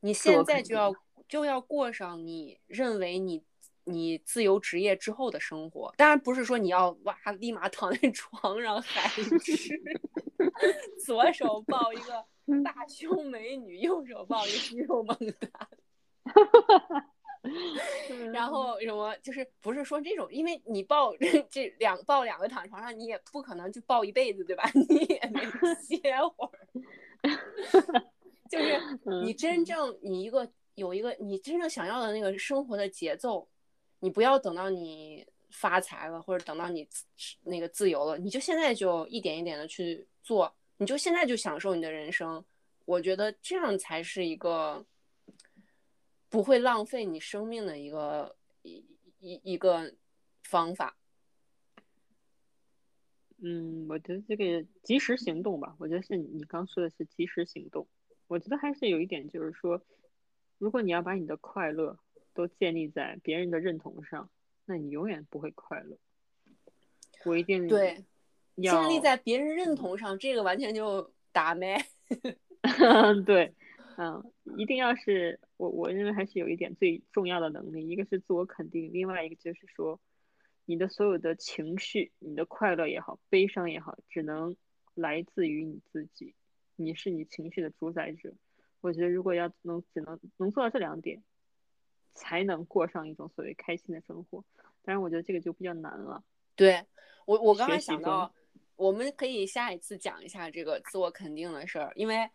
[0.00, 0.94] 你现在就要
[1.26, 3.42] 就要过上你认为你
[3.84, 5.94] 你自由职业之后的生活。
[5.96, 9.08] 当然不是说你要哇立马躺在 床上海
[9.40, 9.80] 吃，
[11.06, 15.68] 左手抱一个大胸美女，右手抱一个肌 肉猛男。
[18.32, 21.16] 然后什么就是不是说这种，因为你抱
[21.48, 24.68] 这两抱两个躺床上，你也不可能就抱一辈子，对吧？
[24.74, 25.40] 你也没
[25.80, 25.98] 歇
[26.36, 26.68] 会儿。
[28.50, 28.80] 就是
[29.22, 33.48] 你嗯真正你一个有一个你真正想要的那个生活的节奏，
[34.00, 36.86] 你不要等到你发财了，或者等到你
[37.44, 42.44] 那个自由了，你就现在就一点一点的去做，你就现在就享受你的人生。
[42.84, 44.84] 我觉得这样才是一个
[46.28, 48.84] 不会浪费你生命的一个一
[49.20, 49.94] 一一个
[50.42, 50.96] 方法。
[53.40, 57.86] 嗯，我觉得这个及时行动吧，我觉得是你你刚说的是及时行动。
[58.26, 59.80] 我觉得还是有一点，就是说，
[60.58, 61.98] 如果你要把你的快乐
[62.34, 64.28] 都建立在别人的认同上，
[64.64, 65.96] 那你永远不会快乐。
[67.24, 68.04] 我一定对，
[68.56, 71.78] 要建立在别人认同上，这个完全就打咩。
[73.24, 73.54] 对，
[74.00, 79.98] 嗯，一定要是我我认为还是有一点最重要的能力，一个是自我肯定，另外一个就是说，
[80.66, 84.56] 你的所有的情绪，你的快乐也好，悲伤也好，只能
[84.94, 86.36] 来自于你自己，
[86.76, 88.32] 你是你情绪的主宰者。
[88.80, 91.20] 我觉得如果要能只能能做到这两点，
[92.14, 94.44] 才能过上一种所谓开心的生活。
[94.82, 96.22] 当然，我觉得这个就比较难了。
[96.54, 96.86] 对
[97.26, 98.32] 我，我刚才想到，
[98.76, 102.30] 我们可以下一次讲一下这个自我肯定的事儿，因为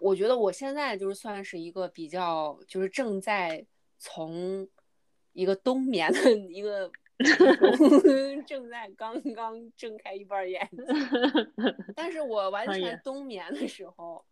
[0.00, 3.64] 我觉得我现在就是算是一个比较，就是正在
[3.98, 4.68] 从
[5.32, 6.90] 一个冬眠的一个
[8.46, 10.86] 正在刚刚睁开一半眼睛，
[11.94, 14.24] 但是我完全冬眠的时候，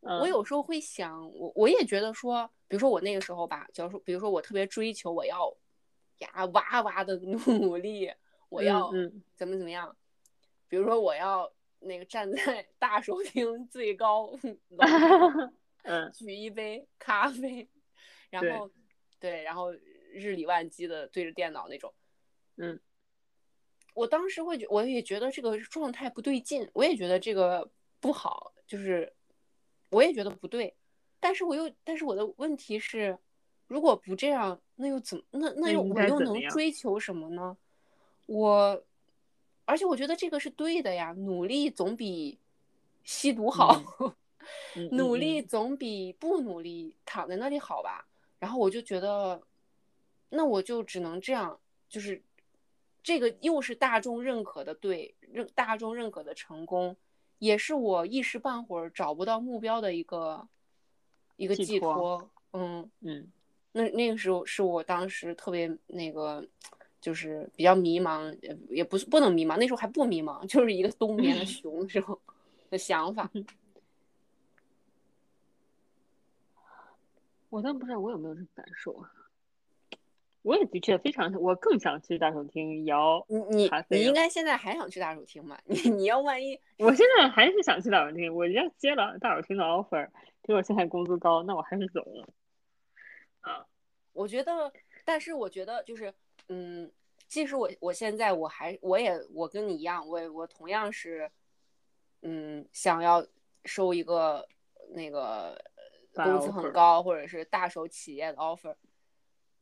[0.00, 0.18] 嗯。
[0.18, 5.56] 我有时候会想，我我也觉得说，比如说我那个时候吧，假如说，比如说我特别追求我要
[6.18, 7.16] 呀哇哇的
[7.60, 8.12] 努力，
[8.48, 9.22] 我要嗯。
[9.36, 9.96] 怎么怎么样，
[10.68, 11.52] 比如说我要
[11.82, 14.30] 那个站在 大手厅最高
[14.68, 14.78] 楼
[15.84, 17.68] 嗯举一杯咖啡，
[18.30, 18.70] 然后
[19.18, 19.72] 对，然后
[20.12, 21.92] 日理万机的对着电脑那种。
[22.56, 22.78] 嗯，
[23.94, 27.68] 我当时会觉，我也觉得这个状态不对劲，我也觉得这个
[27.98, 29.12] 不好，就是
[29.90, 30.76] 我也觉得不对，
[31.18, 33.18] 但是我又，但是我的问题是，
[33.66, 35.24] 如果不这样，那又怎么？
[35.30, 37.56] 那那又我又能追求什么呢？
[38.26, 38.84] 我，
[39.64, 42.38] 而且我觉得这个是对的呀，努力总比
[43.04, 43.80] 吸毒好。
[44.74, 48.04] 嗯努嗯力总比不努力躺在那里好吧？
[48.40, 49.40] 然后我就觉得，
[50.30, 52.20] 那我就只能这样，就是
[53.04, 56.96] 这个又是大众认可的对，认大众认可的成功，
[57.38, 60.48] 也是我一时半会儿找不到目标的一个
[61.36, 62.28] 一个寄托。
[62.52, 63.32] 嗯，嗯
[63.70, 66.44] 那那个时候是我当时特别那个，
[67.02, 72.18] 就是比较迷茫，也也不是不能迷茫，那时候还不迷茫， 就是一个冬眠的熊的时候
[72.70, 73.28] 的想法。
[77.50, 79.10] 我倒不知道我有没有这种感受啊。
[80.42, 83.24] 我也的确非常，我更想去大手厅摇。
[83.28, 85.60] 你你你应该现在还想去大手厅吧？
[85.66, 90.08] 你你要万一我现在还是想去大手厅，我要接了大手厅的 offer，
[90.42, 92.28] 比我现在工资高，那我还是走了。
[93.42, 93.66] 啊，
[94.12, 94.72] 我觉得，
[95.04, 96.12] 但是我觉得就是，
[96.48, 96.92] 嗯，
[97.28, 101.30] 即使我我现在我还我也我跟你一样，我也我同样是，
[102.22, 103.26] 嗯，想要
[103.64, 104.46] 收一个
[104.90, 105.58] 那个
[106.12, 108.76] 大工资很高或者是大手企业的 offer，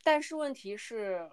[0.02, 1.30] 但是问题是，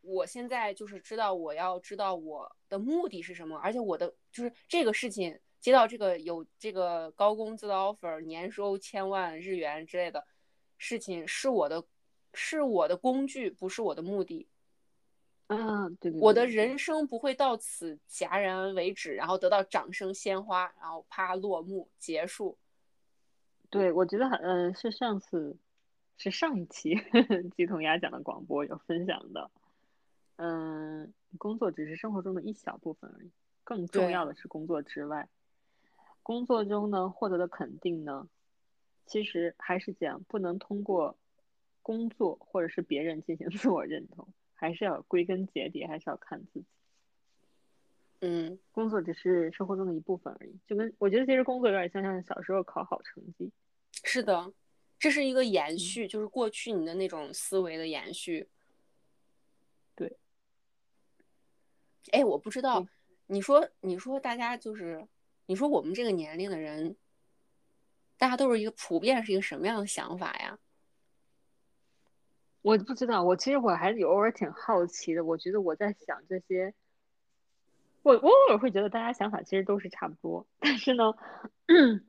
[0.00, 10.24] 我现在就是知道我要知道我的目的是什么，而且我的就是这个事情接到这个有这个高工资的 offer，年收千万日元之类的
[10.78, 11.84] 事情是我的
[12.32, 14.48] 是我的工具，不是我的目的。
[15.46, 22.58] 啊，对对，我的人生不会到此戛然为止，然后得到掌声鲜花，然后啪落幕结束。
[23.70, 25.56] 对，我觉得很，嗯、是上次，
[26.16, 26.96] 是上一期
[27.56, 29.50] 鸡同鸭讲的广播有分享的，
[30.36, 33.30] 嗯，工作只是生活中的一小部分而已，
[33.62, 35.28] 更重要的是工作之外，
[36.22, 38.28] 工作中呢获得的肯定呢，
[39.04, 41.16] 其实还是讲不能通过
[41.82, 44.26] 工作或者是别人进行自我认同，
[44.56, 46.66] 还是要归根结底还是要看自己。
[48.20, 53.52] 嗯，工作只是生活中的一部分而已，就跟我觉得其实工作有点像像小时候考好成绩。
[54.02, 54.52] 是的，
[54.98, 58.48] 这是一个嗯延续，就是过去你的那种思维的延续。
[59.94, 60.16] 对。
[62.12, 62.88] 哎，我不知道对，
[63.26, 65.06] 你说你说大家就是，
[65.44, 66.96] 你说我们这个年龄的人，
[68.16, 70.58] 大家都是一个普遍是一个什么样的想法呀？
[72.66, 75.24] 我不知道，我其实我还是有偶尔挺好奇的。
[75.24, 76.74] 我觉得我在想这些，
[78.02, 81.04] 我我偶尔会觉得大家想法其实都是差不多，但是呢，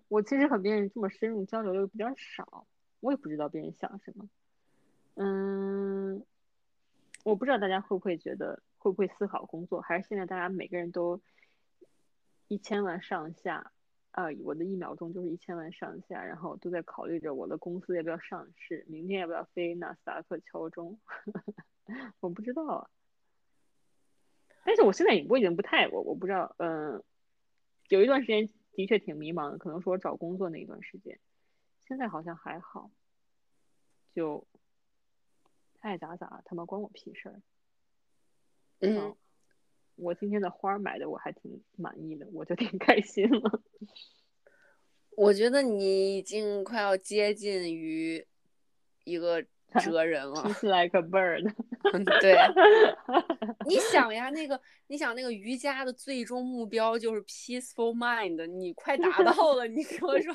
[0.07, 2.65] 我其实和别人这么深入交流又比较少，
[3.01, 4.27] 我也不知道别人想什么。
[5.13, 6.25] 嗯，
[7.23, 11.21] 我不知道大家会不会觉得会不会思考工作，还是现在大家每个人都
[12.47, 13.71] 一千万上下，
[14.17, 20.99] 啊，我的一秒钟就是一千万上下，然后都在考虑着我的公司要不要上市，明天要不要飞纳斯达克敲钟，
[22.19, 22.89] 我不知道啊。
[24.65, 27.03] 但是我现在也我已经不太我我不知道，嗯，
[27.89, 31.19] 有一段时间的确挺迷茫的，可能是我找工作那一段时间，
[31.87, 32.89] 现在好像还好，
[34.15, 34.47] 就
[35.81, 37.39] 爱咋咋，他妈关我屁事儿。
[38.79, 39.17] 嗯哦，
[39.97, 43.61] 我今天的花儿买的我还挺满意的，我就挺开心了。
[45.17, 48.25] 我觉得你已经快要接近于
[49.03, 49.43] 一个
[49.83, 50.43] 哲人了。
[50.61, 51.51] Like a bird。
[51.93, 52.35] 嗯对，
[53.65, 60.33] 你想呀，那个你想那个瑜伽的最终目标就是 peaceful mind，你快达到了，你说说？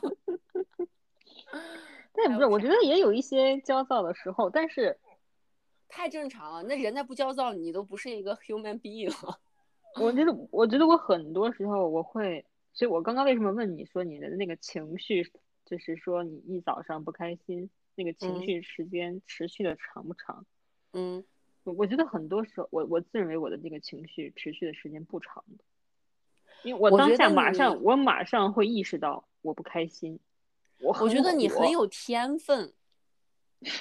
[2.14, 4.98] 但也不是，我觉得也有一些焦躁的时候，但是
[5.88, 9.38] 太正常了，那人家不焦躁，你都不是一个 human being 了。
[10.00, 15.30] 我觉得，我觉得我很多时候我会，所以我刚刚为什么问你说你的那个情绪，
[15.64, 20.46] 就是说你一早上不开心，那个情嗯绪时间持续的长不长？
[20.92, 21.24] 嗯
[21.64, 25.64] 我我觉得很多时候，我我自认为我的这个情绪持续的时间不长的，
[26.64, 30.18] 因为我当下马上我马上会意识到我不开心，
[30.80, 32.72] 我我觉得你很有天分。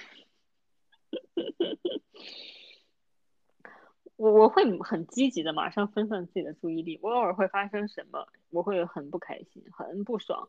[4.21, 10.47] 我我会很积极的马上分散自己的注意力，我偶尔会发生什么，我会很不开心，很不爽，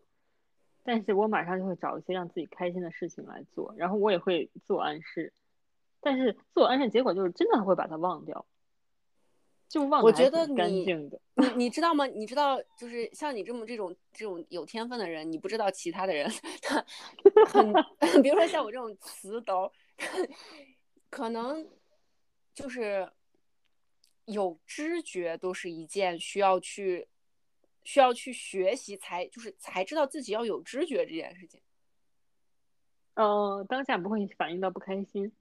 [0.82, 5.32] 但是我马上就会找一些让自己开心的事情来做，然后我也会自我暗示，
[6.02, 8.44] 但是自我暗示结果就是真的会把它忘掉，
[9.70, 12.04] 就忘我觉得你你你知道吗？
[12.04, 16.30] 你知道，就是像你这么这种这种有天分的人，你不知道其他的人，
[16.60, 16.84] 他
[17.46, 17.72] 很，
[18.22, 19.72] 比如说像我这种词斗，
[21.08, 21.66] 可能
[22.52, 23.10] 就是
[24.26, 27.08] 有知觉，都是一件需要去
[27.84, 31.60] 需要去学习才就是才知道自己要有知觉这件事情。
[33.14, 35.32] 呃，当下不会反应到不开心，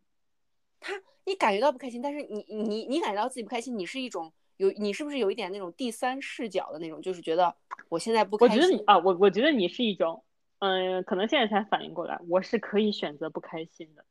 [0.80, 0.94] 他
[1.26, 7.56] 你感觉到不开心，但是你你你感觉到自己不开心，你是一种有你是不是有一点那种第三视角的那种，就是觉得
[7.88, 10.24] 我现在不开心，我觉得你啊，我我觉得你是一种，
[10.60, 14.04] 嗯、可能现在才反应过来，我是可以选择不开心的。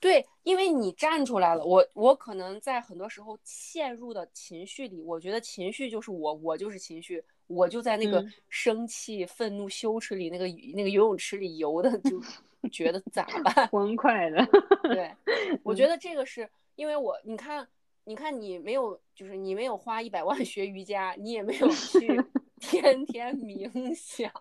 [0.00, 8.32] 对，因为你站出来了，我我可能在很多时候陷入的情绪里，我觉得情绪就是我，我就是情绪，我就在那个嗯。
[8.48, 12.20] 生气、愤怒、羞耻里那个那个游泳池里游的，就
[12.70, 13.68] 觉得咋办？
[13.68, 14.46] 欢快的，
[14.82, 15.10] 对，
[15.62, 17.66] 我觉得这个是因为我，你看，
[18.04, 22.20] 你看你没有，就是你没有花一百万学瑜伽，你也没有去
[22.60, 24.32] 天天冥想，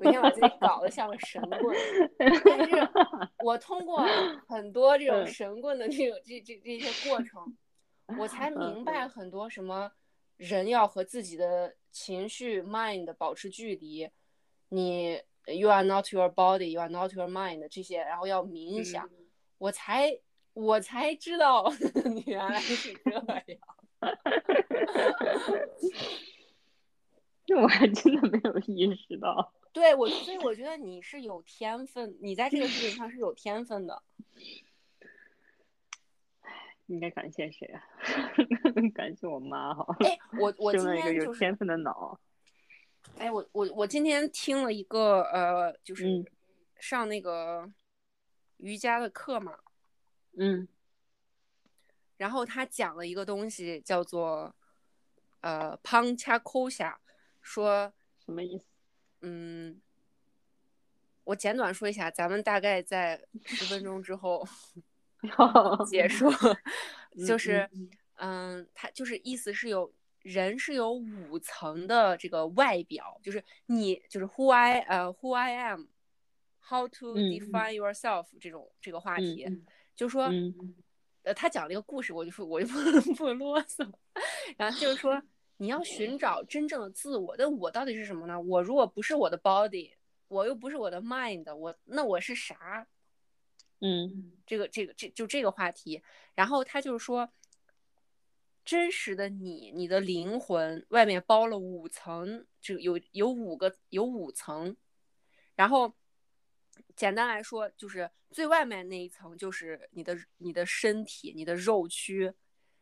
[0.00, 1.76] 每天把自己搞得像个神棍。
[2.44, 2.88] 但是
[3.44, 4.04] 我通过
[4.48, 7.56] 很多这种嗯神棍的这种这这这些过程，
[8.18, 9.92] 我才嗯明白很多什么
[10.36, 14.10] 人要和自己的情绪 mind 保持距离，
[14.68, 19.08] 你 you are not your body, you are not your mind 这些，然后要冥想，
[19.58, 20.18] 我才
[20.52, 21.72] 我才知道
[22.04, 23.24] 你 原来是这样。
[27.46, 29.52] 这 我还真的没有意识到。
[29.72, 34.02] 对我，所以我觉得你是有天分，你在这个事情上是有天分的。
[36.86, 37.82] 应该感谢谁啊？
[38.94, 42.20] 感谢我妈哈，哎，我我今天就是有天分的脑。
[43.16, 46.26] 哎，我我我今天听了一个呃，就是嗯
[46.78, 47.70] 上那个
[48.58, 49.58] 瑜伽的课嘛，
[50.36, 50.68] 嗯
[52.18, 54.54] 然后他讲了一个东西叫做
[55.40, 56.96] 呃 panchakosa，
[57.40, 58.66] 说什么意思？
[59.22, 59.80] 嗯，
[61.24, 64.46] 我简短说一下，咱们大概在十分钟之后
[65.88, 66.30] 结束，
[67.26, 67.70] 就嗯是
[68.16, 75.86] 嗯，他就是意思是有人是有五层的这个外表，就是你就是 who I 呃 who I am。
[76.64, 79.66] How to 嗯 define yourself 这种这个话题，嗯。
[79.96, 80.76] 就说，嗯。
[81.24, 82.74] 呃，他讲了一个故事，我就说我就不
[83.14, 83.92] 不啰嗦，
[84.56, 85.20] 然后就是说
[85.62, 88.40] 你要寻找真正的自我，但我到底是什么呢？
[88.40, 89.92] 我如果不是我的 body，
[90.26, 92.88] 我又不是我的 mind，我那我是啥？
[93.78, 96.02] 嗯这个这个这就这个话题，
[96.34, 97.32] 然后他就是说，
[98.64, 104.76] 真实的你，你的灵魂外面包了五层，就有有五个有五层，
[105.54, 105.94] 然后
[106.96, 112.34] 简单来说，就是最外面那一层就是你的你的身体，你的肉躯，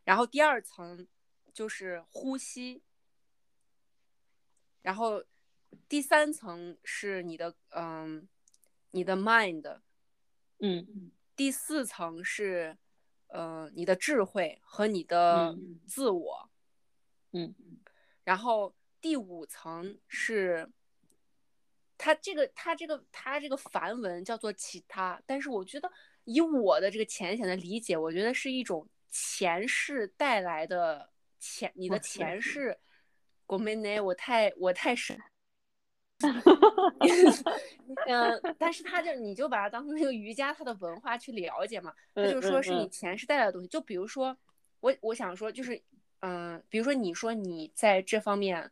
[0.04, 1.06] 然后第二层
[1.52, 2.82] 就是呼吸，
[4.82, 5.24] 然后
[5.88, 8.28] 第三层是你的嗯
[8.90, 9.80] 你的 mind。
[10.58, 11.12] 嗯。
[11.36, 12.76] 第四层是，
[13.28, 15.80] 呃，你的智慧和你的嗯。
[15.86, 16.50] 自我，
[17.32, 17.54] 嗯。
[18.24, 20.70] 然后第五层是，
[21.96, 25.90] 它这个它这个它这个梵文叫做其他，但是我觉得
[26.24, 31.10] 以我的这个浅显的理解，我觉得是一种前世带来的
[31.40, 32.78] 前你的前世，
[33.46, 35.18] 国美内我太我太深。
[38.06, 43.66] 嗯，但是他就你就把它当成那个瑜伽它的文化去了解嘛，他就说是你前世带来的东西。
[43.68, 44.36] 就比如说，
[44.80, 45.82] 我我想说就是，
[46.20, 48.70] 嗯、比如说你说你在这方面，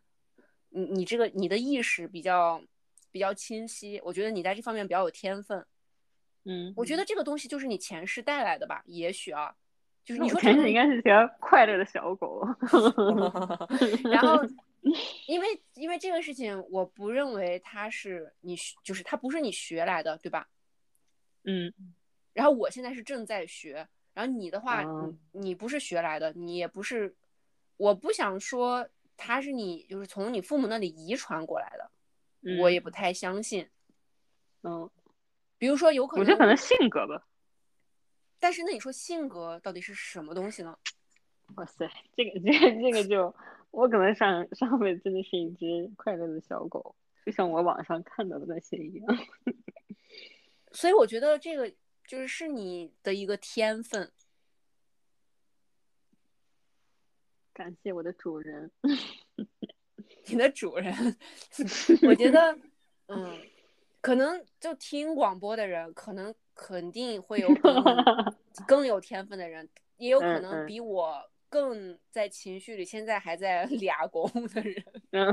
[0.68, 2.62] 你你这个你的意识比较
[3.10, 5.64] 比较清晰，我觉得你在这方面比较有天分。
[6.44, 9.56] 嗯，我觉得这个东西就是你前世带来的吧，也许啊，
[10.08, 12.42] 就是你说这个前世应该是条快乐的小狗。
[14.10, 14.42] 然后，
[15.28, 20.48] 因为因为这个事情，我不认为它是你，就是它不是你学来的，对吧？
[21.44, 21.70] 嗯
[22.32, 24.82] 然后我现在是正在学，然后你的话，
[25.32, 27.14] 你不是学来的，你也不是，
[27.76, 31.90] 我不想说它是你就是从你父母那里遗传过来的，
[32.58, 33.68] 我也不太相信。
[34.62, 34.88] 嗯，
[35.58, 37.26] 比如说有可能，我觉得可能性格吧。
[38.38, 40.78] 但是那你说性格到底是什么东西呢？
[41.56, 43.34] 哇塞，这个这个这个就，
[43.70, 46.94] 我可能上上辈子真的是一只快乐的小狗，
[47.24, 49.18] 就像我网上看到的那些一样。
[50.72, 51.70] 所以我觉得这个
[52.06, 54.12] 就是是你的一个天分。
[57.52, 58.70] 感谢我的主人。
[60.30, 60.94] 你的主人，
[62.02, 62.58] 我觉得，
[63.06, 63.40] 嗯，
[64.02, 67.60] 可能就听广播的人，可能肯定会有比
[68.66, 69.66] 更有天分的人，
[69.96, 71.16] 也有可能比我
[71.48, 75.32] 更在情绪里，现在还在 俩工的人，嗯，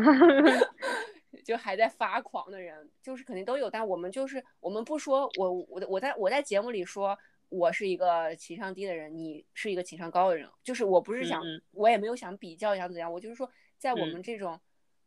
[1.43, 3.69] 就还在发狂的人，就是肯定都有。
[3.69, 7.17] 但我们就是我们不说，我我我在我在节目里说。
[7.49, 11.41] 我是一个情商低的人，你是一个情商高的人，就是我不是想，
[11.71, 14.59] 我也没有想比较想怎样，我就是说，在我嗯们这种，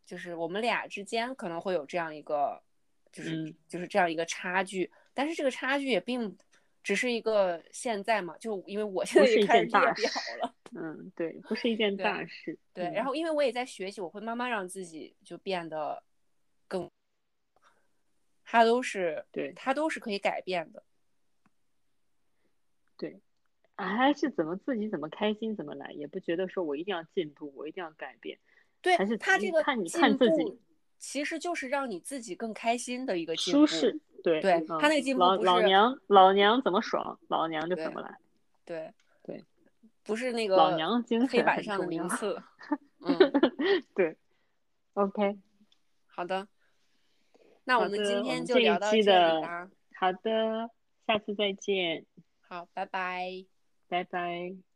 [0.06, 2.62] 就是我们俩之间可能会有这样一个，
[3.10, 6.38] 就是、嗯就是这样一个差距，但是这个差距也并
[6.80, 12.56] 只是一个现在嘛，就因为我现不是一在也开始件大列表事了，嗯，对，不是一件大事。
[12.72, 16.00] 对，嗯然后因为我也在学习，我会慢慢让自己就变得
[16.68, 16.88] 更，
[18.44, 20.84] 它都是对它都是可以改变的。
[22.96, 23.20] 对，
[23.74, 28.38] 还是怎么自己怎么开心怎么来，也不觉得说我一定要进步，我一定要改变。
[28.80, 30.60] 对还是他这个看你看自己步，
[30.98, 33.60] 其实就是让你自己更开心的一个进步。
[33.60, 38.18] 舒适，对对嗯他那个进步老不是老娘老娘怎么爽，老娘就怎么来。
[38.64, 38.92] 对
[39.22, 39.44] 对，
[40.02, 42.42] 不是那个老娘精神黑板上的名次。
[43.00, 43.16] 嗯，
[43.94, 44.16] 对
[44.94, 45.38] ，OK，
[46.06, 46.48] 好的。
[47.64, 49.70] 那我们今天就聊到这里的吧。
[49.94, 50.70] 好的，
[51.06, 52.04] 下次再见，
[52.40, 53.44] 好，拜拜。
[53.88, 54.67] 拜拜。